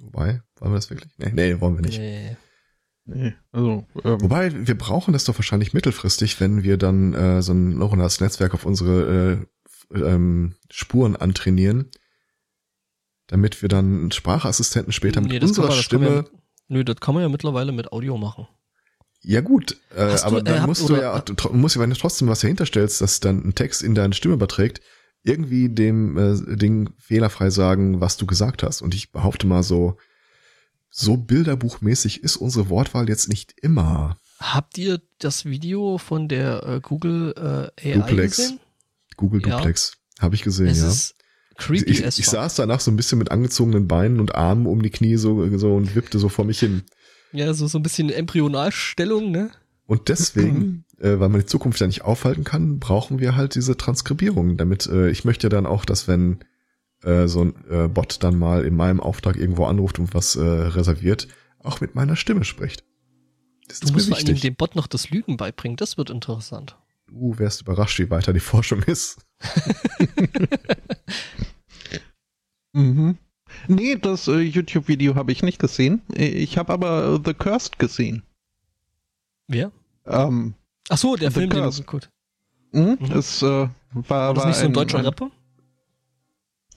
wobei, 0.00 0.42
wollen 0.60 0.72
wir 0.72 0.76
das 0.76 0.90
wirklich? 0.90 1.12
Nee, 1.18 1.30
nee, 1.32 1.60
wollen 1.60 1.76
wir 1.76 1.82
nicht. 1.82 1.98
Nee. 1.98 2.36
Nee, 3.10 3.34
also, 3.52 3.86
ähm, 4.04 4.20
Wobei, 4.20 4.66
wir 4.66 4.76
brauchen 4.76 5.12
das 5.14 5.24
doch 5.24 5.38
wahrscheinlich 5.38 5.72
mittelfristig, 5.72 6.40
wenn 6.40 6.62
wir 6.62 6.76
dann 6.76 7.14
äh, 7.14 7.40
so 7.40 7.52
ein 7.54 7.78
neuronales 7.78 8.20
Netzwerk 8.20 8.52
auf 8.52 8.66
unsere 8.66 9.46
äh, 9.94 9.98
ähm, 9.98 10.56
Spuren 10.70 11.16
antrainieren, 11.16 11.90
damit 13.28 13.62
wir 13.62 13.68
dann 13.70 13.84
einen 14.00 14.12
Sprachassistenten 14.12 14.92
später 14.92 15.20
mit 15.20 15.30
Nee, 15.30 15.38
kann 15.38 15.48
unserer 15.48 15.68
man- 15.68 15.76
Stimme. 15.76 16.06
ja, 16.16 16.24
nö, 16.68 16.84
das 16.84 16.96
kann 16.96 17.14
man 17.14 17.22
ja 17.22 17.28
mittlerweile 17.30 17.72
mit 17.72 17.92
Audio 17.92 18.18
machen. 18.18 18.46
Ja 19.22 19.40
gut, 19.40 19.76
äh, 19.96 20.02
Hast 20.12 20.24
du, 20.24 20.28
aber 20.28 20.38
äh, 20.40 20.42
dann 20.44 20.66
musst 20.66 20.88
du 20.88 20.94
ja, 20.96 21.18
du 21.20 21.34
musst 21.54 21.74
ja, 21.76 21.80
wenn 21.82 21.90
du 21.90 21.96
trotzdem 21.96 22.28
was 22.28 22.40
dahinter 22.40 22.66
stellst, 22.66 23.00
dass 23.00 23.20
dann 23.20 23.42
ein 23.44 23.54
Text 23.54 23.82
in 23.82 23.94
deine 23.94 24.14
Stimme 24.14 24.34
überträgt, 24.34 24.80
irgendwie 25.24 25.68
dem 25.68 26.16
äh, 26.16 26.56
Ding 26.56 26.90
fehlerfrei 26.98 27.50
sagen, 27.50 28.00
was 28.00 28.16
du 28.16 28.26
gesagt 28.26 28.62
hast. 28.62 28.80
Und 28.80 28.94
ich 28.94 29.10
behaupte 29.12 29.46
mal 29.46 29.62
so, 29.62 29.96
so 30.90 31.16
bilderbuchmäßig 31.16 32.22
ist 32.22 32.36
unsere 32.36 32.68
Wortwahl 32.70 33.08
jetzt 33.08 33.28
nicht 33.28 33.54
immer. 33.60 34.16
Habt 34.40 34.78
ihr 34.78 35.00
das 35.18 35.44
Video 35.44 35.98
von 35.98 36.28
der 36.28 36.62
äh, 36.64 36.80
Google 36.80 37.34
äh, 37.76 37.92
AI 37.92 37.98
Duplex. 37.98 38.36
gesehen? 38.36 38.60
Google 39.16 39.42
Ja. 39.46 39.56
Duplex. 39.58 39.92
Habe 40.20 40.34
ich 40.34 40.42
gesehen, 40.42 40.68
Es 40.68 40.80
ja. 40.80 40.88
ist 40.88 41.14
creepy 41.56 41.90
Ich, 41.90 42.04
ich 42.04 42.26
saß 42.26 42.54
danach 42.54 42.80
so 42.80 42.90
ein 42.90 42.96
bisschen 42.96 43.18
mit 43.18 43.30
angezogenen 43.30 43.88
Beinen 43.88 44.20
und 44.20 44.34
Armen 44.34 44.66
um 44.66 44.82
die 44.82 44.90
Knie 44.90 45.16
so, 45.16 45.56
so 45.58 45.74
und 45.74 45.94
wippte 45.94 46.18
so 46.18 46.28
vor 46.28 46.44
mich 46.44 46.60
hin. 46.60 46.82
Ja, 47.32 47.52
so, 47.52 47.66
so 47.66 47.78
ein 47.78 47.82
bisschen 47.82 48.10
Embryonalstellung, 48.10 49.30
ne? 49.30 49.50
Und 49.86 50.08
deswegen, 50.08 50.84
äh, 50.98 51.18
weil 51.18 51.28
man 51.28 51.40
die 51.40 51.46
Zukunft 51.46 51.80
ja 51.80 51.86
nicht 51.86 52.02
aufhalten 52.02 52.44
kann, 52.44 52.78
brauchen 52.78 53.18
wir 53.18 53.36
halt 53.36 53.54
diese 53.54 53.76
Transkribierung, 53.76 54.56
damit 54.56 54.86
äh, 54.86 55.10
ich 55.10 55.24
möchte 55.24 55.46
ja 55.46 55.50
dann 55.50 55.66
auch, 55.66 55.84
dass 55.84 56.08
wenn 56.08 56.38
äh, 57.02 57.26
so 57.28 57.44
ein 57.44 57.54
äh, 57.70 57.88
Bot 57.88 58.22
dann 58.22 58.38
mal 58.38 58.64
in 58.64 58.74
meinem 58.74 59.00
Auftrag 59.00 59.36
irgendwo 59.36 59.64
anruft 59.66 59.98
und 59.98 60.14
was 60.14 60.36
äh, 60.36 60.40
reserviert, 60.42 61.28
auch 61.60 61.80
mit 61.80 61.94
meiner 61.94 62.16
Stimme 62.16 62.44
spricht. 62.44 62.84
Das 63.68 63.80
Du 63.80 63.92
musst 63.92 64.08
vor 64.08 64.16
allem 64.16 64.40
dem 64.40 64.54
Bot 64.54 64.76
noch 64.76 64.86
das 64.86 65.10
Lügen 65.10 65.36
beibringen, 65.36 65.76
das 65.76 65.98
wird 65.98 66.10
interessant. 66.10 66.76
Du 67.06 67.38
wärst 67.38 67.62
überrascht, 67.62 67.98
wie 67.98 68.10
weiter 68.10 68.32
die 68.32 68.40
Forschung 68.40 68.82
ist. 68.82 69.18
Mhm. 72.72 73.16
Nee, 73.66 73.96
das 73.96 74.28
äh, 74.28 74.38
YouTube-Video 74.40 75.14
habe 75.14 75.32
ich 75.32 75.42
nicht 75.42 75.58
gesehen. 75.58 76.02
Ich 76.14 76.58
habe 76.58 76.72
aber 76.72 77.14
äh, 77.14 77.20
The 77.24 77.34
Cursed 77.34 77.78
gesehen. 77.78 78.22
Wer? 79.48 79.72
Ähm, 80.06 80.54
Ach 80.88 80.98
so, 80.98 81.16
der 81.16 81.30
The 81.30 81.40
Film, 81.40 81.50
den 81.50 81.62
Curse. 81.62 81.82
gut. 81.84 82.10
mhm. 82.72 82.98
Mhm. 83.00 83.12
Es 83.12 83.42
äh, 83.42 83.46
war, 83.46 83.70
War 84.08 84.34
das 84.34 84.44
nicht 84.46 84.56
so 84.56 84.66
ein 84.66 84.72
deutscher 84.74 85.02
Rapper? 85.04 85.30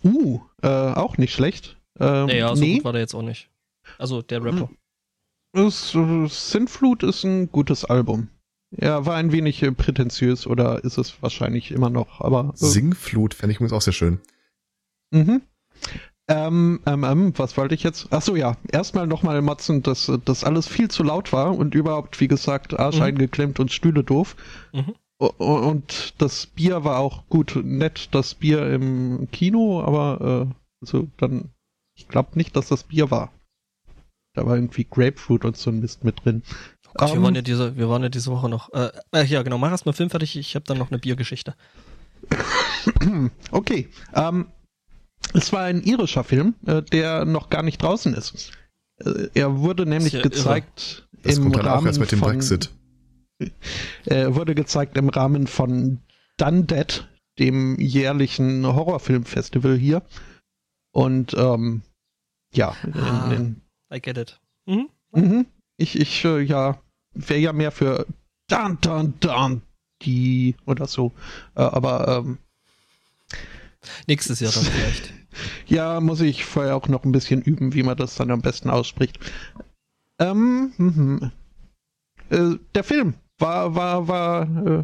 Uh, 0.03 0.39
äh, 0.61 0.67
auch 0.67 1.17
nicht 1.17 1.33
schlecht. 1.33 1.77
Ähm, 1.99 2.27
Naja, 2.27 2.55
so 2.55 2.61
nee, 2.61 2.75
gut 2.75 2.85
war 2.85 2.93
der 2.93 3.01
jetzt 3.01 3.13
auch 3.13 3.21
nicht. 3.21 3.49
Also 3.97 4.21
der 4.21 4.43
Rapper. 4.43 4.69
es, 5.53 5.93
äh, 5.95 6.27
Sinflut 6.27 7.03
ist 7.03 7.23
ein 7.23 7.51
gutes 7.51 7.85
Album. 7.85 8.29
Ja, 8.77 9.05
war 9.05 9.15
ein 9.15 9.31
wenig 9.31 9.61
äh, 9.63 9.71
prätentiös 9.71 10.47
oder 10.47 10.83
ist 10.83 10.97
es 10.97 11.21
wahrscheinlich 11.21 11.71
immer 11.71 11.89
noch, 11.89 12.21
aber. 12.21 12.53
Äh, 12.53 12.65
Singflut 12.65 13.33
fände 13.33 13.51
ich 13.51 13.57
übrigens 13.57 13.73
auch 13.73 13.81
sehr 13.81 13.93
schön. 13.93 14.19
Mhm. 15.11 15.41
Ähm, 16.29 16.79
ähm, 16.85 17.03
ähm, 17.03 17.33
was 17.35 17.57
wollte 17.57 17.75
ich 17.75 17.83
jetzt? 17.83 18.07
Ach 18.11 18.21
so, 18.21 18.37
ja. 18.37 18.55
Erstmal 18.71 19.05
nochmal 19.07 19.41
motzen, 19.41 19.83
dass 19.83 20.07
äh, 20.07 20.17
das 20.23 20.45
alles 20.45 20.67
viel 20.67 20.89
zu 20.89 21.03
laut 21.03 21.33
war 21.33 21.55
und 21.57 21.75
überhaupt, 21.75 22.21
wie 22.21 22.29
gesagt, 22.29 22.79
Arsch 22.79 22.97
Mhm. 22.97 23.01
eingeklemmt 23.03 23.59
und 23.59 23.71
Stühle 23.71 24.03
doof. 24.05 24.37
Mhm. 24.71 24.95
Und 25.27 26.15
das 26.17 26.47
Bier 26.47 26.83
war 26.83 26.97
auch 26.97 27.27
gut, 27.27 27.55
nett, 27.63 28.09
das 28.11 28.33
Bier 28.33 28.73
im 28.73 29.27
Kino, 29.31 29.83
aber 29.83 30.49
äh, 30.49 30.55
also 30.81 31.07
dann, 31.17 31.51
ich 31.95 32.07
glaube 32.07 32.31
nicht, 32.33 32.55
dass 32.55 32.69
das 32.69 32.85
Bier 32.85 33.11
war. 33.11 33.31
Da 34.33 34.47
war 34.47 34.55
irgendwie 34.55 34.87
Grapefruit 34.89 35.45
und 35.45 35.57
so 35.57 35.69
ein 35.69 35.79
Mist 35.79 36.03
mit 36.03 36.25
drin. 36.25 36.41
Oh 36.87 36.91
Gott, 36.95 37.09
wir, 37.09 37.17
Ähm, 37.17 37.23
waren 37.23 37.35
ja 37.35 37.43
diese, 37.43 37.77
wir 37.77 37.87
waren 37.87 38.01
ja 38.01 38.09
diese 38.09 38.31
Woche 38.31 38.49
noch. 38.49 38.73
Äh, 38.73 38.89
äh, 39.11 39.25
ja, 39.25 39.43
genau, 39.43 39.59
mach 39.59 39.69
erst 39.69 39.85
mal 39.85 39.93
Film 39.93 40.09
fertig, 40.09 40.35
ich 40.35 40.55
habe 40.55 40.65
dann 40.65 40.79
noch 40.79 40.89
eine 40.89 40.99
Biergeschichte. 40.99 41.55
Okay. 43.51 43.89
Ähm, 44.15 44.47
es 45.33 45.53
war 45.53 45.65
ein 45.65 45.83
irischer 45.83 46.23
Film, 46.23 46.55
äh, 46.65 46.81
der 46.81 47.25
noch 47.25 47.51
gar 47.51 47.61
nicht 47.61 47.83
draußen 47.83 48.15
ist. 48.15 48.51
Äh, 48.97 49.27
er 49.35 49.59
wurde 49.59 49.85
nämlich 49.85 50.13
ja 50.13 50.21
gezeigt 50.21 51.07
Das 51.21 51.37
im 51.37 51.43
kommt 51.43 51.57
dann 51.57 51.65
Rahmen 51.65 51.83
auch 51.83 51.85
erst 51.85 51.99
mit 51.99 52.11
dem 52.11 52.19
von, 52.19 52.29
Brexit. 52.29 52.71
Er 54.05 54.35
wurde 54.35 54.55
gezeigt 54.55 54.97
im 54.97 55.09
Rahmen 55.09 55.47
von 55.47 55.99
Dundead, 56.37 57.07
dem 57.39 57.79
jährlichen 57.79 58.65
Horrorfilmfestival 58.65 59.77
hier. 59.77 60.01
Und 60.91 61.33
ähm, 61.35 61.81
ja, 62.53 62.75
Ah. 62.93 63.31
in, 63.31 63.37
in, 63.37 63.61
I 63.93 63.99
get 64.01 64.17
it. 64.17 64.39
Mhm. 64.65 64.89
mhm. 65.11 65.45
ich, 65.77 65.99
ich 65.99 66.25
äh, 66.25 66.41
ja, 66.41 66.81
wäre 67.13 67.39
ja 67.39 67.53
mehr 67.53 67.71
für 67.71 68.05
Dun 68.49 68.77
Dun 68.81 69.13
Dun 69.19 69.61
die 70.01 70.55
oder 70.65 70.87
so. 70.87 71.13
Äh, 71.55 71.61
aber 71.61 72.23
ähm, 72.25 72.37
Nächstes 74.07 74.39
Jahr 74.39 74.51
dann 74.51 74.63
vielleicht. 74.63 75.13
Ja, 75.65 76.01
muss 76.01 76.19
ich 76.19 76.43
vorher 76.43 76.75
auch 76.75 76.89
noch 76.89 77.05
ein 77.05 77.13
bisschen 77.13 77.41
üben, 77.41 77.73
wie 77.73 77.83
man 77.83 77.95
das 77.95 78.15
dann 78.15 78.31
am 78.31 78.41
besten 78.41 78.69
ausspricht. 78.69 79.17
Ähm, 80.19 80.73
mhm. 80.77 81.31
äh, 82.29 82.57
der 82.75 82.83
Film 82.83 83.13
war, 83.41 83.75
war, 83.75 84.07
war 84.07 84.65
äh, 84.65 84.83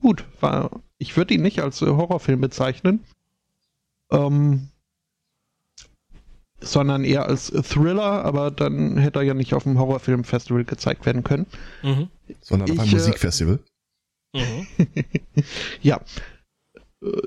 gut. 0.00 0.24
War, 0.40 0.70
ich 0.98 1.16
würde 1.16 1.34
ihn 1.34 1.42
nicht 1.42 1.60
als 1.60 1.82
äh, 1.82 1.86
Horrorfilm 1.86 2.40
bezeichnen, 2.40 3.04
ähm, 4.10 4.68
sondern 6.60 7.04
eher 7.04 7.26
als 7.26 7.46
Thriller, 7.46 8.24
aber 8.24 8.50
dann 8.50 8.98
hätte 8.98 9.20
er 9.20 9.24
ja 9.24 9.34
nicht 9.34 9.54
auf 9.54 9.62
dem 9.62 9.78
Horrorfilmfestival 9.78 10.64
gezeigt 10.64 11.06
werden 11.06 11.24
können. 11.24 11.46
Mhm. 11.82 12.08
Sondern 12.40 12.70
auf 12.70 12.74
ich, 12.74 12.80
einem 12.80 12.90
äh, 12.90 12.94
Musikfestival. 12.94 13.58
Mhm. 14.32 14.66
Ja. 15.82 16.00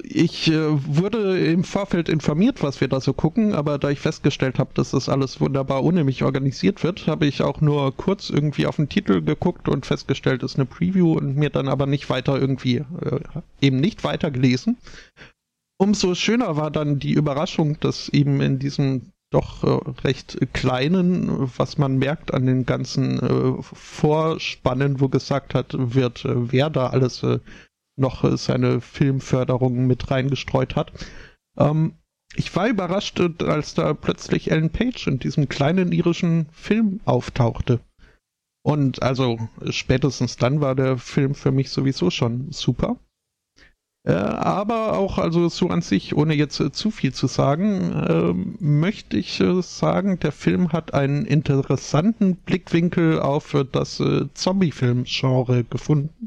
Ich 0.04 0.52
äh, 0.52 0.86
wurde 0.96 1.40
im 1.48 1.64
Vorfeld 1.64 2.08
informiert, 2.08 2.62
was 2.62 2.80
wir 2.80 2.88
da 2.88 3.02
so 3.02 3.12
gucken, 3.12 3.56
aber 3.56 3.80
da 3.80 3.90
ich 3.90 4.00
festgestellt 4.00 4.60
habe, 4.60 4.70
dass 4.76 4.92
das 4.92 5.10
alles 5.10 5.42
wunderbar 5.42 5.84
ohne 5.84 6.04
mich 6.04 6.24
organisiert 6.24 6.84
wird, 6.84 7.08
habe 7.08 7.26
ich 7.26 7.42
auch 7.42 7.60
nur 7.60 7.96
kurz 7.96 8.30
irgendwie 8.30 8.68
auf 8.68 8.76
den 8.76 8.88
Titel 8.88 9.22
geguckt 9.22 9.68
und 9.68 9.88
festgestellt, 9.88 10.44
es 10.44 10.54
ist 10.54 10.60
eine 10.60 10.68
Preview 10.68 11.14
und 11.14 11.38
mir 11.38 11.50
dann 11.50 11.68
aber 11.68 11.88
nicht 11.88 12.08
weiter 12.12 12.40
irgendwie, 12.40 12.78
äh, 13.02 13.20
eben 13.62 13.78
nicht 13.78 14.04
weiter 14.04 14.30
gelesen. 14.30 14.78
Umso 15.78 16.14
schöner 16.14 16.56
war 16.56 16.70
dann 16.70 17.00
die 17.00 17.14
Überraschung, 17.14 17.80
dass 17.80 18.10
eben 18.10 18.42
in 18.42 18.60
diesem 18.60 19.12
doch 19.32 19.64
äh, 19.64 19.92
recht 20.04 20.38
kleinen, 20.54 21.50
was 21.58 21.80
man 21.80 21.98
merkt 21.98 22.32
an 22.32 22.46
den 22.46 22.68
ganzen 22.68 23.20
äh, 23.20 23.64
Vorspannen, 23.64 25.02
wo 25.02 25.10
gesagt 25.10 25.56
hat, 25.56 25.74
wird, 25.76 26.26
äh, 26.26 26.52
wer 26.52 26.70
da 26.70 26.88
alles 26.88 27.24
äh, 27.24 27.40
noch 27.96 28.24
äh, 28.24 28.38
seine 28.38 28.82
Filmförderung 28.82 29.88
mit 29.88 30.10
reingestreut 30.10 30.76
hat. 30.76 30.92
Ähm, 31.58 31.96
ich 32.36 32.56
war 32.56 32.68
überrascht, 32.68 33.20
äh, 33.20 33.32
als 33.46 33.74
da 33.74 33.94
plötzlich 33.94 34.52
Ellen 34.52 34.70
Page 34.70 35.08
in 35.08 35.20
diesem 35.20 35.50
kleinen 35.50 35.92
irischen 35.92 36.48
Film 36.52 37.00
auftauchte. 37.06 37.80
Und 38.64 39.04
also 39.04 39.38
äh, 39.62 39.72
spätestens 39.72 40.38
dann 40.38 40.62
war 40.62 40.76
der 40.76 40.98
Film 40.98 41.36
für 41.36 41.52
mich 41.52 41.70
sowieso 41.70 42.10
schon 42.10 42.52
super. 42.52 42.98
Äh, 44.06 44.14
aber 44.14 44.98
auch 44.98 45.18
also 45.18 45.48
so 45.48 45.70
an 45.70 45.82
sich, 45.82 46.14
ohne 46.16 46.34
jetzt 46.34 46.60
äh, 46.60 46.72
zu 46.72 46.92
viel 46.92 47.14
zu 47.14 47.28
sagen, 47.28 47.94
ähm, 48.10 48.58
möchte 48.60 49.18
ich 49.18 49.40
äh, 49.40 49.62
sagen, 49.62 50.20
der 50.20 50.34
Film 50.34 50.74
hat 50.74 50.94
einen 50.94 51.26
interessanten 51.26 52.36
Blickwinkel 52.36 53.22
auf 53.22 53.54
äh, 53.54 53.64
das 53.72 54.02
äh, 54.02 54.26
Zombie-Film-Genre 54.34 55.64
gefunden. 55.64 56.23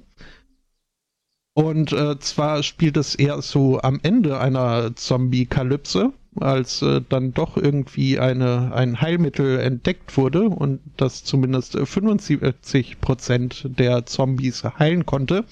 Und 1.56 1.90
äh, 1.92 2.18
zwar 2.18 2.62
spielt 2.62 2.98
es 2.98 3.14
eher 3.14 3.40
so 3.40 3.80
am 3.80 3.98
Ende 4.02 4.38
einer 4.38 4.94
Zombie-Kalypse 4.94 6.12
als 6.38 6.82
äh, 6.82 7.00
dann 7.08 7.32
doch 7.32 7.56
irgendwie 7.56 8.18
eine, 8.18 8.74
ein 8.74 9.00
Heilmittel 9.00 9.58
entdeckt 9.60 10.18
wurde 10.18 10.50
und 10.50 10.80
das 10.98 11.24
zumindest 11.24 11.72
75 11.72 13.00
Prozent 13.00 13.70
der 13.78 14.04
Zombies 14.04 14.64
heilen 14.64 15.06
konnte. 15.06 15.46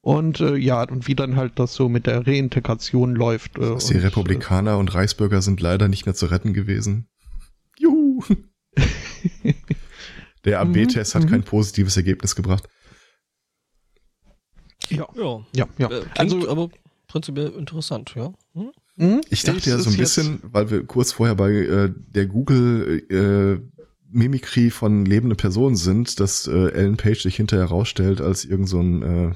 Und 0.00 0.38
äh, 0.38 0.54
ja, 0.54 0.84
und 0.84 1.08
wie 1.08 1.16
dann 1.16 1.34
halt 1.34 1.58
das 1.58 1.74
so 1.74 1.88
mit 1.88 2.06
der 2.06 2.28
Reintegration 2.28 3.16
läuft. 3.16 3.58
Äh, 3.58 3.76
die 3.90 3.98
Republikaner 3.98 4.78
und 4.78 4.94
Reichsbürger 4.94 5.42
sind 5.42 5.60
leider 5.60 5.88
nicht 5.88 6.06
mehr 6.06 6.14
zu 6.14 6.26
retten 6.26 6.52
gewesen. 6.52 7.08
Juhu! 7.76 8.22
der 10.44 10.60
AB-Test 10.60 11.16
hat 11.16 11.24
mhm. 11.24 11.28
kein 11.28 11.42
positives 11.42 11.96
Ergebnis 11.96 12.36
gebracht. 12.36 12.68
Ja. 14.90 15.08
Ja. 15.16 15.46
Ja, 15.54 15.68
ja. 15.78 15.90
Äh, 15.90 16.04
also, 16.16 16.48
aber 16.48 16.68
prinzipiell 17.06 17.48
interessant, 17.50 18.14
ja. 18.16 18.32
Hm? 18.54 18.72
Mhm. 18.96 19.20
Ich 19.30 19.42
dachte 19.42 19.70
ja 19.70 19.78
so 19.78 19.90
ein 19.90 19.96
bisschen, 19.96 20.40
weil 20.42 20.70
wir 20.70 20.84
kurz 20.86 21.12
vorher 21.12 21.34
bei 21.34 21.50
äh, 21.50 21.92
der 22.14 22.26
Google 22.26 23.02
äh, 23.10 23.60
Mimikry 24.08 24.70
von 24.70 25.04
lebenden 25.04 25.36
Personen 25.36 25.74
sind, 25.74 26.20
dass 26.20 26.46
äh, 26.46 26.68
Ellen 26.68 26.96
Page 26.96 27.20
sich 27.20 27.36
hinterher 27.36 27.66
rausstellt 27.66 28.20
als 28.20 28.44
irgend 28.44 28.68
so 28.68 28.80
ein, 28.80 29.02
äh, 29.02 29.34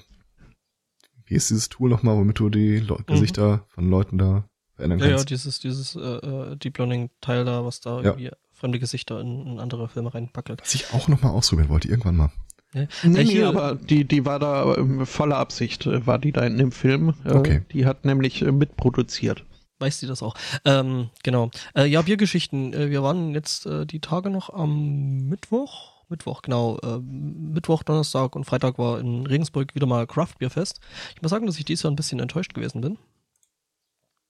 wie 1.27 1.35
ist 1.35 1.51
dieses 1.51 1.69
Tool 1.69 1.91
nochmal, 1.91 2.17
womit 2.17 2.39
du 2.39 2.49
die 2.49 2.79
Le 2.79 2.97
mhm. 2.99 3.07
Gesichter 3.07 3.67
von 3.69 3.91
Leuten 3.91 4.19
da 4.19 4.49
verändern 4.75 5.01
kannst? 5.01 5.11
Ja, 5.11 5.19
ja, 5.19 5.25
dieses, 5.25 5.59
dieses 5.59 5.97
äh, 5.97 6.01
äh 6.01 6.57
Deep 6.57 6.79
Learning 6.79 7.11
Teil 7.21 7.45
da, 7.45 7.65
was 7.65 7.81
da 7.81 7.97
ja. 7.97 8.11
irgendwie 8.11 8.31
fremde 8.53 8.79
Gesichter 8.79 9.21
in, 9.21 9.47
in 9.47 9.59
andere 9.59 9.89
Filme 9.89 10.15
reinpackelt. 10.15 10.61
Was 10.63 10.75
ich 10.75 10.93
auch 10.93 11.09
nochmal 11.09 11.33
ausprobieren 11.33 11.69
wollte, 11.69 11.89
irgendwann 11.89 12.17
mal. 12.17 12.33
Nee, 12.75 12.89
nee, 13.03 13.43
aber 13.43 13.77
die, 13.77 14.05
die 14.05 14.27
war 14.27 14.39
da 14.39 14.75
ähm, 14.77 15.07
voller 15.07 15.39
Absicht, 15.39 15.87
äh, 15.87 16.07
war 16.07 16.19
die 16.19 16.33
da 16.33 16.43
in 16.43 16.59
dem 16.59 16.71
Film. 16.71 17.15
Äh, 17.25 17.33
okay. 17.33 17.63
Die 17.73 17.87
hat 17.87 18.05
nämlich 18.05 18.43
äh, 18.43 18.53
mitproduziert. 18.53 19.45
Weiß 19.79 20.01
sie 20.01 20.07
das 20.07 20.23
auch. 20.23 20.35
Ähm, 20.65 21.09
genau. 21.23 21.51
Äh, 21.75 21.87
ja, 21.87 22.03
Biergeschichten. 22.03 22.73
Wir 22.73 23.03
waren 23.03 23.33
jetzt 23.33 23.65
äh, 23.65 23.87
die 23.87 24.01
Tage 24.01 24.29
noch 24.29 24.51
am 24.51 25.29
Mittwoch. 25.29 26.03
Mittwoch, 26.09 26.43
genau. 26.43 26.79
Äh, 26.79 26.99
Mittwoch, 26.99 27.83
Donnerstag 27.85 28.35
und 28.35 28.45
Freitag 28.45 28.79
war 28.79 28.99
in 28.99 29.27
Regensburg 29.27 29.75
wieder 29.75 29.87
mal 29.87 30.07
Craft 30.07 30.35
Beer 30.39 30.51
Fest. 30.51 30.81
Ich 31.15 31.23
muss 31.23 31.31
sagen, 31.31 31.47
dass 31.47 31.59
ich 31.59 31.65
dieses 31.65 31.85
Jahr 31.85 31.93
ein 31.93 31.97
bisschen 31.97 32.19
enttäuscht 32.19 32.55
gewesen 32.55 32.81
bin. 32.81 32.99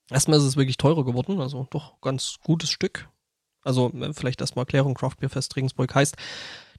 Erstmal 0.09 0.39
ist 0.39 0.45
es 0.45 0.57
wirklich 0.57 0.77
teurer 0.77 1.05
geworden, 1.05 1.39
also 1.39 1.67
doch 1.69 1.99
ganz 2.01 2.37
gutes 2.43 2.69
Stück. 2.69 3.09
Also 3.63 3.91
vielleicht 4.13 4.41
erstmal 4.41 4.63
Erklärung, 4.63 4.93
Craft 4.93 5.15
Beer 5.19 5.29
Fest 5.29 5.55
Regensburg 5.55 5.93
heißt, 5.93 6.15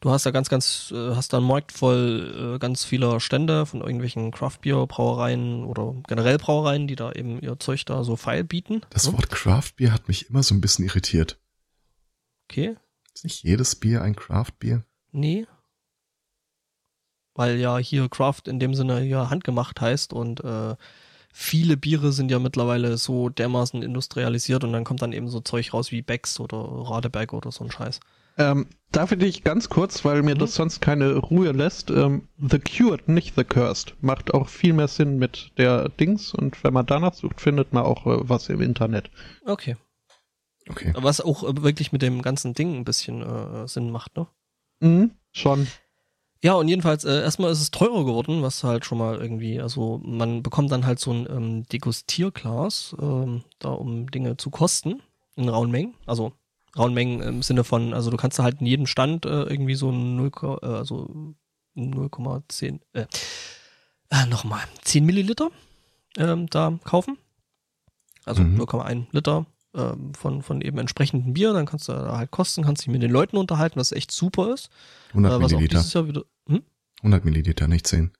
Du 0.01 0.11
hast 0.11 0.25
da 0.25 0.31
ganz, 0.31 0.49
ganz, 0.49 0.93
äh, 0.97 1.15
hast 1.15 1.35
da 1.35 1.37
einen 1.37 1.47
Markt 1.47 1.73
voll 1.73 2.55
äh, 2.55 2.59
ganz 2.59 2.85
vieler 2.85 3.21
Stände 3.21 3.67
von 3.67 3.83
irgendwelchen 3.83 4.31
Craft-Bier, 4.31 4.87
Brauereien 4.87 5.65
oder 5.65 5.95
generell 6.09 6.39
Brauereien, 6.39 6.87
die 6.87 6.97
da 6.97 7.13
eben 7.13 7.39
ihr 7.41 7.59
Zeug 7.59 7.85
da 7.85 8.03
so 8.03 8.17
feil 8.17 8.43
bieten. 8.43 8.81
Das 8.89 9.05
ja? 9.05 9.13
Wort 9.13 9.29
Craft-Bier 9.29 9.93
hat 9.93 10.09
mich 10.09 10.31
immer 10.31 10.43
so 10.43 10.55
ein 10.55 10.63
bisschen 10.63 10.87
irritiert. 10.87 11.39
Okay. 12.51 12.77
Ist 13.15 13.25
nicht 13.25 13.45
jedes 13.45 13.77
Bier 13.77 14.01
ein 14.01 14.17
Craft-Bier? 14.17 14.85
Nee. 15.13 15.47
Weil 17.35 17.59
ja 17.59 17.77
hier 17.77 18.09
Craft 18.09 18.43
in 18.47 18.59
dem 18.59 18.75
Sinne 18.75 19.05
ja 19.05 19.29
handgemacht 19.29 19.83
heißt 19.83 20.15
und 20.15 20.43
äh, 20.43 20.77
viele 21.31 21.77
Biere 21.77 22.13
sind 22.13 22.31
ja 22.31 22.39
mittlerweile 22.39 22.97
so 22.97 23.29
dermaßen 23.29 23.83
industrialisiert 23.83 24.65
und 24.65 24.73
dann 24.73 24.85
kommt 24.85 25.03
dann 25.03 25.13
eben 25.13 25.29
so 25.29 25.41
Zeug 25.41 25.75
raus 25.75 25.91
wie 25.91 26.01
Becks 26.01 26.41
oder 26.41 26.57
Radeberg 26.57 27.35
oder 27.35 27.53
so 27.53 27.65
ein 27.65 27.71
Scheiß. 27.71 28.01
Ähm, 28.41 28.67
darf 28.91 29.13
ich 29.13 29.19
dich 29.19 29.45
ganz 29.45 29.69
kurz, 29.69 30.05
weil 30.05 30.23
mir 30.23 30.35
mhm. 30.35 30.39
das 30.41 30.55
sonst 30.55 30.81
keine 30.81 31.15
Ruhe 31.17 31.53
lässt. 31.53 31.91
Ähm, 31.91 32.29
the 32.39 32.59
Cured, 32.59 33.09
nicht 33.09 33.37
The 33.37 33.45
Cursed. 33.45 33.95
Macht 34.01 34.33
auch 34.33 34.49
viel 34.49 34.73
mehr 34.73 34.89
Sinn 34.89 35.19
mit 35.19 35.53
der 35.59 35.91
Dings 35.91 36.33
und 36.33 36.63
wenn 36.65 36.73
man 36.73 36.87
danach 36.87 37.15
sucht, 37.15 37.41
findet 37.41 37.73
man 37.73 37.85
auch 37.85 38.07
äh, 38.07 38.29
was 38.29 38.49
im 38.49 38.63
Internet. 38.63 39.11
Okay. 39.45 39.77
Okay. 40.69 40.93
Was 40.97 41.21
auch 41.21 41.43
äh, 41.45 41.63
wirklich 41.63 41.93
mit 41.93 42.01
dem 42.01 42.23
ganzen 42.23 42.55
Ding 42.55 42.77
ein 42.77 42.85
bisschen 42.85 43.23
äh, 43.23 43.69
Sinn 43.69 43.91
macht, 43.91 44.17
ne? 44.17 44.27
Mhm, 44.81 45.11
schon. 45.33 45.67
Ja, 46.43 46.55
und 46.55 46.69
jedenfalls, 46.69 47.05
äh, 47.05 47.21
erstmal 47.21 47.51
ist 47.51 47.61
es 47.61 47.71
teurer 47.71 48.07
geworden, 48.07 48.41
was 48.41 48.65
halt 48.65 48.87
schon 48.87 48.97
mal 48.97 49.19
irgendwie, 49.21 49.61
also 49.61 50.01
man 50.03 50.43
bekommt 50.43 50.73
dann 50.73 50.87
halt 50.87 50.99
so 50.99 51.13
ein 51.13 51.27
ähm, 51.29 51.67
Degustierglas, 51.67 52.97
ähm, 52.99 53.45
da 53.59 53.71
um 53.71 54.11
Dinge 54.11 54.39
zu 54.39 54.49
kosten, 54.49 55.03
in 55.37 55.51
rauen 55.51 55.71
Mengen. 55.71 55.95
Also 56.07 56.33
rauen 56.77 56.95
Mengen 56.95 57.21
im 57.23 57.43
Sinne 57.43 57.65
von, 57.65 57.95
also 57.95 58.11
du 58.11 58.17
kannst 58.17 58.39
da 58.39 58.43
halt 58.43 58.61
in 58.61 58.67
jedem 58.67 58.87
Stand 58.87 59.27
äh, 59.27 59.43
irgendwie 59.45 59.75
so 59.75 59.91
0, 59.91 60.31
äh, 60.43 60.67
also 60.67 61.35
0,10, 61.77 62.81
äh, 62.93 63.07
äh, 64.11 64.27
nochmal, 64.27 64.63
10 64.83 65.05
Milliliter 65.05 65.51
ähm, 66.17 66.49
da 66.49 66.79
kaufen. 66.85 67.19
Also 68.25 68.43
mhm. 68.43 68.61
0,1 68.61 69.07
Liter 69.13 69.47
ähm, 69.75 70.15
von, 70.15 70.43
von 70.43 70.61
eben 70.61 70.79
entsprechendem 70.79 71.33
Bier, 71.33 71.53
dann 71.53 71.67
kannst 71.67 71.89
du 71.89 71.93
da 71.93 72.17
halt 72.17 72.31
kosten, 72.31 72.63
kannst 72.63 72.83
dich 72.83 72.89
mit 72.89 73.03
den 73.03 73.11
Leuten 73.11 73.37
unterhalten, 73.37 73.79
was 73.79 73.93
echt 73.93 74.11
super 74.11 74.53
ist. 74.53 74.71
100 75.11 75.33
äh, 75.33 75.43
was 75.43 75.53
Milliliter. 75.53 75.79
Auch 75.79 75.83
dieses 75.83 75.95
Jahr 75.95 76.09
wieder, 76.09 76.25
hm? 76.49 76.63
100 76.99 77.25
Milliliter, 77.25 77.69
nicht 77.69 77.87
10. 77.87 78.13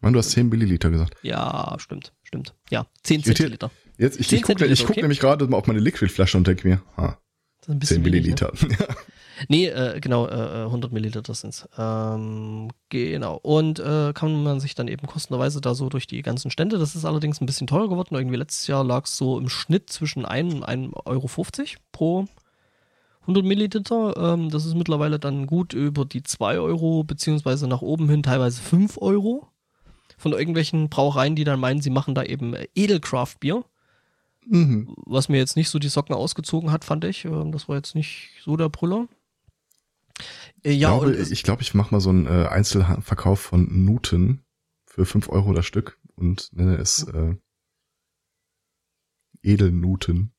Mann, 0.00 0.12
du 0.12 0.18
hast 0.18 0.30
10 0.30 0.48
Milliliter 0.48 0.90
gesagt. 0.90 1.16
Ja, 1.22 1.74
stimmt, 1.78 2.12
stimmt. 2.22 2.54
Ja, 2.70 2.86
10 3.02 3.24
Zentiliter. 3.24 3.70
Jetzt, 3.98 4.20
ich, 4.20 4.32
ich 4.32 4.42
gucke 4.42 4.68
guck 4.68 4.90
okay. 4.90 5.00
nämlich 5.00 5.20
gerade 5.20 5.46
mal 5.46 5.56
auf 5.56 5.66
meine 5.66 5.80
Liquidflasche 5.80 6.36
und 6.36 6.46
denke 6.46 6.68
mir, 6.68 6.82
ha, 6.96 7.18
10 7.66 8.02
Milliliter. 8.02 8.52
Milliliter. 8.52 8.94
nee, 9.48 9.66
äh, 9.66 10.00
genau, 10.00 10.28
äh, 10.28 10.64
100 10.64 10.92
Milliliter 10.92 11.34
sind's. 11.34 11.68
Ähm, 11.76 12.70
genau. 12.88 13.38
Und 13.42 13.80
äh, 13.80 14.12
kann 14.12 14.42
man 14.42 14.60
sich 14.60 14.74
dann 14.74 14.88
eben 14.88 15.06
kostenweise 15.06 15.60
da 15.60 15.74
so 15.74 15.88
durch 15.88 16.06
die 16.06 16.22
ganzen 16.22 16.50
Stände. 16.50 16.78
Das 16.78 16.94
ist 16.94 17.04
allerdings 17.04 17.40
ein 17.40 17.46
bisschen 17.46 17.66
teurer 17.66 17.88
geworden. 17.88 18.14
Irgendwie 18.14 18.36
letztes 18.36 18.66
Jahr 18.66 18.84
lag 18.84 19.04
es 19.04 19.16
so 19.16 19.38
im 19.38 19.48
Schnitt 19.48 19.90
zwischen 19.90 20.24
1 20.24 20.54
und 20.54 20.64
1,50 20.64 20.96
Euro 21.06 21.28
pro 21.92 22.26
100 23.22 23.44
Milliliter. 23.44 24.14
Ähm, 24.16 24.50
das 24.50 24.64
ist 24.64 24.76
mittlerweile 24.76 25.18
dann 25.18 25.46
gut 25.46 25.72
über 25.72 26.04
die 26.04 26.22
2 26.22 26.60
Euro, 26.60 27.02
beziehungsweise 27.02 27.66
nach 27.66 27.82
oben 27.82 28.08
hin 28.08 28.22
teilweise 28.22 28.62
5 28.62 28.98
Euro. 28.98 29.48
Von 30.18 30.32
irgendwelchen 30.32 30.88
Brauereien, 30.88 31.34
die 31.34 31.44
dann 31.44 31.60
meinen, 31.60 31.82
sie 31.82 31.90
machen 31.90 32.14
da 32.14 32.22
eben 32.22 32.54
Edelcraft-Bier. 32.74 33.64
Mhm. 34.48 34.94
Was 35.04 35.28
mir 35.28 35.38
jetzt 35.38 35.56
nicht 35.56 35.68
so 35.68 35.78
die 35.78 35.88
Socken 35.88 36.14
ausgezogen 36.14 36.70
hat, 36.70 36.84
fand 36.84 37.04
ich. 37.04 37.24
Ähm, 37.24 37.52
das 37.52 37.68
war 37.68 37.76
jetzt 37.76 37.94
nicht 37.94 38.30
so 38.42 38.56
der 38.56 38.68
Brüller. 38.68 39.08
Äh, 40.62 40.72
ja, 40.72 40.94
ich 40.94 41.02
glaube, 41.02 41.16
ich, 41.16 41.42
glaub, 41.42 41.60
ich 41.60 41.74
mache 41.74 41.94
mal 41.94 42.00
so 42.00 42.10
einen 42.10 42.26
äh, 42.26 42.46
Einzelverkauf 42.48 43.40
von 43.40 43.84
Nuten 43.84 44.44
für 44.86 45.04
5 45.04 45.28
Euro 45.28 45.52
das 45.52 45.66
Stück 45.66 45.98
und 46.14 46.50
nenne 46.52 46.76
es 46.76 47.02
äh, 47.04 47.34
Edelnuten. 49.42 50.32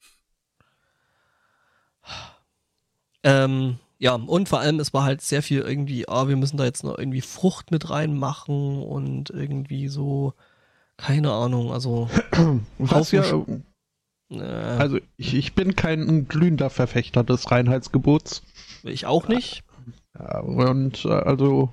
Ähm, 3.23 3.77
ja, 3.99 4.15
und 4.15 4.47
vor 4.47 4.59
allem, 4.59 4.79
es 4.79 4.93
war 4.93 5.03
halt 5.03 5.21
sehr 5.21 5.41
viel 5.43 5.61
irgendwie, 5.61 6.07
ah, 6.07 6.27
wir 6.27 6.35
müssen 6.35 6.57
da 6.57 6.65
jetzt 6.65 6.83
noch 6.83 6.97
irgendwie 6.97 7.21
Frucht 7.21 7.71
mit 7.71 7.89
reinmachen 7.89 8.81
und 8.81 9.29
irgendwie 9.31 9.87
so, 9.87 10.33
keine 10.97 11.31
Ahnung, 11.31 11.71
also. 11.71 12.09
Was 12.77 13.11
ja, 13.11 13.23
also 14.29 14.99
ich, 15.15 15.33
ich 15.33 15.53
bin 15.53 15.75
kein 15.75 16.27
glühender 16.27 16.69
Verfechter 16.69 17.23
des 17.23 17.49
Reinheitsgebots. 17.51 18.43
Ich 18.83 19.05
auch 19.05 19.27
nicht. 19.27 19.63
Und 20.41 21.05
äh, 21.05 21.09
also 21.09 21.71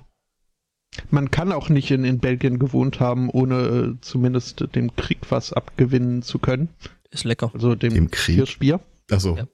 man 1.09 1.31
kann 1.31 1.51
auch 1.51 1.69
nicht 1.69 1.91
in, 1.91 2.05
in 2.05 2.19
Belgien 2.19 2.59
gewohnt 2.59 2.99
haben, 2.99 3.29
ohne 3.29 3.55
äh, 3.55 4.01
zumindest 4.01 4.65
dem 4.75 4.95
Krieg 4.95 5.19
was 5.29 5.51
abgewinnen 5.51 6.21
zu 6.21 6.39
können. 6.39 6.69
Ist 7.11 7.25
lecker. 7.25 7.51
Also 7.53 7.75
dem, 7.75 7.93
dem 7.93 8.11
Krieg. 8.11 8.37
Kirschbier. 8.37 8.79
Also 9.09 9.35
ja. 9.35 9.47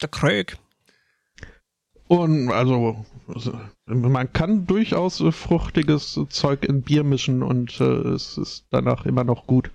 Der 0.00 0.08
Krieg. 0.08 0.58
Und 2.08 2.50
also 2.52 3.04
man 3.86 4.32
kann 4.32 4.66
durchaus 4.66 5.22
fruchtiges 5.30 6.20
Zeug 6.28 6.64
in 6.64 6.82
Bier 6.82 7.02
mischen 7.02 7.42
und 7.42 7.80
äh, 7.80 7.84
es 7.84 8.38
ist 8.38 8.66
danach 8.70 9.06
immer 9.06 9.24
noch 9.24 9.46
gut. 9.46 9.70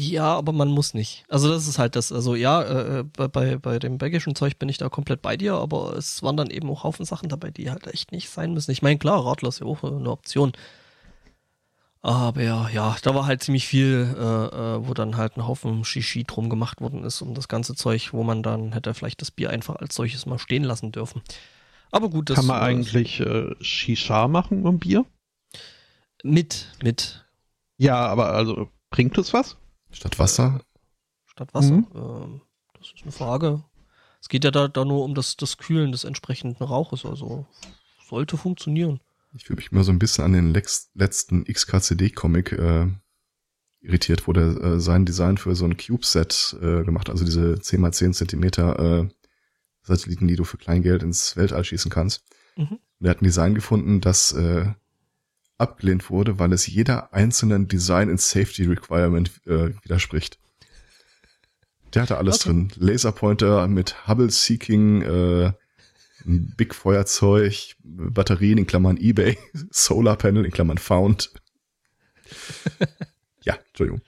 Ja, 0.00 0.36
aber 0.36 0.52
man 0.52 0.68
muss 0.68 0.94
nicht. 0.94 1.24
Also 1.28 1.48
das 1.48 1.66
ist 1.66 1.80
halt 1.80 1.96
das. 1.96 2.12
Also 2.12 2.36
ja, 2.36 2.62
äh, 2.62 3.00
äh 3.00 3.02
bei, 3.02 3.56
bei 3.56 3.80
dem 3.80 3.98
belgischen 3.98 4.36
Zeug 4.36 4.56
bin 4.56 4.68
ich 4.68 4.78
da 4.78 4.88
komplett 4.88 5.22
bei 5.22 5.36
dir, 5.36 5.54
aber 5.54 5.96
es 5.96 6.22
waren 6.22 6.36
dann 6.36 6.50
eben 6.50 6.70
auch 6.70 6.84
Haufen 6.84 7.04
Sachen 7.04 7.28
dabei, 7.28 7.50
die 7.50 7.68
halt 7.68 7.88
echt 7.88 8.12
nicht 8.12 8.30
sein 8.30 8.54
müssen. 8.54 8.70
Ich 8.70 8.80
meine, 8.80 9.00
klar, 9.00 9.26
Radler 9.26 9.48
ist 9.48 9.58
ja 9.58 9.66
auch 9.66 9.82
eine 9.82 10.08
Option. 10.08 10.52
Aber 12.00 12.40
ja, 12.40 12.68
ja, 12.68 12.96
da 13.02 13.12
war 13.16 13.26
halt 13.26 13.42
ziemlich 13.42 13.66
viel, 13.66 14.14
äh, 14.16 14.22
äh, 14.22 14.86
wo 14.86 14.94
dann 14.94 15.16
halt 15.16 15.36
ein 15.36 15.48
Haufen 15.48 15.84
Shishi 15.84 16.22
drum 16.22 16.48
gemacht 16.48 16.80
worden 16.80 17.02
ist 17.02 17.20
um 17.20 17.34
das 17.34 17.48
ganze 17.48 17.74
Zeug, 17.74 18.12
wo 18.12 18.22
man 18.22 18.44
dann 18.44 18.70
hätte 18.74 18.94
vielleicht 18.94 19.20
das 19.20 19.32
Bier 19.32 19.50
einfach 19.50 19.74
als 19.74 19.96
solches 19.96 20.26
mal 20.26 20.38
stehen 20.38 20.62
lassen 20.62 20.92
dürfen. 20.92 21.22
Aber 21.90 22.08
gut, 22.08 22.30
das 22.30 22.36
kann 22.36 22.46
man 22.46 22.60
eigentlich 22.60 23.18
äh, 23.18 23.52
Shisha 23.60 24.28
machen 24.28 24.64
um 24.64 24.78
Bier? 24.78 25.04
Mit, 26.22 26.68
mit. 26.84 27.24
Ja, 27.78 28.06
aber 28.06 28.30
also 28.30 28.68
bringt 28.90 29.18
es 29.18 29.32
was? 29.32 29.56
Statt 29.98 30.20
Wasser? 30.20 30.60
Statt 31.26 31.52
Wasser. 31.54 31.72
Mhm. 31.72 31.86
Ähm, 31.92 32.40
das 32.78 32.92
ist 32.94 33.02
eine 33.02 33.10
Frage. 33.10 33.64
Es 34.20 34.28
geht 34.28 34.44
ja 34.44 34.52
da, 34.52 34.68
da 34.68 34.84
nur 34.84 35.02
um 35.02 35.16
das, 35.16 35.36
das 35.36 35.58
Kühlen 35.58 35.90
des 35.90 36.04
entsprechenden 36.04 36.62
Rauches, 36.62 37.04
also 37.04 37.46
sollte 38.08 38.36
funktionieren. 38.36 39.00
Ich 39.34 39.46
fühle 39.46 39.56
mich 39.56 39.72
immer 39.72 39.82
so 39.82 39.90
ein 39.90 39.98
bisschen 39.98 40.24
an 40.24 40.34
den 40.34 40.54
letzten 40.94 41.44
XKCD-Comic 41.44 42.52
äh, 42.52 42.86
irritiert, 43.80 44.28
wo 44.28 44.32
der 44.32 44.44
äh, 44.44 44.80
sein 44.80 45.04
Design 45.04 45.36
für 45.36 45.56
so 45.56 45.64
ein 45.64 45.76
CubeSat 45.76 46.56
äh, 46.62 46.84
gemacht, 46.84 47.10
also 47.10 47.24
diese 47.24 47.60
10 47.60 47.80
mal 47.80 47.92
10 47.92 48.14
Zentimeter 48.14 48.78
äh, 48.78 49.08
Satelliten, 49.82 50.28
die 50.28 50.36
du 50.36 50.44
für 50.44 50.58
Kleingeld 50.58 51.02
ins 51.02 51.36
Weltall 51.36 51.64
schießen 51.64 51.90
kannst. 51.90 52.22
Mhm. 52.56 52.78
Und 53.00 53.06
er 53.06 53.10
hat 53.10 53.20
ein 53.20 53.24
Design 53.24 53.56
gefunden, 53.56 54.00
das 54.00 54.30
äh, 54.30 54.72
abgelehnt 55.58 56.08
wurde, 56.08 56.38
weil 56.38 56.52
es 56.52 56.66
jeder 56.66 57.12
einzelnen 57.12 57.68
Design 57.68 58.08
and 58.08 58.20
Safety 58.20 58.64
Requirement 58.64 59.30
äh, 59.46 59.74
widerspricht. 59.82 60.38
Der 61.94 62.02
hatte 62.02 62.18
alles 62.18 62.40
okay. 62.40 62.50
drin. 62.50 62.72
Laserpointer 62.76 63.66
mit 63.66 64.08
Hubble 64.08 64.30
Seeking, 64.30 65.02
äh, 65.02 65.52
Big 66.24 66.74
Feuerzeug, 66.74 67.76
Batterien 67.82 68.58
in 68.58 68.66
Klammern 68.66 68.96
eBay, 68.96 69.38
Solarpanel 69.70 70.44
in 70.44 70.50
Klammern 70.50 70.78
Found. 70.78 71.32
ja, 73.42 73.54
Entschuldigung. 73.68 74.02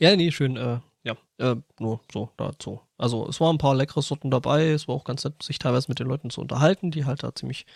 Ja, 0.00 0.16
nee, 0.16 0.32
schön, 0.32 0.56
äh, 0.56 0.80
ja, 1.04 1.16
äh, 1.38 1.56
nur 1.78 2.00
so 2.12 2.30
dazu. 2.36 2.80
Also 2.98 3.28
es 3.28 3.40
waren 3.40 3.56
ein 3.56 3.58
paar 3.58 3.76
leckere 3.76 4.02
Sorten 4.02 4.30
dabei, 4.30 4.70
es 4.70 4.88
war 4.88 4.96
auch 4.96 5.04
ganz 5.04 5.24
nett, 5.24 5.42
sich 5.42 5.58
teilweise 5.58 5.86
mit 5.88 6.00
den 6.00 6.08
Leuten 6.08 6.30
zu 6.30 6.40
unterhalten, 6.40 6.90
die 6.90 7.04
halt 7.04 7.22
da 7.22 7.34
ziemlich 7.34 7.66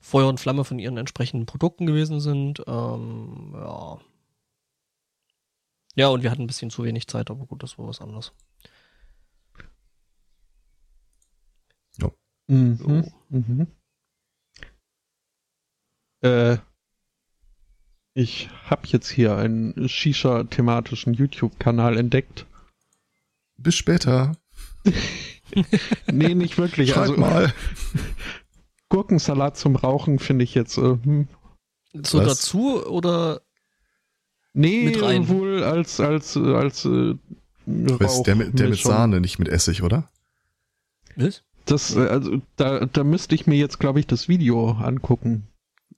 Feuer 0.00 0.28
und 0.28 0.40
Flamme 0.40 0.64
von 0.64 0.78
ihren 0.78 0.96
entsprechenden 0.96 1.46
Produkten 1.46 1.86
gewesen 1.86 2.20
sind. 2.20 2.62
Ähm, 2.66 3.52
ja. 3.54 4.00
Ja, 5.94 6.08
und 6.08 6.22
wir 6.22 6.30
hatten 6.30 6.42
ein 6.42 6.46
bisschen 6.46 6.70
zu 6.70 6.84
wenig 6.84 7.06
Zeit, 7.08 7.30
aber 7.30 7.46
gut, 7.46 7.62
das 7.62 7.78
war 7.78 7.86
was 7.86 8.00
anderes. 8.00 8.32
Ja. 11.98 12.10
Mhm. 12.46 12.76
So. 12.76 13.12
Mhm. 13.28 13.66
Äh, 16.22 16.58
ich 18.14 18.48
habe 18.64 18.86
jetzt 18.86 19.10
hier 19.10 19.36
einen 19.36 19.88
Shisha-thematischen 19.88 21.14
YouTube-Kanal 21.14 21.96
entdeckt. 21.96 22.46
Bis 23.56 23.74
später. 23.74 24.36
nee, 26.10 26.34
nicht 26.34 26.58
wirklich. 26.58 26.90
Schreib 26.90 27.10
also, 27.10 27.16
mal. 27.16 27.54
Gurkensalat 28.90 29.56
zum 29.56 29.76
Rauchen 29.76 30.18
finde 30.18 30.44
ich 30.44 30.54
jetzt. 30.54 30.76
Äh, 30.76 30.98
hm. 31.02 31.28
So 31.94 32.18
Was? 32.18 32.28
dazu 32.28 32.86
oder? 32.86 33.40
Nee, 34.52 34.84
mit 34.84 35.02
rein? 35.02 35.28
wohl 35.28 35.62
als 35.62 36.00
als 36.00 36.36
als 36.36 36.84
äh, 36.84 37.14
Rauch 37.66 38.22
der 38.24 38.36
mit, 38.36 38.58
der 38.58 38.68
mit 38.68 38.78
Sahne, 38.78 39.20
nicht 39.20 39.38
mit 39.38 39.48
Essig, 39.48 39.82
oder? 39.82 40.10
Was? 41.16 41.42
Das, 41.64 41.94
äh, 41.94 42.06
also 42.06 42.42
da, 42.56 42.86
da 42.86 43.04
müsste 43.04 43.34
ich 43.34 43.46
mir 43.46 43.56
jetzt, 43.56 43.78
glaube 43.78 44.00
ich, 44.00 44.06
das 44.06 44.28
Video 44.28 44.72
angucken. 44.72 45.46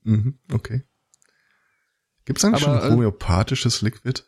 Mhm, 0.04 0.38
okay. 0.52 0.82
Gibt 2.24 2.38
es 2.38 2.44
eigentlich 2.44 2.66
Aber, 2.66 2.80
schon 2.80 2.88
äh, 2.88 2.92
homöopathisches 2.92 3.82
Liquid? 3.82 4.22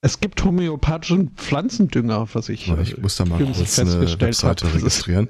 Es 0.00 0.20
gibt 0.20 0.42
homöopathischen 0.44 1.30
Pflanzendünger, 1.30 2.28
was 2.32 2.48
ich. 2.48 2.68
Ich 2.68 2.98
muss 2.98 3.16
da 3.16 3.24
mal 3.24 3.42
kurz 3.44 3.78
eine 3.78 4.20
Webseite 4.20 4.72
registrieren. 4.74 5.28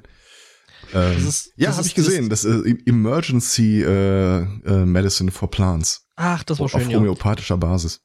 Ähm, 0.93 1.27
ist, 1.27 1.53
ja, 1.57 1.75
habe 1.75 1.87
ich 1.87 1.95
gesehen. 1.95 2.29
Das, 2.29 2.43
das 2.43 2.65
äh, 2.65 2.77
Emergency 2.87 3.83
äh, 3.83 4.43
äh, 4.43 4.85
Medicine 4.85 5.31
for 5.31 5.51
Plants. 5.51 6.07
Ach, 6.17 6.43
das 6.45 6.59
war 6.61 6.69
schön, 6.69 6.87
Auf 6.87 6.95
homöopathischer 6.95 7.55
ja. 7.55 7.59
Basis. 7.59 8.01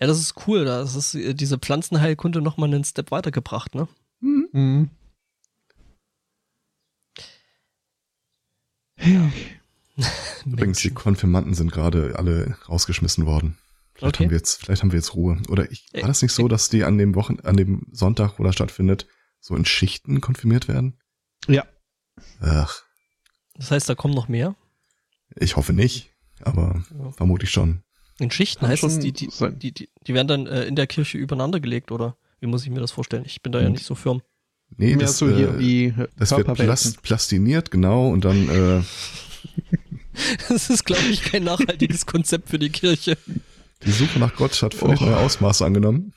Ja, 0.00 0.06
das 0.06 0.18
ist 0.18 0.34
cool. 0.46 0.64
Das 0.64 0.94
ist 0.94 1.14
äh, 1.14 1.34
diese 1.34 1.58
Pflanzenheilkunde 1.58 2.40
noch 2.40 2.56
mal 2.56 2.66
einen 2.66 2.84
Step 2.84 3.10
weitergebracht, 3.10 3.74
ne? 3.74 3.88
Mhm. 4.20 4.48
mhm. 4.52 4.90
Ja. 9.02 9.32
Übrigens, 10.46 10.80
die 10.80 10.90
Konfirmanden 10.90 11.54
sind 11.54 11.72
gerade 11.72 12.14
alle 12.16 12.56
rausgeschmissen 12.68 13.26
worden. 13.26 13.56
Vielleicht 13.94 14.16
okay. 14.16 14.24
haben 14.24 14.30
wir 14.30 14.36
jetzt, 14.36 14.64
vielleicht 14.64 14.82
haben 14.82 14.92
wir 14.92 14.98
jetzt 14.98 15.14
Ruhe. 15.14 15.40
Oder 15.48 15.70
ich, 15.70 15.88
war 15.94 16.08
das 16.08 16.22
nicht 16.22 16.32
so, 16.32 16.48
dass 16.48 16.68
die 16.68 16.84
an 16.84 16.98
dem 16.98 17.14
Wochen, 17.14 17.40
an 17.40 17.56
dem 17.56 17.86
Sonntag, 17.92 18.38
wo 18.38 18.44
das 18.44 18.54
stattfindet, 18.54 19.06
so 19.40 19.56
in 19.56 19.64
Schichten 19.64 20.20
konfirmiert 20.20 20.68
werden? 20.68 20.98
Ja. 21.48 21.64
Ach. 22.40 22.82
Das 23.54 23.70
heißt, 23.70 23.88
da 23.88 23.94
kommen 23.94 24.14
noch 24.14 24.28
mehr? 24.28 24.54
Ich 25.36 25.56
hoffe 25.56 25.72
nicht, 25.72 26.10
aber 26.42 26.82
ja. 26.98 27.10
vermutlich 27.12 27.50
schon. 27.50 27.82
In 28.18 28.30
Schichten 28.30 28.66
heißt 28.66 28.84
es, 28.84 28.98
die, 28.98 29.12
die, 29.12 29.28
die, 29.28 29.72
die, 29.72 29.88
die 30.06 30.14
werden 30.14 30.28
dann 30.28 30.46
äh, 30.46 30.64
in 30.64 30.76
der 30.76 30.86
Kirche 30.86 31.18
übereinander 31.18 31.60
gelegt, 31.60 31.90
oder? 31.90 32.16
Wie 32.40 32.46
muss 32.46 32.64
ich 32.64 32.70
mir 32.70 32.80
das 32.80 32.92
vorstellen? 32.92 33.24
Ich 33.26 33.42
bin 33.42 33.52
da 33.52 33.60
ja 33.60 33.66
hm. 33.66 33.72
nicht 33.72 33.84
so 33.84 33.94
firm. 33.94 34.22
Nee, 34.76 34.96
Mehr 34.96 35.06
das, 35.06 35.18
so 35.18 35.28
hier 35.28 35.54
äh, 35.54 35.58
wie 35.58 35.94
das 36.16 36.30
wird 36.30 36.52
plast, 36.54 37.02
plastiniert, 37.02 37.70
genau, 37.70 38.08
und 38.08 38.24
dann 38.24 38.48
äh, 38.48 38.82
Das 40.48 40.70
ist, 40.70 40.84
glaube 40.84 41.02
ich, 41.10 41.22
kein 41.22 41.44
nachhaltiges 41.44 42.06
Konzept 42.06 42.48
für 42.48 42.58
die 42.58 42.70
Kirche. 42.70 43.16
Die 43.84 43.90
Suche 43.90 44.18
nach 44.18 44.34
Gott 44.36 44.60
hat 44.62 44.74
völlig 44.74 45.00
oh. 45.00 45.06
neue 45.06 45.16
Ausmaße 45.16 45.64
angenommen. 45.64 46.12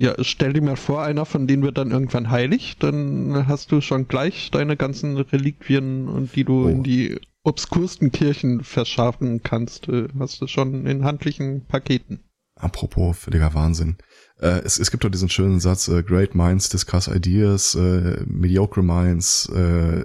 Ja, 0.00 0.14
stell 0.20 0.52
dir 0.52 0.62
mal 0.62 0.76
vor, 0.76 1.02
einer 1.02 1.26
von 1.26 1.48
denen 1.48 1.64
wird 1.64 1.76
dann 1.76 1.90
irgendwann 1.90 2.30
heilig, 2.30 2.76
dann 2.78 3.48
hast 3.48 3.72
du 3.72 3.80
schon 3.80 4.06
gleich 4.06 4.52
deine 4.52 4.76
ganzen 4.76 5.16
Reliquien 5.16 6.06
und 6.06 6.36
die 6.36 6.44
du 6.44 6.66
oh. 6.66 6.68
in 6.68 6.84
die 6.84 7.18
obskursten 7.42 8.12
Kirchen 8.12 8.62
verschaffen 8.62 9.42
kannst, 9.42 9.88
äh, 9.88 10.06
hast 10.18 10.40
du 10.40 10.46
schon 10.46 10.86
in 10.86 11.04
handlichen 11.04 11.66
Paketen. 11.66 12.20
Apropos 12.54 13.18
völliger 13.18 13.54
Wahnsinn. 13.54 13.98
Äh, 14.38 14.60
es, 14.64 14.78
es 14.78 14.92
gibt 14.92 15.02
doch 15.02 15.10
diesen 15.10 15.30
schönen 15.30 15.58
Satz, 15.58 15.88
äh, 15.88 16.04
Great 16.04 16.34
Minds 16.34 16.68
discuss 16.68 17.08
ideas, 17.08 17.74
äh, 17.74 18.22
mediocre 18.24 18.84
minds, 18.84 19.48
äh, 19.48 20.04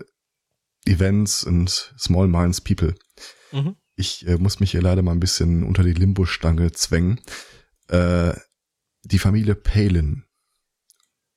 events 0.85 1.45
and 1.45 1.93
small 1.99 2.27
minds 2.27 2.61
people. 2.61 2.95
Mhm. 3.51 3.75
Ich 3.95 4.25
äh, 4.27 4.37
muss 4.37 4.59
mich 4.59 4.71
hier 4.71 4.81
leider 4.81 5.03
mal 5.03 5.11
ein 5.11 5.19
bisschen 5.19 5.63
unter 5.63 5.83
die 5.83 5.93
Limbo-Stange 5.93 6.71
zwängen. 6.71 7.21
Die 9.03 9.19
Familie 9.19 9.55
Palin 9.55 10.25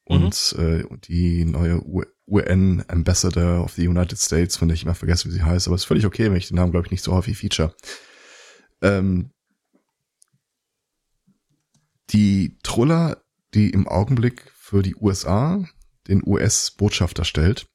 und 0.04 0.54
mhm. 0.56 0.64
äh, 0.64 0.84
die 1.08 1.44
neue 1.44 1.82
UN 2.26 2.84
Ambassador 2.88 3.64
of 3.64 3.72
the 3.72 3.88
United 3.88 4.18
States, 4.18 4.56
von 4.56 4.68
der 4.68 4.76
ich 4.76 4.84
immer 4.84 4.94
vergesse, 4.94 5.28
wie 5.28 5.32
sie 5.32 5.42
heißt, 5.42 5.66
aber 5.66 5.74
ist 5.74 5.84
völlig 5.84 6.06
okay, 6.06 6.30
wenn 6.30 6.36
ich 6.36 6.48
den 6.48 6.56
Namen, 6.56 6.70
glaube 6.70 6.86
ich, 6.86 6.90
nicht 6.92 7.02
so 7.02 7.12
häufig 7.12 7.36
feature. 7.36 7.74
Ähm, 8.82 9.32
die 12.10 12.58
Truller, 12.62 13.22
die 13.54 13.70
im 13.70 13.88
Augenblick 13.88 14.50
für 14.54 14.82
die 14.82 14.94
USA 14.94 15.64
den 16.06 16.22
US-Botschafter 16.24 17.24
stellt, 17.24 17.68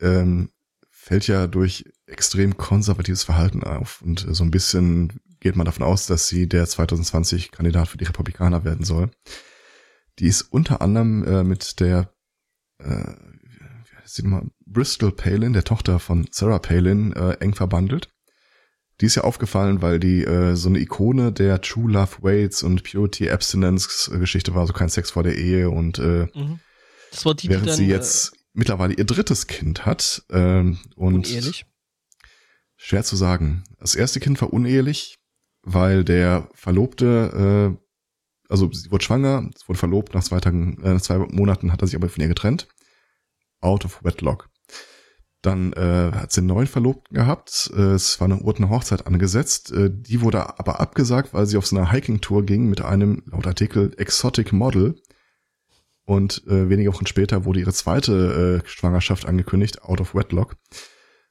ähm, 0.00 0.50
fällt 0.90 1.26
ja 1.26 1.46
durch 1.46 1.84
extrem 2.06 2.56
konservatives 2.56 3.24
Verhalten 3.24 3.62
auf 3.62 4.00
und 4.00 4.26
so 4.28 4.42
ein 4.42 4.50
bisschen 4.50 5.20
geht 5.40 5.56
man 5.56 5.66
davon 5.66 5.84
aus, 5.84 6.06
dass 6.06 6.28
sie 6.28 6.48
der 6.48 6.66
2020 6.66 7.50
Kandidat 7.50 7.88
für 7.88 7.98
die 7.98 8.04
Republikaner 8.04 8.64
werden 8.64 8.84
soll. 8.84 9.10
Die 10.18 10.26
ist 10.26 10.42
unter 10.42 10.80
anderem 10.80 11.24
äh, 11.24 11.44
mit 11.44 11.80
der 11.80 12.10
äh, 12.78 13.14
wie 13.90 13.96
heißt 13.96 14.14
sie 14.14 14.22
nochmal? 14.22 14.48
Bristol 14.66 15.12
Palin, 15.12 15.52
der 15.52 15.64
Tochter 15.64 15.98
von 15.98 16.26
Sarah 16.30 16.58
Palin, 16.58 17.12
äh, 17.12 17.32
eng 17.34 17.54
verbandelt. 17.54 18.10
Die 19.00 19.06
ist 19.06 19.14
ja 19.14 19.24
aufgefallen, 19.24 19.82
weil 19.82 20.00
die 20.00 20.24
äh, 20.24 20.54
so 20.56 20.68
eine 20.68 20.78
Ikone 20.78 21.30
der 21.30 21.60
True 21.60 21.92
Love 21.92 22.22
Waits 22.22 22.62
und 22.62 22.82
Purity 22.82 23.30
Abstinence 23.30 24.10
Geschichte 24.10 24.54
war, 24.54 24.66
so 24.66 24.72
kein 24.72 24.88
Sex 24.88 25.10
vor 25.10 25.22
der 25.22 25.36
Ehe 25.36 25.68
und 25.68 25.98
äh, 25.98 26.26
mhm. 26.34 26.60
das 27.10 27.26
war 27.26 27.34
die, 27.34 27.50
während 27.50 27.66
die 27.66 27.68
dann, 27.68 27.76
sie 27.76 27.86
jetzt 27.86 28.32
äh, 28.32 28.38
mittlerweile 28.54 28.94
ihr 28.94 29.04
drittes 29.04 29.46
Kind 29.46 29.84
hat 29.84 30.22
ähm, 30.30 30.78
und 30.96 31.26
unehelich? 31.26 31.66
schwer 32.76 33.04
zu 33.04 33.16
sagen. 33.16 33.64
Das 33.78 33.94
erste 33.94 34.18
Kind 34.18 34.40
war 34.40 34.52
unehelich, 34.52 35.18
weil 35.66 36.04
der 36.04 36.48
Verlobte, 36.54 37.76
äh, 37.76 38.48
also 38.48 38.70
sie 38.72 38.90
wurde 38.92 39.04
schwanger, 39.04 39.50
es 39.54 39.68
wurde 39.68 39.78
verlobt, 39.78 40.14
nach 40.14 40.22
zwei 40.22 40.38
Tagen, 40.38 40.82
äh, 40.84 40.98
zwei 41.00 41.18
Monaten 41.18 41.72
hat 41.72 41.82
er 41.82 41.88
sich 41.88 41.96
aber 41.96 42.08
von 42.08 42.22
ihr 42.22 42.28
getrennt. 42.28 42.68
Out 43.60 43.84
of 43.84 44.04
wedlock. 44.04 44.48
Dann 45.42 45.72
äh, 45.72 46.12
hat 46.12 46.30
sie 46.30 46.40
einen 46.40 46.48
neuen 46.48 46.68
Verlobten 46.68 47.16
gehabt. 47.16 47.70
Äh, 47.76 47.94
es 47.94 48.20
war 48.20 48.26
eine, 48.26 48.44
wurde 48.44 48.68
Hochzeit 48.68 49.08
angesetzt. 49.08 49.72
Äh, 49.72 49.90
die 49.92 50.20
wurde 50.20 50.58
aber 50.58 50.78
abgesagt, 50.78 51.34
weil 51.34 51.46
sie 51.46 51.56
auf 51.56 51.66
so 51.66 51.76
einer 51.76 51.90
Hiking-Tour 51.90 52.46
ging 52.46 52.70
mit 52.70 52.80
einem, 52.80 53.24
laut 53.26 53.46
Artikel, 53.46 53.92
Exotic 53.96 54.52
Model. 54.52 54.94
Und 56.04 56.46
äh, 56.46 56.68
wenige 56.68 56.92
Wochen 56.94 57.06
später 57.06 57.44
wurde 57.44 57.58
ihre 57.58 57.72
zweite 57.72 58.62
äh, 58.64 58.68
Schwangerschaft 58.68 59.26
angekündigt, 59.26 59.82
out 59.82 60.00
of 60.00 60.14
wedlock. 60.14 60.56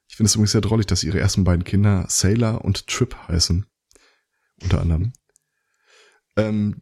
Ich 0.10 0.18
finde 0.18 0.28
es 0.28 0.36
übrigens 0.36 0.52
sehr 0.52 0.62
drollig, 0.62 0.88
dass 0.88 1.06
ihre 1.06 1.20
ersten 1.20 1.46
beiden 1.46 1.64
Kinder 1.64 2.06
Sailor 2.10 2.66
und 2.66 2.88
Trip 2.88 3.16
heißen 3.30 3.66
unter 4.62 4.82
anderem. 4.82 5.14
Ähm, 6.38 6.82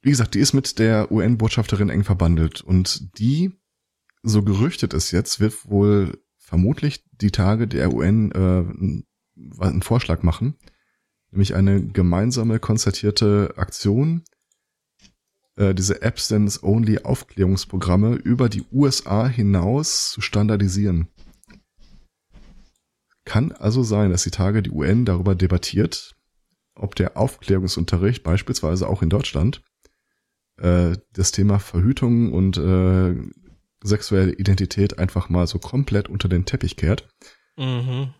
wie 0.00 0.10
gesagt, 0.10 0.34
die 0.34 0.40
ist 0.40 0.52
mit 0.52 0.78
der 0.78 1.10
UN-Botschafterin 1.10 1.90
eng 1.90 2.04
verbandelt 2.04 2.60
und 2.60 3.18
die, 3.18 3.52
so 4.22 4.42
gerüchtet 4.42 4.94
es 4.94 5.10
jetzt, 5.10 5.40
wird 5.40 5.68
wohl 5.68 6.22
vermutlich 6.38 7.04
die 7.12 7.30
Tage 7.30 7.68
der 7.68 7.92
UN 7.92 8.32
äh, 8.32 8.64
einen 9.62 9.82
Vorschlag 9.82 10.22
machen, 10.22 10.54
nämlich 11.30 11.54
eine 11.54 11.86
gemeinsame 11.86 12.58
konzertierte 12.58 13.54
Aktion, 13.56 14.24
äh, 15.56 15.74
diese 15.74 16.02
Abstinence-Only-Aufklärungsprogramme 16.02 18.14
über 18.14 18.48
die 18.48 18.64
USA 18.72 19.26
hinaus 19.26 20.12
zu 20.12 20.20
standardisieren. 20.20 21.08
Kann 23.24 23.50
also 23.52 23.82
sein, 23.82 24.10
dass 24.10 24.22
die 24.22 24.30
Tage 24.30 24.62
die 24.62 24.70
UN 24.70 25.04
darüber 25.04 25.34
debattiert, 25.34 26.16
ob 26.78 26.94
der 26.94 27.16
Aufklärungsunterricht 27.16 28.22
beispielsweise 28.22 28.88
auch 28.88 29.02
in 29.02 29.10
Deutschland 29.10 29.62
äh, 30.56 30.96
das 31.12 31.32
Thema 31.32 31.58
Verhütung 31.58 32.32
und 32.32 32.56
äh, 32.56 33.14
sexuelle 33.82 34.32
Identität 34.32 34.98
einfach 34.98 35.28
mal 35.28 35.46
so 35.46 35.58
komplett 35.58 36.08
unter 36.08 36.28
den 36.28 36.44
Teppich 36.44 36.76
kehrt. 36.76 37.08
Mhm. 37.56 38.14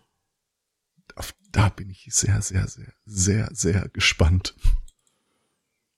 Auf, 1.15 1.33
da 1.51 1.69
bin 1.69 1.89
ich 1.89 2.07
sehr, 2.11 2.41
sehr, 2.41 2.67
sehr, 2.67 2.93
sehr, 3.05 3.49
sehr 3.51 3.89
gespannt. 3.89 4.55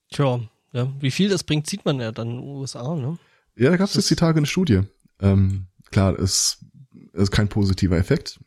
Tja, 0.10 0.42
ja, 0.74 0.92
wie 1.00 1.12
viel 1.12 1.30
das 1.30 1.44
bringt, 1.44 1.68
sieht 1.68 1.86
man 1.86 2.00
ja 2.00 2.12
dann 2.12 2.30
in 2.30 2.38
den 2.38 2.46
USA, 2.46 2.96
ne? 2.96 3.18
Ja, 3.56 3.70
da 3.70 3.78
gab 3.78 3.90
es 3.90 3.96
jetzt 3.96 4.10
die 4.10 4.16
Tage 4.16 4.38
eine 4.38 4.48
Studie. 4.48 4.82
Ähm, 5.20 5.68
klar, 5.92 6.18
es 6.18 6.66
ist 7.14 7.32
kein 7.32 7.50
positiver 7.50 7.98
Effekt. 7.98 8.40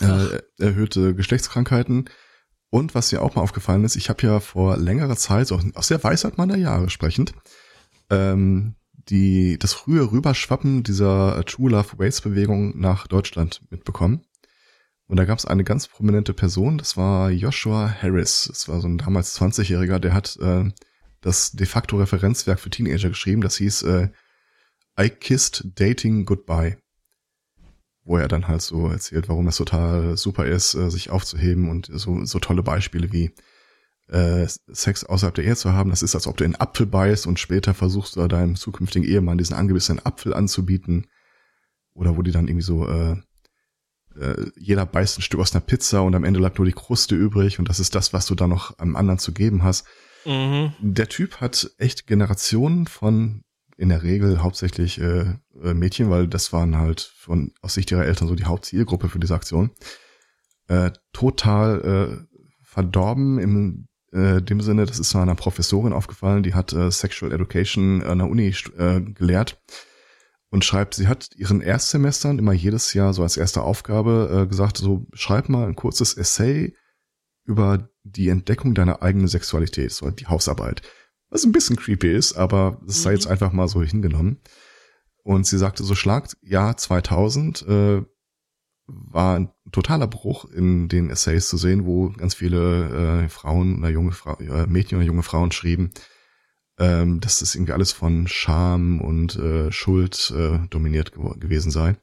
Äh, 0.00 0.40
erhöhte 0.58 1.14
Geschlechtskrankheiten. 1.14 2.08
Und 2.70 2.94
was 2.94 3.10
mir 3.10 3.20
auch 3.20 3.34
mal 3.34 3.42
aufgefallen 3.42 3.84
ist, 3.84 3.96
ich 3.96 4.08
habe 4.08 4.24
ja 4.24 4.40
vor 4.40 4.76
längerer 4.76 5.16
Zeit, 5.16 5.50
aus 5.50 5.88
der 5.88 6.02
Weisheit 6.02 6.38
meiner 6.38 6.56
Jahre 6.56 6.88
sprechend, 6.88 7.34
ähm, 8.10 8.76
die, 9.08 9.58
das 9.58 9.72
frühe 9.72 10.10
Rüberschwappen 10.10 10.84
dieser 10.84 11.44
True 11.44 11.70
Love 11.70 11.98
Waste 11.98 12.28
Bewegung 12.28 12.78
nach 12.78 13.08
Deutschland 13.08 13.62
mitbekommen. 13.70 14.22
Und 15.06 15.16
da 15.16 15.24
gab 15.24 15.38
es 15.38 15.46
eine 15.46 15.64
ganz 15.64 15.88
prominente 15.88 16.32
Person, 16.32 16.78
das 16.78 16.96
war 16.96 17.30
Joshua 17.30 17.92
Harris. 18.00 18.44
Das 18.46 18.68
war 18.68 18.80
so 18.80 18.86
ein 18.86 18.98
damals 18.98 19.36
20-Jähriger, 19.40 19.98
der 19.98 20.14
hat 20.14 20.38
äh, 20.40 20.70
das 21.20 21.50
de 21.50 21.66
facto 21.66 21.96
Referenzwerk 21.96 22.60
für 22.60 22.70
Teenager 22.70 23.08
geschrieben. 23.08 23.40
Das 23.40 23.56
hieß 23.56 23.82
äh, 23.82 24.08
I 24.98 25.10
Kissed 25.10 25.72
Dating 25.74 26.24
Goodbye. 26.24 26.76
Wo 28.10 28.16
er 28.16 28.26
dann 28.26 28.48
halt 28.48 28.60
so 28.60 28.88
erzählt, 28.88 29.28
warum 29.28 29.46
es 29.46 29.56
total 29.56 30.16
super 30.16 30.44
ist, 30.44 30.74
äh, 30.74 30.90
sich 30.90 31.10
aufzuheben 31.10 31.70
und 31.70 31.88
so, 31.92 32.24
so 32.24 32.40
tolle 32.40 32.64
Beispiele 32.64 33.12
wie 33.12 33.30
äh, 34.08 34.48
Sex 34.66 35.04
außerhalb 35.04 35.32
der 35.36 35.44
Ehe 35.44 35.54
zu 35.54 35.74
haben. 35.74 35.90
Das 35.90 36.02
ist, 36.02 36.16
als 36.16 36.26
ob 36.26 36.36
du 36.36 36.42
in 36.42 36.56
einen 36.56 36.60
Apfel 36.60 36.86
beißt 36.86 37.28
und 37.28 37.38
später 37.38 37.72
versuchst 37.72 38.16
du 38.16 38.26
deinem 38.26 38.56
zukünftigen 38.56 39.06
Ehemann 39.08 39.38
diesen 39.38 39.54
angebissenen 39.54 40.04
Apfel 40.04 40.34
anzubieten. 40.34 41.06
Oder 41.94 42.16
wo 42.16 42.22
die 42.22 42.32
dann 42.32 42.48
irgendwie 42.48 42.64
so, 42.64 42.88
äh, 42.88 43.12
äh, 44.18 44.50
jeder 44.56 44.86
beißt 44.86 45.20
ein 45.20 45.22
Stück 45.22 45.38
aus 45.38 45.54
einer 45.54 45.60
Pizza 45.60 46.02
und 46.02 46.16
am 46.16 46.24
Ende 46.24 46.40
bleibt 46.40 46.58
nur 46.58 46.66
die 46.66 46.72
Kruste 46.72 47.14
übrig 47.14 47.60
und 47.60 47.68
das 47.68 47.78
ist 47.78 47.94
das, 47.94 48.12
was 48.12 48.26
du 48.26 48.34
dann 48.34 48.50
noch 48.50 48.76
am 48.80 48.96
anderen 48.96 49.20
zu 49.20 49.30
geben 49.30 49.62
hast. 49.62 49.86
Mhm. 50.24 50.72
Der 50.80 51.08
Typ 51.08 51.40
hat 51.40 51.70
echt 51.78 52.08
Generationen 52.08 52.88
von 52.88 53.44
in 53.80 53.88
der 53.88 54.02
Regel 54.02 54.42
hauptsächlich 54.42 55.00
äh, 55.00 55.36
äh, 55.62 55.72
Mädchen, 55.72 56.10
weil 56.10 56.28
das 56.28 56.52
waren 56.52 56.76
halt 56.76 57.00
von 57.00 57.52
aus 57.62 57.72
Sicht 57.72 57.90
ihrer 57.90 58.04
Eltern 58.04 58.28
so 58.28 58.34
die 58.34 58.44
Hauptzielgruppe 58.44 59.08
für 59.08 59.18
diese 59.18 59.34
Aktion. 59.34 59.70
Äh, 60.68 60.90
total 61.14 61.80
äh, 61.80 62.36
verdorben 62.62 63.38
im 63.38 63.88
äh, 64.12 64.42
dem 64.42 64.60
Sinne, 64.60 64.84
das 64.84 64.98
ist 64.98 65.16
einer 65.16 65.34
Professorin 65.34 65.94
aufgefallen, 65.94 66.42
die 66.42 66.52
hat 66.52 66.74
äh, 66.74 66.90
Sexual 66.90 67.32
Education 67.32 68.02
an 68.02 68.18
der 68.18 68.28
Uni 68.28 68.54
äh, 68.76 69.00
gelehrt 69.00 69.62
und 70.50 70.62
schreibt, 70.62 70.94
sie 70.94 71.08
hat 71.08 71.30
ihren 71.36 71.62
Erstsemestern 71.62 72.38
immer 72.38 72.52
jedes 72.52 72.92
Jahr 72.92 73.14
so 73.14 73.22
als 73.22 73.38
erste 73.38 73.62
Aufgabe 73.62 74.42
äh, 74.42 74.46
gesagt, 74.46 74.76
so 74.76 75.06
schreib 75.14 75.48
mal 75.48 75.66
ein 75.66 75.76
kurzes 75.76 76.18
Essay 76.18 76.74
über 77.46 77.88
die 78.02 78.28
Entdeckung 78.28 78.74
deiner 78.74 79.00
eigenen 79.00 79.28
Sexualität, 79.28 79.92
so 79.92 80.10
die 80.10 80.26
Hausarbeit. 80.26 80.82
Was 81.30 81.44
ein 81.44 81.52
bisschen 81.52 81.76
creepy 81.76 82.12
ist, 82.12 82.34
aber 82.34 82.80
das 82.84 83.02
sei 83.02 83.12
jetzt 83.12 83.26
Mhm. 83.26 83.32
einfach 83.32 83.52
mal 83.52 83.68
so 83.68 83.82
hingenommen. 83.82 84.40
Und 85.22 85.46
sie 85.46 85.58
sagte, 85.58 85.84
so 85.84 85.94
Schlagjahr 85.94 86.76
2000 86.76 87.62
äh, 87.68 88.02
war 88.86 89.38
ein 89.38 89.50
totaler 89.70 90.08
Bruch 90.08 90.46
in 90.46 90.88
den 90.88 91.10
Essays 91.10 91.48
zu 91.48 91.56
sehen, 91.56 91.86
wo 91.86 92.10
ganz 92.10 92.34
viele 92.34 93.24
äh, 93.24 93.28
Frauen 93.28 93.78
oder 93.78 93.90
junge 93.90 94.12
Fra 94.12 94.38
äh, 94.40 94.66
Mädchen 94.66 94.98
oder 94.98 95.06
junge 95.06 95.22
Frauen 95.22 95.52
schrieben, 95.52 95.90
ähm, 96.78 97.20
dass 97.20 97.38
das 97.38 97.54
irgendwie 97.54 97.72
alles 97.72 97.92
von 97.92 98.26
Scham 98.26 99.00
und 99.00 99.36
äh, 99.36 99.70
Schuld 99.70 100.32
äh, 100.36 100.58
dominiert 100.70 101.12
gew 101.12 101.34
gewesen 101.38 101.70
sei. 101.70 101.96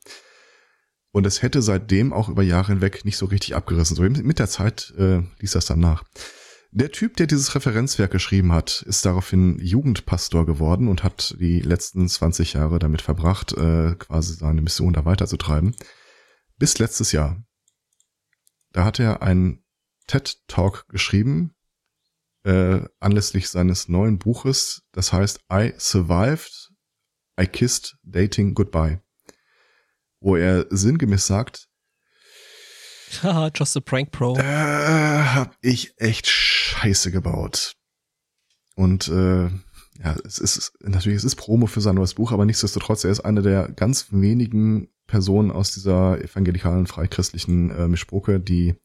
Und 1.12 1.26
es 1.26 1.42
hätte 1.42 1.62
seitdem 1.62 2.14
auch 2.14 2.30
über 2.30 2.44
Jahre 2.44 2.74
hinweg 2.74 3.04
nicht 3.04 3.18
so 3.18 3.26
richtig 3.26 3.56
abgerissen. 3.56 3.96
So 3.96 4.04
mit 4.04 4.40
der 4.40 4.48
Zeit 4.48 4.94
äh, 4.98 5.24
ließ 5.40 5.52
das 5.52 5.66
dann 5.66 5.80
nach. 5.80 6.04
Der 6.78 6.92
Typ, 6.92 7.18
der 7.18 7.26
dieses 7.26 7.56
Referenzwerk 7.56 8.12
geschrieben 8.12 8.54
hat, 8.54 8.84
ist 8.84 9.04
daraufhin 9.04 9.58
Jugendpastor 9.58 10.46
geworden 10.46 10.90
und 10.90 11.04
hat 11.04 11.36
die 11.40 11.60
letzten 11.60 12.08
20 12.08 12.54
Jahre 12.54 12.78
damit 12.78 13.02
verbracht, 13.02 13.52
äh, 13.54 13.96
quasi 13.96 14.36
seine 14.36 14.62
Mission 14.62 14.94
da 14.94 15.04
weiterzutreiben. 15.04 15.76
Bis 16.60 16.78
letztes 16.78 17.14
Jahr. 17.14 17.44
Da 18.74 18.86
hat 18.86 19.00
er 19.00 19.24
einen 19.24 19.66
TED-Talk 20.06 20.88
geschrieben, 20.90 21.56
äh, 22.44 22.82
anlässlich 23.00 23.50
seines 23.50 23.88
neuen 23.90 24.20
Buches, 24.20 24.84
das 24.92 25.12
heißt 25.12 25.40
I 25.52 25.74
Survived, 25.80 26.70
I 27.42 27.48
Kissed 27.48 27.98
Dating 28.04 28.54
Goodbye. 28.54 29.02
Wo 30.20 30.36
er 30.36 30.68
sinngemäß 30.70 31.26
sagt, 31.26 31.68
Haha, 33.24 33.50
just 33.56 33.76
a 33.76 33.80
prank 33.80 34.12
pro. 34.12 34.36
da 34.36 35.34
hab 35.34 35.56
ich 35.62 35.94
echt 35.98 36.28
Scheiße 36.78 37.12
gebaut. 37.12 37.76
Und 38.76 39.08
äh, 39.08 39.46
ja, 40.00 40.16
es 40.24 40.38
ist 40.38 40.74
natürlich, 40.82 41.18
es 41.18 41.24
ist 41.24 41.36
Promo 41.36 41.66
für 41.66 41.82
sein 41.82 41.96
neues 41.96 42.14
Buch, 42.14 42.32
aber 42.32 42.46
nichtsdestotrotz, 42.46 43.04
er 43.04 43.12
ist 43.12 43.22
einer 43.22 43.42
der 43.42 43.70
ganz 43.70 44.08
wenigen 44.12 44.90
Personen 45.08 45.52
aus 45.52 45.74
dieser 45.74 46.22
evangelikalen, 46.22 46.86
freichristlichen 46.86 47.72
äh, 47.72 47.88
Mischbrucke, 47.88 48.40
die 48.40 48.76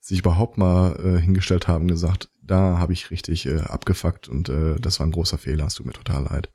sich 0.00 0.20
überhaupt 0.20 0.58
mal 0.58 0.98
äh, 0.98 1.20
hingestellt 1.20 1.68
haben 1.68 1.86
gesagt, 1.86 2.30
da 2.42 2.78
habe 2.78 2.94
ich 2.94 3.10
richtig 3.10 3.46
äh, 3.46 3.60
abgefuckt 3.60 4.28
und 4.28 4.48
äh, 4.48 4.76
das 4.80 4.98
war 4.98 5.06
ein 5.06 5.12
großer 5.12 5.38
Fehler, 5.38 5.66
es 5.66 5.74
tut 5.74 5.86
mir 5.86 5.92
total 5.92 6.24
leid. 6.24 6.50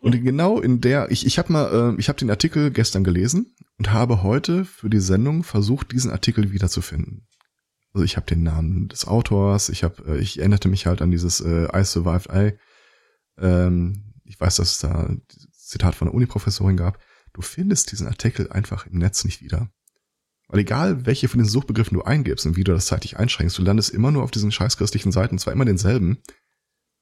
Und 0.00 0.12
genau 0.22 0.60
in 0.60 0.80
der, 0.80 1.10
ich, 1.10 1.26
ich 1.26 1.38
habe 1.38 1.52
mal, 1.52 1.94
äh, 1.96 2.00
ich 2.00 2.08
habe 2.08 2.18
den 2.18 2.30
Artikel 2.30 2.70
gestern 2.70 3.04
gelesen 3.04 3.54
und 3.78 3.92
habe 3.92 4.22
heute 4.22 4.64
für 4.64 4.88
die 4.88 5.00
Sendung 5.00 5.42
versucht, 5.42 5.92
diesen 5.92 6.12
Artikel 6.12 6.52
wiederzufinden. 6.52 7.27
Also 7.92 8.04
ich 8.04 8.16
habe 8.16 8.26
den 8.26 8.42
Namen 8.42 8.88
des 8.88 9.06
Autors, 9.06 9.68
ich 9.70 9.82
habe, 9.82 10.02
äh, 10.06 10.18
ich 10.18 10.38
erinnerte 10.38 10.68
mich 10.68 10.86
halt 10.86 11.02
an 11.02 11.10
dieses 11.10 11.40
äh, 11.40 11.68
I 11.74 11.84
Survived 11.84 12.30
I. 12.32 12.58
Ähm, 13.38 14.14
ich 14.24 14.38
weiß, 14.38 14.56
dass 14.56 14.72
es 14.72 14.78
da 14.78 15.06
ein 15.06 15.22
Zitat 15.52 15.94
von 15.94 16.08
einer 16.08 16.14
Uni-Professorin 16.14 16.76
gab. 16.76 16.98
Du 17.32 17.42
findest 17.42 17.92
diesen 17.92 18.06
Artikel 18.06 18.50
einfach 18.50 18.86
im 18.86 18.98
Netz 18.98 19.24
nicht 19.24 19.40
wieder. 19.42 19.70
Weil 20.48 20.60
egal, 20.60 21.06
welche 21.06 21.28
von 21.28 21.38
den 21.38 21.48
Suchbegriffen 21.48 21.96
du 21.96 22.04
eingibst 22.04 22.46
und 22.46 22.56
wie 22.56 22.64
du 22.64 22.72
das 22.72 22.86
zeitlich 22.86 23.18
einschränkst, 23.18 23.58
du 23.58 23.62
landest 23.62 23.90
immer 23.90 24.10
nur 24.10 24.22
auf 24.22 24.30
diesen 24.30 24.50
scheißchristlichen 24.50 25.12
Seiten, 25.12 25.34
und 25.34 25.38
zwar 25.38 25.52
immer 25.52 25.66
denselben, 25.66 26.22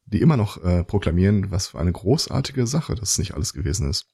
die 0.05 0.21
immer 0.21 0.37
noch 0.37 0.63
äh, 0.63 0.85
proklamieren, 0.85 1.51
was 1.51 1.69
für 1.69 1.79
eine 1.79 1.93
großartige 1.93 2.67
Sache 2.67 2.97
das 2.97 3.19
nicht 3.19 3.35
alles 3.35 3.53
gewesen 3.53 3.89
ist. 3.89 4.07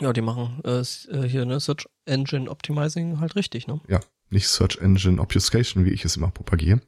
Ja, 0.00 0.12
die 0.12 0.22
machen 0.22 0.60
äh, 0.64 0.80
äh, 0.80 1.28
hier, 1.28 1.44
ne, 1.44 1.60
Search 1.60 1.88
Engine 2.04 2.50
Optimizing 2.50 3.20
halt 3.20 3.36
richtig, 3.36 3.68
ne? 3.68 3.80
Ja, 3.88 4.00
nicht 4.30 4.48
Search 4.48 4.78
Engine 4.78 5.20
Obfuscation, 5.20 5.84
wie 5.84 5.90
ich 5.90 6.04
es 6.04 6.16
immer 6.16 6.30
propagiere. 6.30 6.80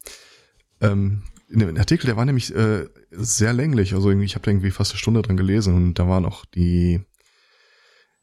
Ähm, 0.80 1.22
in 1.48 1.60
dem 1.60 1.76
Artikel, 1.76 2.06
der 2.06 2.16
war 2.16 2.24
nämlich 2.24 2.54
äh, 2.54 2.86
sehr 3.10 3.52
länglich, 3.52 3.94
also 3.94 4.10
ich 4.10 4.34
habe 4.34 4.50
irgendwie 4.50 4.70
fast 4.70 4.92
eine 4.92 4.98
Stunde 4.98 5.22
dran 5.22 5.36
gelesen 5.36 5.74
und 5.74 5.94
da 5.94 6.08
waren 6.08 6.24
auch 6.24 6.44
die 6.44 7.00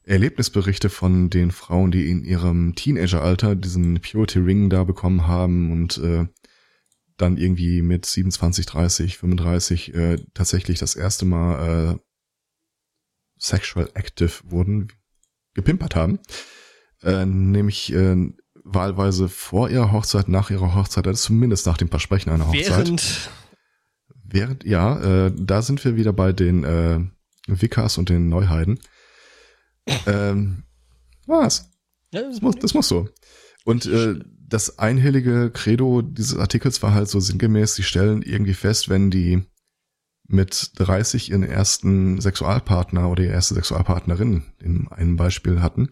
Erlebnisberichte 0.04 0.90
von 0.90 1.30
den 1.30 1.52
Frauen, 1.52 1.92
die 1.92 2.10
in 2.10 2.26
ihrem 2.26 2.76
Teenageralter 2.76 3.56
diesen 3.56 4.02
Purity 4.02 4.40
Ring 4.40 4.70
da 4.70 4.84
bekommen 4.84 5.28
haben 5.28 5.72
und 5.72 5.98
äh, 6.00 6.28
dann 7.18 7.38
irgendwie 7.38 7.82
mit 7.82 8.06
27, 8.06 8.66
30, 8.66 9.18
35 9.18 9.94
äh, 9.94 10.18
tatsächlich 10.34 10.80
das 10.80 10.96
erste 10.96 11.26
Mal 11.26 11.94
äh, 11.94 12.00
sexual 13.38 13.90
active 13.94 14.42
wurden, 14.44 14.90
gepimpert 15.54 15.96
haben. 15.96 16.20
Äh, 17.02 17.26
nämlich 17.26 17.94
äh, 17.94 18.16
wahlweise 18.64 19.30
vor 19.30 19.70
ihrer 19.70 19.92
Hochzeit, 19.92 20.30
nach 20.30 20.50
ihrer 20.50 20.76
Hochzeit, 20.76 21.08
also 21.08 21.28
zumindest 21.28 21.66
nach 21.66 21.78
dem 21.78 21.90
Versprechen 21.90 22.32
einer 22.32 22.48
Hochzeit. 22.48 22.70
Während, 22.70 23.30
Während, 24.34 24.64
ja, 24.64 25.28
äh, 25.28 25.32
da 25.36 25.62
sind 25.62 25.84
wir 25.86 25.96
wieder 25.96 26.12
bei 26.12 26.34
den 26.34 26.64
äh, 26.64 27.00
Wickers 27.48 27.98
und 27.98 28.10
den 28.10 28.30
Neuheiden. 28.30 28.80
Ähm, 30.08 30.64
was? 31.28 31.70
Das 32.12 32.42
muss, 32.42 32.56
das 32.56 32.74
muss 32.74 32.88
so. 32.88 33.10
Und 33.66 33.86
äh, 33.86 34.16
das 34.48 34.80
einhellige 34.80 35.52
Credo 35.52 36.02
dieses 36.02 36.38
Artikels 36.38 36.82
war 36.82 36.94
halt 36.94 37.10
so 37.10 37.20
sinngemäß, 37.20 37.76
sie 37.76 37.84
stellen 37.84 38.22
irgendwie 38.22 38.54
fest, 38.54 38.90
wenn 38.90 39.12
die 39.12 39.44
mit 40.28 40.72
30 40.76 41.32
ihren 41.32 41.44
ersten 41.44 42.20
Sexualpartner 42.20 43.10
oder 43.10 43.24
ihre 43.24 43.34
erste 43.34 43.56
Sexualpartnerin 43.56 44.44
in 44.60 44.88
einem 44.88 45.16
Beispiel 45.16 45.62
hatten, 45.62 45.90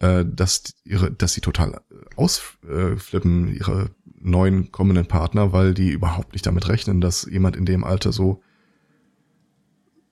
äh, 0.00 0.24
dass 0.24 0.74
ihre, 0.84 1.10
dass 1.10 1.32
sie 1.32 1.40
total 1.40 1.80
ausflippen, 2.16 3.54
ihre 3.54 3.90
neuen 4.04 4.72
kommenden 4.72 5.06
Partner, 5.06 5.52
weil 5.52 5.74
die 5.74 5.90
überhaupt 5.90 6.32
nicht 6.32 6.46
damit 6.46 6.68
rechnen, 6.68 7.00
dass 7.00 7.24
jemand 7.30 7.56
in 7.56 7.66
dem 7.66 7.84
Alter 7.84 8.12
so 8.12 8.42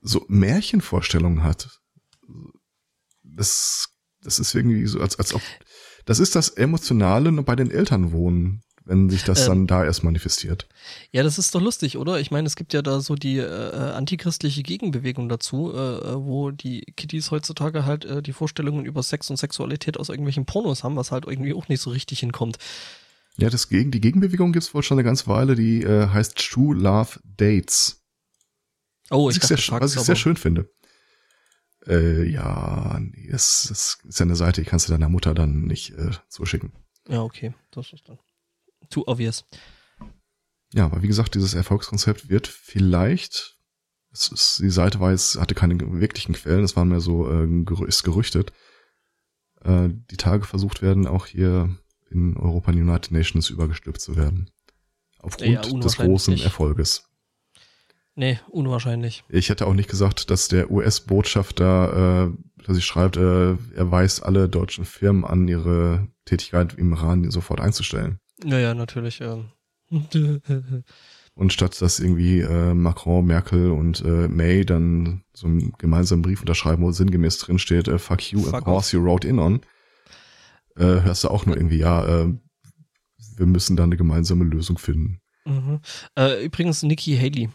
so 0.03 0.25
Märchenvorstellungen 0.29 1.43
hat. 1.43 1.81
Das, 3.25 3.89
das 4.23 4.39
ist 4.39 4.55
irgendwie 4.55 4.87
so, 4.87 5.01
als, 5.01 5.19
als 5.19 5.35
ob 5.35 5.43
das 6.05 6.21
ist 6.21 6.37
das 6.37 6.49
Emotionale 6.51 7.33
nur 7.33 7.45
bei 7.45 7.57
den 7.57 7.71
Eltern 7.71 8.13
wohnen. 8.13 8.63
Wenn 8.87 9.11
sich 9.11 9.25
das 9.25 9.43
ähm, 9.43 9.49
dann 9.49 9.67
da 9.67 9.85
erst 9.85 10.05
manifestiert. 10.05 10.69
Ja, 11.11 11.25
das 11.25 11.39
ist 11.39 11.55
doch 11.55 11.61
lustig, 11.61 11.99
oder? 11.99 12.21
Ich 12.21 12.31
meine, 12.31 12.47
es 12.47 12.55
gibt 12.55 12.73
ja 12.73 12.83
da 12.83 13.01
so 13.01 13.17
die 13.17 13.39
äh, 13.39 13.45
antichristliche 13.47 14.63
Gegenbewegung 14.63 15.29
dazu, 15.29 15.73
äh, 15.75 15.79
äh, 15.79 16.15
wo 16.25 16.53
die 16.53 16.83
Kiddies 16.97 17.33
heutzutage 17.33 17.85
halt 17.85 18.05
äh, 18.05 18.23
die 18.23 18.33
Vorstellungen 18.33 18.87
über 18.87 19.03
Sex 19.03 19.29
und 19.29 19.37
Sexualität 19.37 19.99
aus 19.99 20.09
irgendwelchen 20.09 20.47
Pornos 20.47 20.85
haben, 20.85 20.97
was 20.97 21.11
halt 21.11 21.27
irgendwie 21.27 21.53
auch 21.53 21.69
nicht 21.69 21.81
so 21.81 21.91
richtig 21.91 22.21
hinkommt. 22.21 22.59
Ja, 23.39 23.51
das 23.51 23.69
gegen, 23.69 23.91
die 23.91 24.01
Gegenbewegung 24.01 24.53
gibt's 24.53 24.73
wohl 24.73 24.85
schon 24.85 24.99
eine 24.99 25.05
ganze 25.05 25.27
Weile, 25.27 25.57
die 25.57 25.83
äh, 25.83 26.09
heißt 26.09 26.37
True 26.37 26.75
Love 26.75 27.21
Dates. 27.25 28.05
Oh, 29.11 29.29
ich 29.29 29.43
was 29.43 29.51
ich, 29.51 29.67
sehr, 29.67 29.81
was 29.81 29.97
ich 29.97 30.01
sehr 30.03 30.17
schön 30.17 30.37
finde. 30.37 30.71
Äh, 31.87 32.25
ja, 32.31 32.99
nee, 33.01 33.29
das, 33.31 33.67
das 33.69 33.99
ist 34.09 34.19
ja 34.19 34.25
eine 34.25 34.37
Seite, 34.37 34.63
die 34.63 34.69
kannst 34.69 34.89
du 34.89 34.93
deiner 34.93 35.09
Mutter 35.09 35.35
dann 35.35 35.63
nicht 35.63 35.91
äh, 35.99 36.11
zuschicken. 36.29 36.73
Ja, 37.09 37.23
okay, 37.23 37.53
das 37.73 37.93
ist 37.93 38.09
dann 38.09 38.19
too 38.91 39.05
obvious. 39.07 39.45
Ja, 40.73 40.87
aber 40.87 41.03
wie 41.03 41.09
gesagt, 41.09 41.35
dieses 41.35 41.55
Erfolgskonzept 41.55 42.29
wird 42.29 42.47
vielleicht, 42.47 43.57
es 44.13 44.29
ist, 44.29 44.59
die 44.61 44.71
Seite 44.71 45.01
war 45.01 45.13
jetzt, 45.13 45.39
hatte 45.39 45.55
keine 45.55 45.79
wirklichen 46.01 46.35
Quellen, 46.35 46.65
es 46.65 46.77
war 46.77 46.85
mehr 46.85 47.01
so, 47.01 47.31
äh, 47.31 47.47
ist 47.87 48.03
gerüchtet, 48.03 48.53
äh, 49.63 49.89
die 50.11 50.17
Tage 50.17 50.45
versucht 50.45 50.83
werden, 50.83 51.07
auch 51.07 51.27
hier 51.27 51.77
in 52.11 52.37
Europa 52.37 52.73
United 52.73 53.13
Nations 53.13 53.51
übergestülpt 53.51 54.01
zu 54.01 54.17
werden. 54.17 54.51
Aufgrund 55.19 55.51
ja, 55.51 55.61
des 55.63 55.97
großen 55.97 56.39
Erfolges. 56.39 57.05
Nee, 58.15 58.41
unwahrscheinlich. 58.49 59.25
Ich 59.29 59.51
hätte 59.51 59.67
auch 59.67 59.75
nicht 59.75 59.91
gesagt, 59.91 60.31
dass 60.31 60.49
der 60.49 60.71
US-Botschafter, 60.71 62.31
äh, 62.33 62.65
dass 62.65 62.79
ich 62.79 62.87
schreibt, 62.87 63.19
äh, 63.19 63.51
er 63.51 63.91
weist 63.91 64.23
alle 64.23 64.49
deutschen 64.49 64.87
Firmen 64.87 65.25
an, 65.25 65.47
ihre 65.47 66.09
Tätigkeit 66.25 66.75
im 66.75 66.93
Iran 66.93 67.31
sofort 67.31 67.61
einzustellen. 67.61 68.19
Naja, 68.45 68.75
natürlich. 68.75 69.19
Ja. 69.19 69.39
und 71.35 71.53
statt 71.53 71.81
dass 71.81 72.01
irgendwie 72.01 72.41
äh, 72.41 72.75
Macron, 72.75 73.25
Merkel 73.25 73.71
und 73.71 74.01
äh, 74.05 74.29
May 74.29 74.65
dann 74.65 75.23
so 75.33 75.47
einen 75.47 75.73
gemeinsamen 75.79 76.23
Brief 76.23 76.41
unterschreiben, 76.41 76.83
wo 76.83 76.91
sinngemäß 76.91 77.39
drin 77.39 77.59
steht, 77.59 77.89
äh, 77.89 77.99
fuck 77.99 78.33
you, 78.33 78.43
fuck 78.43 78.55
and 78.55 78.67
horse 78.67 78.97
you 78.97 79.03
wrote 79.03 79.27
in 79.27 79.39
on, 79.39 79.61
äh, 80.77 81.03
hörst 81.03 81.25
du 81.25 81.29
auch 81.29 81.47
nur 81.47 81.57
irgendwie, 81.57 81.79
ja, 81.79 82.05
äh, 82.05 82.35
wir 83.37 83.47
müssen 83.47 83.77
da 83.77 83.85
eine 83.85 83.97
gemeinsame 83.97 84.45
Lösung 84.45 84.79
finden. 84.79 85.21
Mhm. 85.45 85.81
Äh, 86.17 86.45
übrigens 86.45 86.83
Nikki 86.83 87.17
Haley. 87.17 87.51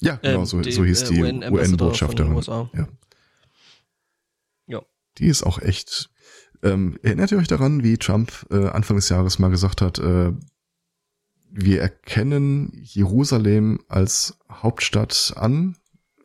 Ja, 0.00 0.16
genau, 0.16 0.40
ähm, 0.40 0.46
so, 0.46 0.60
die, 0.60 0.72
so 0.72 0.84
hieß 0.84 1.04
die 1.04 1.22
UN-Botschafterin. 1.22 2.34
UN 2.34 2.68
ja. 2.74 2.88
ja. 4.66 4.82
Die 5.18 5.26
ist 5.26 5.42
auch 5.42 5.58
echt. 5.58 6.10
Ähm, 6.62 6.98
erinnert 7.02 7.32
ihr 7.32 7.38
euch 7.38 7.48
daran, 7.48 7.82
wie 7.82 7.96
Trump 7.98 8.46
äh, 8.50 8.68
Anfang 8.68 8.96
des 8.96 9.08
Jahres 9.08 9.38
mal 9.38 9.50
gesagt 9.50 9.82
hat, 9.82 9.98
äh, 9.98 10.32
wir 11.50 11.80
erkennen 11.80 12.70
Jerusalem 12.82 13.80
als 13.88 14.38
Hauptstadt 14.50 15.34
an, 15.36 15.76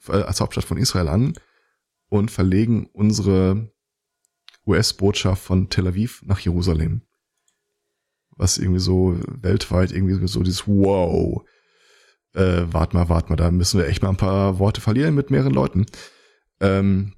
äh, 0.08 0.14
als 0.14 0.42
Hauptstadt 0.42 0.66
von 0.66 0.78
Israel 0.78 1.08
an 1.08 1.34
und 2.10 2.32
verlegen 2.32 2.90
unsere 2.92 3.72
US-Botschaft 4.68 5.44
von 5.44 5.70
Tel 5.70 5.88
Aviv 5.88 6.22
nach 6.26 6.40
Jerusalem. 6.40 7.02
Was 8.36 8.58
irgendwie 8.58 8.80
so 8.80 9.18
weltweit 9.28 9.92
irgendwie 9.92 10.28
so 10.28 10.44
dieses 10.44 10.68
Wow. 10.68 11.44
Äh, 12.34 12.64
wart 12.72 12.94
mal, 12.94 13.10
wart 13.10 13.30
mal, 13.30 13.36
da 13.36 13.52
müssen 13.52 13.80
wir 13.80 13.88
echt 13.88 14.02
mal 14.02 14.10
ein 14.10 14.18
paar 14.18 14.60
Worte 14.60 14.80
verlieren 14.80 15.16
mit 15.16 15.32
mehreren 15.32 15.54
Leuten. 15.54 15.86
Ähm, 16.62 17.14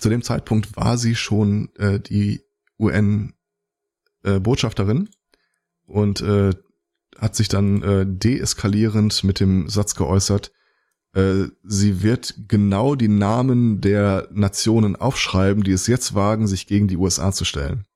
zu 0.00 0.08
dem 0.08 0.22
Zeitpunkt 0.22 0.76
war 0.76 0.98
sie 0.98 1.14
schon 1.14 1.70
äh, 1.76 2.00
die 2.00 2.42
UN-Botschafterin 2.78 5.06
äh, 5.06 5.10
und 5.86 6.20
äh, 6.20 6.50
hat 7.18 7.36
sich 7.36 7.48
dann 7.48 7.82
äh, 7.82 8.06
deeskalierend 8.06 9.24
mit 9.24 9.40
dem 9.40 9.68
Satz 9.68 9.94
geäußert, 9.94 10.52
äh, 11.14 11.48
sie 11.62 12.02
wird 12.02 12.34
genau 12.48 12.94
die 12.94 13.08
Namen 13.08 13.80
der 13.80 14.28
Nationen 14.32 14.96
aufschreiben, 14.96 15.62
die 15.62 15.72
es 15.72 15.86
jetzt 15.86 16.14
wagen, 16.14 16.46
sich 16.46 16.66
gegen 16.66 16.88
die 16.88 16.96
USA 16.96 17.32
zu 17.32 17.44
stellen. 17.44 17.86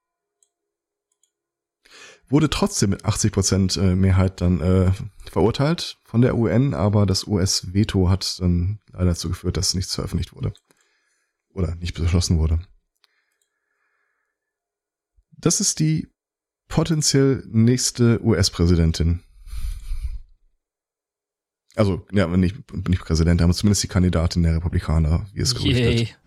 Wurde 2.28 2.50
trotzdem 2.50 2.90
mit 2.90 3.04
80 3.04 3.32
Prozent 3.32 3.76
äh, 3.76 3.94
Mehrheit 3.94 4.40
dann 4.40 4.60
äh, 4.60 4.90
verurteilt 5.30 5.98
von 6.04 6.22
der 6.22 6.36
UN, 6.36 6.74
aber 6.74 7.06
das 7.06 7.26
US-Veto 7.26 8.10
hat 8.10 8.40
dann 8.40 8.80
leider 8.92 9.06
dazu 9.06 9.28
geführt, 9.28 9.56
dass 9.56 9.74
nichts 9.74 9.94
veröffentlicht 9.94 10.34
wurde. 10.34 10.52
Oder 11.56 11.74
nicht 11.76 11.94
beschlossen 11.94 12.38
wurde. 12.38 12.60
Das 15.38 15.60
ist 15.60 15.78
die 15.78 16.08
potenziell 16.68 17.42
nächste 17.48 18.22
US-Präsidentin. 18.22 19.22
Also, 21.74 22.06
ja, 22.12 22.26
nicht, 22.26 22.56
nicht 22.88 23.00
Präsident, 23.00 23.40
aber 23.40 23.54
zumindest 23.54 23.82
die 23.82 23.88
Kandidatin 23.88 24.42
der 24.42 24.56
Republikaner, 24.56 25.26
wie 25.32 25.40
es 25.40 25.54
gerüchtet. 25.54 26.18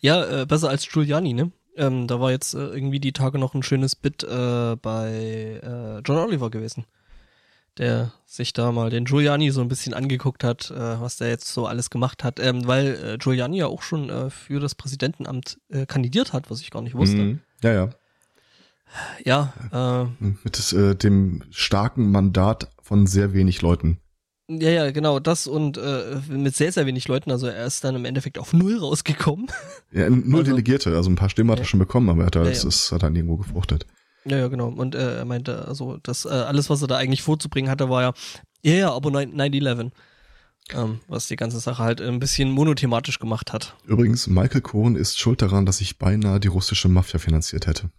Ja, 0.00 0.42
äh, 0.42 0.46
besser 0.46 0.68
als 0.68 0.86
Giuliani, 0.86 1.32
ne? 1.32 1.50
Ähm, 1.76 2.06
da 2.06 2.20
war 2.20 2.30
jetzt 2.30 2.52
äh, 2.52 2.58
irgendwie 2.58 3.00
die 3.00 3.14
Tage 3.14 3.38
noch 3.38 3.54
ein 3.54 3.62
schönes 3.62 3.96
Bit 3.96 4.22
äh, 4.22 4.76
bei 4.76 5.60
äh, 5.62 6.00
John 6.04 6.18
Oliver 6.18 6.50
gewesen, 6.50 6.84
der 7.78 8.12
sich 8.26 8.52
da 8.52 8.72
mal 8.72 8.90
den 8.90 9.04
Giuliani 9.04 9.50
so 9.50 9.60
ein 9.60 9.68
bisschen 9.68 9.94
angeguckt 9.94 10.44
hat, 10.44 10.70
äh, 10.70 11.00
was 11.00 11.16
der 11.16 11.28
jetzt 11.28 11.52
so 11.52 11.66
alles 11.66 11.90
gemacht 11.90 12.24
hat, 12.24 12.38
ähm, 12.40 12.66
weil 12.66 13.14
äh, 13.14 13.18
Giuliani 13.18 13.58
ja 13.58 13.66
auch 13.66 13.82
schon 13.82 14.10
äh, 14.10 14.30
für 14.30 14.60
das 14.60 14.74
Präsidentenamt 14.74 15.58
äh, 15.68 15.86
kandidiert 15.86 16.32
hat, 16.32 16.50
was 16.50 16.60
ich 16.60 16.70
gar 16.70 16.82
nicht 16.82 16.94
wusste. 16.94 17.16
Mhm. 17.16 17.40
Ja, 17.62 17.72
ja. 17.72 17.88
Ja. 19.24 19.52
Äh, 20.20 20.24
Mit 20.44 20.72
äh, 20.72 20.94
dem 20.94 21.42
starken 21.50 22.10
Mandat 22.10 22.70
von 22.82 23.06
sehr 23.06 23.32
wenig 23.32 23.62
Leuten. 23.62 23.98
Ja, 24.48 24.68
ja, 24.68 24.90
genau, 24.90 25.18
das 25.18 25.46
und 25.46 25.80
mit 26.28 26.54
sehr, 26.54 26.72
sehr 26.72 26.84
wenig 26.84 27.08
Leuten, 27.08 27.30
also 27.30 27.46
er 27.46 27.64
ist 27.64 27.84
dann 27.84 27.94
im 27.94 28.04
Endeffekt 28.04 28.38
auf 28.38 28.52
null 28.52 28.76
rausgekommen. 28.76 29.46
Ja, 29.92 30.10
null 30.10 30.40
also, 30.40 30.50
Delegierte, 30.50 30.94
also 30.94 31.08
ein 31.08 31.14
paar 31.14 31.30
Stimmen 31.30 31.50
hat 31.52 31.60
er 31.60 31.64
schon 31.64 31.78
bekommen, 31.78 32.10
aber 32.10 32.22
er 32.22 32.26
hat, 32.26 32.34
ja, 32.34 32.42
ja. 32.42 32.50
Das 32.50 32.92
hat 32.92 33.02
dann 33.02 33.16
irgendwo 33.16 33.36
gefruchtet. 33.36 33.86
Ja, 34.24 34.38
ja, 34.38 34.48
genau. 34.48 34.68
Und 34.68 34.94
äh, 34.94 35.18
er 35.18 35.24
meinte, 35.24 35.66
also 35.66 35.98
das 36.02 36.24
äh, 36.24 36.28
alles, 36.28 36.70
was 36.70 36.82
er 36.82 36.88
da 36.88 36.96
eigentlich 36.96 37.22
vorzubringen 37.22 37.70
hatte, 37.70 37.88
war 37.90 38.02
ja, 38.02 38.12
ja, 38.62 38.74
ja, 38.74 38.92
aber 38.92 39.10
9-11. 39.10 39.90
Ähm, 40.74 41.00
was 41.08 41.26
die 41.26 41.36
ganze 41.36 41.58
Sache 41.58 41.82
halt 41.82 42.00
ein 42.00 42.20
bisschen 42.20 42.50
monothematisch 42.50 43.18
gemacht 43.18 43.52
hat. 43.52 43.76
Übrigens, 43.84 44.28
Michael 44.28 44.60
Cohen 44.60 44.94
ist 44.94 45.18
schuld 45.18 45.42
daran, 45.42 45.66
dass 45.66 45.80
ich 45.80 45.98
beinahe 45.98 46.38
die 46.38 46.48
russische 46.48 46.88
Mafia 46.88 47.18
finanziert 47.18 47.66
hätte. 47.66 47.90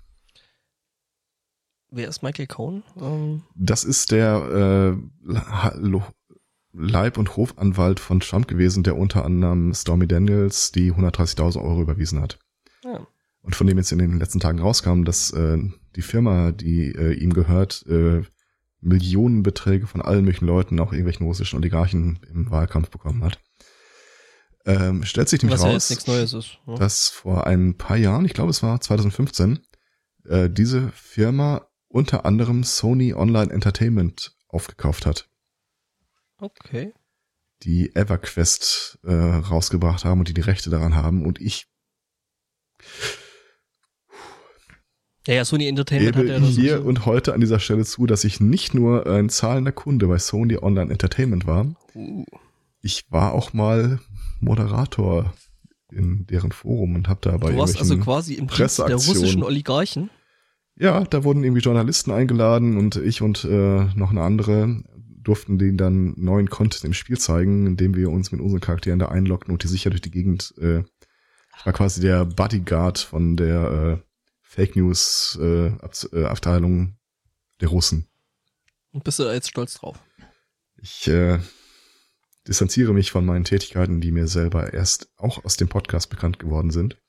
Wer 1.91 2.07
ist 2.07 2.23
Michael 2.23 2.47
Cohen? 2.47 2.83
Ähm 2.99 3.43
das 3.53 3.83
ist 3.83 4.11
der 4.11 4.97
äh, 5.27 5.29
Leib- 6.73 7.17
und 7.17 7.37
Hofanwalt 7.37 7.99
von 7.99 8.19
Trump 8.19 8.47
gewesen, 8.47 8.83
der 8.83 8.97
unter 8.97 9.25
anderem 9.25 9.73
Stormy 9.73 10.07
Daniels 10.07 10.71
die 10.71 10.91
130.000 10.91 11.61
Euro 11.61 11.81
überwiesen 11.81 12.21
hat. 12.21 12.39
Ja. 12.83 13.05
Und 13.43 13.55
von 13.55 13.67
dem 13.67 13.77
jetzt 13.77 13.91
in 13.91 13.99
den 13.99 14.17
letzten 14.17 14.39
Tagen 14.39 14.59
rauskam, 14.59 15.03
dass 15.03 15.31
äh, 15.31 15.59
die 15.95 16.01
Firma, 16.01 16.51
die 16.51 16.93
äh, 16.93 17.13
ihm 17.13 17.33
gehört, 17.33 17.85
äh, 17.87 18.23
Millionenbeträge 18.81 19.87
von 19.87 20.01
allen 20.01 20.25
möglichen 20.25 20.45
Leuten, 20.45 20.79
auch 20.79 20.91
irgendwelchen 20.91 21.25
russischen 21.25 21.57
Oligarchen 21.57 22.19
im 22.29 22.51
Wahlkampf 22.51 22.89
bekommen 22.89 23.23
hat. 23.23 23.39
Ähm, 24.65 25.03
stellt 25.03 25.29
sich 25.29 25.41
nämlich 25.41 25.59
raus, 25.61 25.89
ja 25.89 26.21
ist, 26.21 26.57
ja. 26.67 26.75
dass 26.75 27.09
vor 27.09 27.47
ein 27.47 27.77
paar 27.77 27.97
Jahren, 27.97 28.25
ich 28.25 28.33
glaube 28.33 28.49
es 28.49 28.63
war 28.63 28.79
2015, 28.79 29.59
äh, 30.25 30.49
diese 30.49 30.89
Firma 30.93 31.67
unter 31.89 32.25
anderem 32.25 32.63
Sony 32.63 33.13
Online 33.13 33.51
Entertainment 33.51 34.35
aufgekauft 34.47 35.05
hat. 35.05 35.29
Okay. 36.37 36.93
Die 37.63 37.95
EverQuest 37.95 38.99
äh, 39.03 39.13
rausgebracht 39.13 40.05
haben 40.05 40.19
und 40.19 40.27
die 40.27 40.33
die 40.33 40.41
Rechte 40.41 40.69
daran 40.69 40.95
haben 40.95 41.25
und 41.25 41.39
ich 41.39 41.67
ja, 45.27 45.33
ja, 45.35 45.45
Sony 45.45 45.67
Entertainment 45.67 46.15
hat 46.15 46.25
ja 46.25 46.39
hier 46.39 46.77
so. 46.79 46.83
und 46.83 47.05
heute 47.05 47.33
an 47.33 47.39
dieser 47.39 47.59
Stelle 47.59 47.85
zu, 47.85 48.05
dass 48.05 48.23
ich 48.23 48.39
nicht 48.39 48.73
nur 48.73 49.07
ein 49.07 49.29
zahlender 49.29 49.71
Kunde 49.71 50.07
bei 50.07 50.17
Sony 50.17 50.57
Online 50.57 50.91
Entertainment 50.91 51.47
war. 51.47 51.67
Uh. 51.95 52.25
Ich 52.81 53.05
war 53.09 53.33
auch 53.33 53.53
mal 53.53 53.99
Moderator 54.41 55.33
in 55.91 56.25
deren 56.27 56.51
Forum 56.51 56.95
und 56.95 57.07
habe 57.07 57.19
da 57.21 57.37
bei 57.37 57.51
Du 57.51 57.57
warst 57.57 57.79
also 57.79 57.97
quasi 57.97 58.33
im 58.33 58.47
Dienst 58.47 58.79
der 58.79 58.95
russischen 58.95 59.43
Oligarchen? 59.43 60.09
Ja, 60.75 61.03
da 61.03 61.23
wurden 61.23 61.43
irgendwie 61.43 61.61
Journalisten 61.61 62.11
eingeladen 62.11 62.77
und 62.77 62.95
ich 62.95 63.21
und 63.21 63.45
äh, 63.45 63.85
noch 63.95 64.11
eine 64.11 64.21
andere 64.21 64.83
durften 65.23 65.57
denen 65.57 65.77
dann 65.77 66.13
neuen 66.17 66.49
Content 66.49 66.83
im 66.83 66.93
Spiel 66.93 67.17
zeigen, 67.17 67.65
indem 67.65 67.95
wir 67.95 68.09
uns 68.09 68.31
mit 68.31 68.41
unseren 68.41 68.59
Charakteren 68.59 68.99
da 68.99 69.07
einloggen 69.07 69.51
und 69.53 69.63
die 69.63 69.67
sicher 69.67 69.89
durch 69.89 70.01
die 70.01 70.11
Gegend. 70.11 70.53
Äh, 70.59 70.83
war 71.63 71.73
quasi 71.73 72.01
der 72.01 72.25
Bodyguard 72.25 72.97
von 72.97 73.37
der 73.37 74.01
äh, 74.01 74.12
Fake 74.53 74.75
News 74.75 75.35
äh, 75.41 75.71
äh, 76.11 76.25
Abteilung 76.25 76.95
der 77.59 77.69
Russen. 77.69 78.07
Und 78.91 79.03
bist 79.03 79.17
du 79.17 79.23
da 79.23 79.33
jetzt 79.33 79.49
stolz 79.49 79.73
drauf? 79.73 79.97
Ich 80.77 81.07
äh, 81.07 81.39
distanziere 82.47 82.93
mich 82.93 83.09
von 83.09 83.25
meinen 83.25 83.45
Tätigkeiten, 83.45 83.99
die 83.99 84.11
mir 84.11 84.27
selber 84.27 84.71
erst 84.71 85.09
auch 85.17 85.43
aus 85.43 85.57
dem 85.57 85.69
Podcast 85.69 86.11
bekannt 86.11 86.37
geworden 86.37 86.69
sind. 86.69 87.01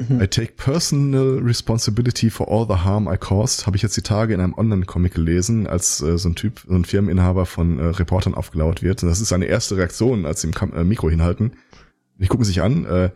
I 0.00 0.26
take 0.26 0.52
personal 0.52 1.40
responsibility 1.42 2.30
for 2.30 2.48
all 2.48 2.66
the 2.66 2.82
harm 2.82 3.06
I 3.06 3.18
caused, 3.18 3.66
habe 3.66 3.76
ich 3.76 3.82
jetzt 3.82 3.98
die 3.98 4.02
Tage 4.02 4.32
in 4.32 4.40
einem 4.40 4.54
Online-Comic 4.54 5.12
gelesen, 5.12 5.66
als 5.66 6.00
äh, 6.00 6.16
so 6.16 6.30
ein 6.30 6.36
Typ, 6.36 6.60
so 6.66 6.74
ein 6.74 6.86
Firmeninhaber 6.86 7.44
von 7.44 7.78
äh, 7.78 7.84
Reportern 7.84 8.34
aufgelauert 8.34 8.82
wird. 8.82 9.02
Und 9.02 9.10
das 9.10 9.20
ist 9.20 9.28
seine 9.28 9.44
erste 9.44 9.76
Reaktion, 9.76 10.24
als 10.24 10.40
sie 10.40 10.46
im 10.46 10.54
Kam 10.54 10.72
äh, 10.72 10.84
Mikro 10.84 11.10
hinhalten. 11.10 11.52
Die 12.18 12.28
gucken 12.28 12.46
sich 12.46 12.62
an, 12.62 12.86
äh, 12.86 13.10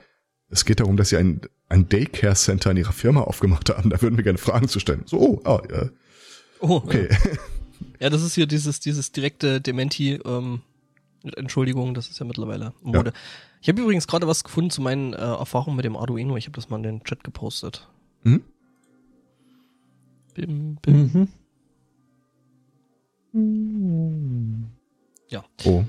es 0.51 0.64
geht 0.64 0.80
darum, 0.80 0.96
dass 0.96 1.11
sie 1.11 1.16
ein, 1.16 1.40
ein 1.68 1.88
Daycare-Center 1.88 2.72
in 2.72 2.76
ihrer 2.76 2.92
Firma 2.92 3.22
aufgemacht 3.22 3.70
haben. 3.70 3.90
Da 3.90 4.03
würden 4.03 4.16
wir 4.16 4.24
gerne 4.24 4.38
Fragen 4.38 4.68
zu 4.68 4.80
stellen. 4.80 5.03
So, 5.07 5.18
oh, 5.18 5.40
ah, 5.44 5.62
ja. 5.70 5.88
Oh, 6.61 6.76
okay. 6.84 7.09
Ja. 7.11 7.18
ja, 8.01 8.11
das 8.11 8.22
ist 8.22 8.34
hier 8.34 8.46
dieses, 8.46 8.80
dieses 8.80 9.12
direkte 9.12 9.61
Dementi, 9.61 10.20
ähm, 10.24 10.62
Entschuldigung, 11.36 11.94
das 11.94 12.09
ist 12.09 12.18
ja 12.18 12.26
mittlerweile 12.26 12.72
Mode. 12.82 13.11
Ja. 13.11 13.20
Ich 13.62 13.68
habe 13.68 13.80
übrigens 13.80 14.07
gerade 14.07 14.26
was 14.26 14.42
gefunden 14.42 14.70
zu 14.70 14.80
meinen 14.80 15.12
äh, 15.12 15.18
Erfahrungen 15.18 15.76
mit 15.76 15.84
dem 15.84 15.96
Arduino. 15.96 16.36
Ich 16.36 16.46
habe 16.46 16.57
das 16.57 16.70
mal 16.70 16.76
in 16.78 16.82
den 16.82 17.05
Chat 17.05 17.22
gepostet. 17.22 17.88
Mhm. 18.24 18.42
Bim, 20.34 20.76
bim. 20.76 21.28
Mhm. 23.32 24.66
Ja. 25.28 25.44
Oh. 25.64 25.84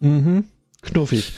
Mhm. 0.00 0.44
Knuffig. 0.82 1.32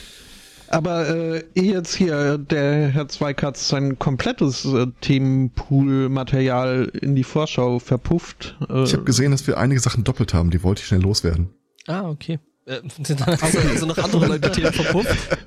Aber 0.69 1.09
äh, 1.09 1.43
eh 1.55 1.71
jetzt 1.71 1.95
hier 1.95 2.37
der 2.37 2.89
Herr 2.89 3.07
Zweikatz 3.07 3.69
sein 3.69 3.97
komplettes 3.99 4.65
äh, 4.65 4.87
Themenpool-Material 5.01 6.91
in 7.01 7.15
die 7.15 7.23
Vorschau 7.23 7.79
verpufft. 7.79 8.57
Äh, 8.69 8.83
ich 8.83 8.93
habe 8.93 9.03
gesehen, 9.03 9.31
dass 9.31 9.47
wir 9.47 9.57
einige 9.57 9.79
Sachen 9.79 10.03
doppelt 10.03 10.33
haben, 10.33 10.51
die 10.51 10.63
wollte 10.63 10.81
ich 10.81 10.87
schnell 10.87 11.01
loswerden. 11.01 11.49
Ah, 11.87 12.09
okay. 12.09 12.39
Äh, 12.65 12.81
sind 13.01 13.25
also, 13.25 13.59
also 13.59 13.85
noch 13.85 13.97
andere 13.97 14.27
Leute 14.27 14.51
Themen 14.51 14.73
verpufft? 14.73 15.37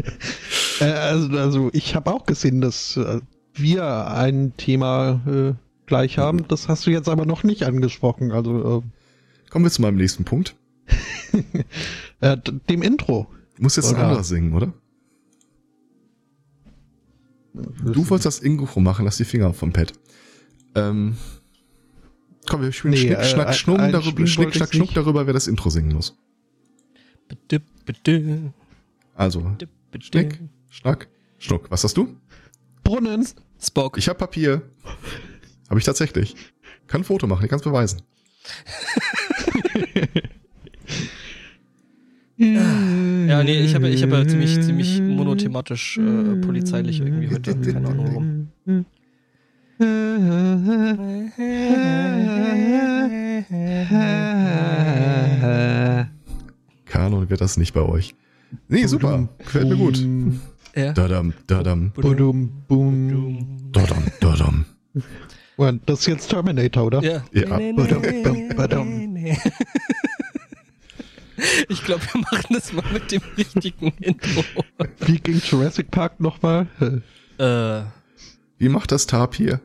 äh, 0.80 0.84
also, 0.84 1.36
also 1.36 1.70
ich 1.72 1.96
habe 1.96 2.12
auch 2.12 2.26
gesehen, 2.26 2.60
dass 2.60 2.96
äh, 2.96 3.20
wir 3.54 4.06
ein 4.08 4.52
Thema 4.56 5.20
äh, 5.26 5.54
gleich 5.86 6.18
haben. 6.18 6.46
Das 6.46 6.68
hast 6.68 6.86
du 6.86 6.90
jetzt 6.90 7.08
aber 7.08 7.26
noch 7.26 7.42
nicht 7.42 7.64
angesprochen. 7.64 8.30
Also 8.30 8.82
äh, 8.84 9.50
kommen 9.50 9.64
wir 9.64 9.72
zu 9.72 9.82
meinem 9.82 9.96
nächsten 9.96 10.24
Punkt. 10.24 10.54
äh, 12.20 12.36
dem 12.68 12.82
Intro. 12.82 13.26
Du 13.58 13.64
musst 13.64 13.76
jetzt 13.76 13.90
oder? 13.90 14.06
anders 14.06 14.28
singen, 14.28 14.54
oder? 14.54 14.72
Du 17.52 18.08
wolltest 18.08 18.26
das 18.26 18.38
Intro 18.38 18.78
machen, 18.78 19.04
lass 19.04 19.16
die 19.16 19.24
Finger 19.24 19.52
vom 19.52 19.72
Pad. 19.72 19.92
Ähm, 20.76 21.16
komm, 22.46 22.62
wir 22.62 22.70
spielen 22.70 22.92
nee, 22.92 22.98
Schnick, 22.98 23.24
Schnack, 23.24 23.48
äh, 23.48 23.52
Schnuck 23.52 23.78
darüber, 23.78 24.26
Schnick, 24.28 24.54
Schnack, 24.54 24.72
Schnuck 24.72 24.94
darüber, 24.94 25.26
wer 25.26 25.34
das 25.34 25.48
Intro 25.48 25.70
singen 25.70 25.92
muss. 25.92 26.16
Also, 29.16 29.56
Schnick, 29.98 30.40
Schnack, 30.70 31.08
Schnuck. 31.38 31.68
Was 31.68 31.82
hast 31.82 31.96
du? 31.96 32.16
Brunnen. 32.84 33.26
Spock. 33.60 33.98
Ich 33.98 34.08
habe 34.08 34.20
Papier. 34.20 34.62
Habe 35.68 35.80
ich 35.80 35.84
tatsächlich. 35.84 36.36
Kann 36.86 37.00
ein 37.00 37.04
Foto 37.04 37.26
machen, 37.26 37.42
ich 37.42 37.50
kann 37.50 37.58
es 37.58 37.64
beweisen. 37.64 38.02
ja, 42.36 43.07
nee, 43.42 43.60
ich 43.60 43.74
habe 43.74 43.88
ich 43.88 44.02
hab 44.02 44.10
ja 44.10 44.26
ziemlich, 44.26 44.60
ziemlich 44.62 45.02
monothematisch 45.02 45.98
äh, 45.98 46.36
polizeilich 46.36 47.00
irgendwie 47.00 47.28
heute. 47.28 47.54
Keine 47.56 47.88
Ahnung 47.88 48.06
warum. 48.08 48.48
Kanon 56.86 57.30
wird 57.30 57.40
das 57.40 57.56
nicht 57.58 57.74
bei 57.74 57.82
euch. 57.82 58.14
Nee, 58.68 58.86
super. 58.86 59.28
Gefällt 59.38 59.68
mir 59.68 59.76
gut. 59.76 60.04
Ja. 60.74 60.92
Dadam, 60.92 61.34
dadam. 61.46 61.92
Budum, 61.92 62.50
bum. 62.66 63.70
Dadam, 63.72 64.04
dadam. 64.20 64.64
Das 65.86 66.00
ist 66.00 66.06
jetzt 66.06 66.28
Terminator, 66.28 66.86
oder? 66.86 67.02
Ja. 67.02 67.24
ja. 67.32 67.48
Badum, 67.48 68.02
badum, 68.02 68.48
badum. 68.56 69.26
Ich 71.68 71.84
glaube, 71.84 72.02
wir 72.12 72.20
machen 72.20 72.54
das 72.54 72.72
mal 72.72 72.84
mit 72.92 73.12
dem 73.12 73.22
richtigen 73.36 73.92
Intro. 74.00 74.44
Wie 75.00 75.18
ging 75.18 75.40
Jurassic 75.40 75.90
Park 75.90 76.20
nochmal? 76.20 76.66
Äh. 77.38 77.82
Wie 78.58 78.68
macht 78.68 78.90
das 78.92 79.06
Tapir? 79.06 79.60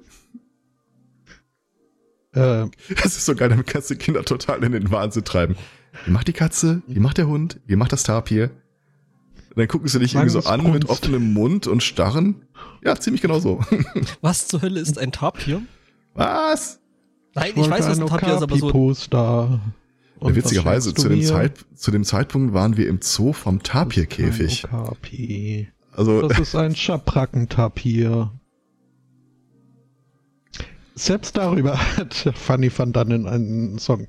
Äh. 2.34 2.68
Das 3.02 3.18
ist 3.18 3.26
so 3.26 3.36
geil, 3.36 3.50
damit 3.50 3.68
kannst 3.68 3.90
du 3.90 3.96
Kinder 3.96 4.24
total 4.24 4.64
in 4.64 4.72
den 4.72 4.92
Wahnsinn 4.92 5.24
treiben. 5.24 5.56
Wie 6.06 6.12
macht 6.12 6.28
die 6.28 6.34
Katze? 6.34 6.82
Wie 6.88 7.00
macht 7.00 7.18
der 7.18 7.28
Hund? 7.28 7.60
Wie 7.66 7.76
macht 7.76 7.92
das 7.92 8.04
Tapir? 8.04 8.52
Und 9.50 9.60
dann 9.60 9.68
gucken 9.68 9.88
sie 9.88 10.00
dich 10.00 10.16
irgendwie 10.16 10.32
so 10.32 10.40
an 10.40 10.62
Kunst. 10.62 10.74
mit 10.74 10.90
offenem 10.90 11.34
Mund 11.34 11.68
und 11.68 11.84
starren. 11.84 12.48
Ja, 12.84 12.96
ziemlich 12.96 13.22
genau 13.22 13.40
so. 13.40 13.64
Was 14.22 14.48
zur 14.48 14.64
Hölle 14.64 14.80
ist 14.80 14.98
ein 14.98 15.12
Tapir? 15.12 15.62
Was? 16.16 16.80
Nein, 17.36 17.52
ich, 17.56 17.62
ich 17.62 17.70
weiß, 17.70 17.88
was 17.88 18.00
ein 18.00 18.06
Tapir 18.06 18.36
ist, 18.36 18.44
aber 18.44 18.58
so. 18.58 18.70
Poster. 18.70 19.60
Und 20.24 20.36
witzigerweise, 20.36 20.94
zu 20.94 21.10
dem, 21.10 21.22
Zeit, 21.22 21.66
zu 21.76 21.92
dem 21.92 22.06
Zeitpunkt 22.06 22.54
waren 22.54 22.78
wir 22.78 22.88
im 22.88 23.00
Zoo 23.02 23.34
vom 23.34 23.62
Tapirkäfig. 23.62 24.66
Also, 25.92 26.28
das 26.28 26.40
ist 26.40 26.56
ein 26.56 26.76
Schabrackentapir. 26.76 28.32
Selbst 30.96 31.36
darüber 31.36 31.78
hat 31.98 32.32
Fanny 32.36 32.72
van 32.76 32.94
Dannen 32.94 33.28
einen 33.28 33.80
Song. 33.80 34.08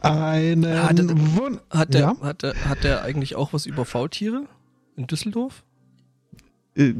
Einen 0.00 0.64
hat, 0.64 0.98
Wun 1.36 1.58
hat, 1.70 1.92
der, 1.92 2.00
ja? 2.00 2.16
hat, 2.20 2.42
der, 2.42 2.54
hat 2.64 2.84
der 2.84 3.02
eigentlich 3.02 3.34
auch 3.34 3.52
was 3.52 3.66
über 3.66 3.84
Faultiere 3.84 4.44
in 4.96 5.08
Düsseldorf? 5.08 5.64
Äh, 6.76 6.94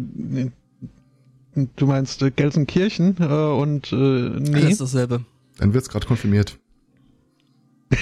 du 1.55 1.86
meinst 1.86 2.20
äh, 2.22 2.32
Gelsenkirchen 2.32 3.16
äh, 3.20 3.24
und 3.24 3.93
nee. 3.93 4.61
Das 4.61 4.72
ist 4.72 4.80
dasselbe. 4.80 5.24
Dann 5.59 5.72
wird's 5.72 5.89
gerade 5.89 6.07
konfirmiert. 6.07 6.59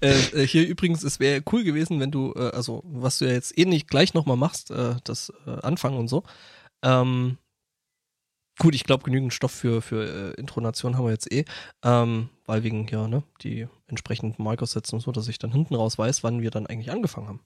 Äh, 0.00 0.42
äh, 0.42 0.46
hier 0.46 0.66
übrigens, 0.66 1.02
es 1.04 1.20
wäre 1.20 1.42
cool 1.52 1.62
gewesen, 1.62 2.00
wenn 2.00 2.10
du, 2.10 2.32
äh, 2.34 2.50
also 2.50 2.82
was 2.84 3.18
du 3.18 3.26
ja 3.26 3.32
jetzt 3.32 3.56
eh 3.56 3.64
nicht 3.64 3.88
gleich 3.88 4.14
nochmal 4.14 4.36
machst, 4.36 4.70
äh, 4.70 4.96
das 5.04 5.32
äh, 5.46 5.50
Anfangen 5.50 5.98
und 5.98 6.08
so. 6.08 6.24
Ähm, 6.82 7.38
gut, 8.58 8.74
ich 8.74 8.84
glaube, 8.84 9.04
genügend 9.04 9.32
Stoff 9.32 9.52
für, 9.52 9.82
für 9.82 10.34
äh, 10.36 10.40
Intronation 10.40 10.96
haben 10.96 11.04
wir 11.04 11.12
jetzt 11.12 11.30
eh, 11.32 11.44
ähm, 11.84 12.28
weil 12.46 12.64
wegen, 12.64 12.86
ja, 12.88 13.06
ne, 13.06 13.22
die 13.42 13.68
entsprechenden 13.86 14.42
Marker 14.42 14.66
setzen 14.66 14.96
und 14.96 15.00
so, 15.00 15.12
dass 15.12 15.28
ich 15.28 15.38
dann 15.38 15.52
hinten 15.52 15.74
raus 15.74 15.98
weiß, 15.98 16.24
wann 16.24 16.42
wir 16.42 16.50
dann 16.50 16.66
eigentlich 16.66 16.90
angefangen 16.90 17.28
haben. 17.28 17.40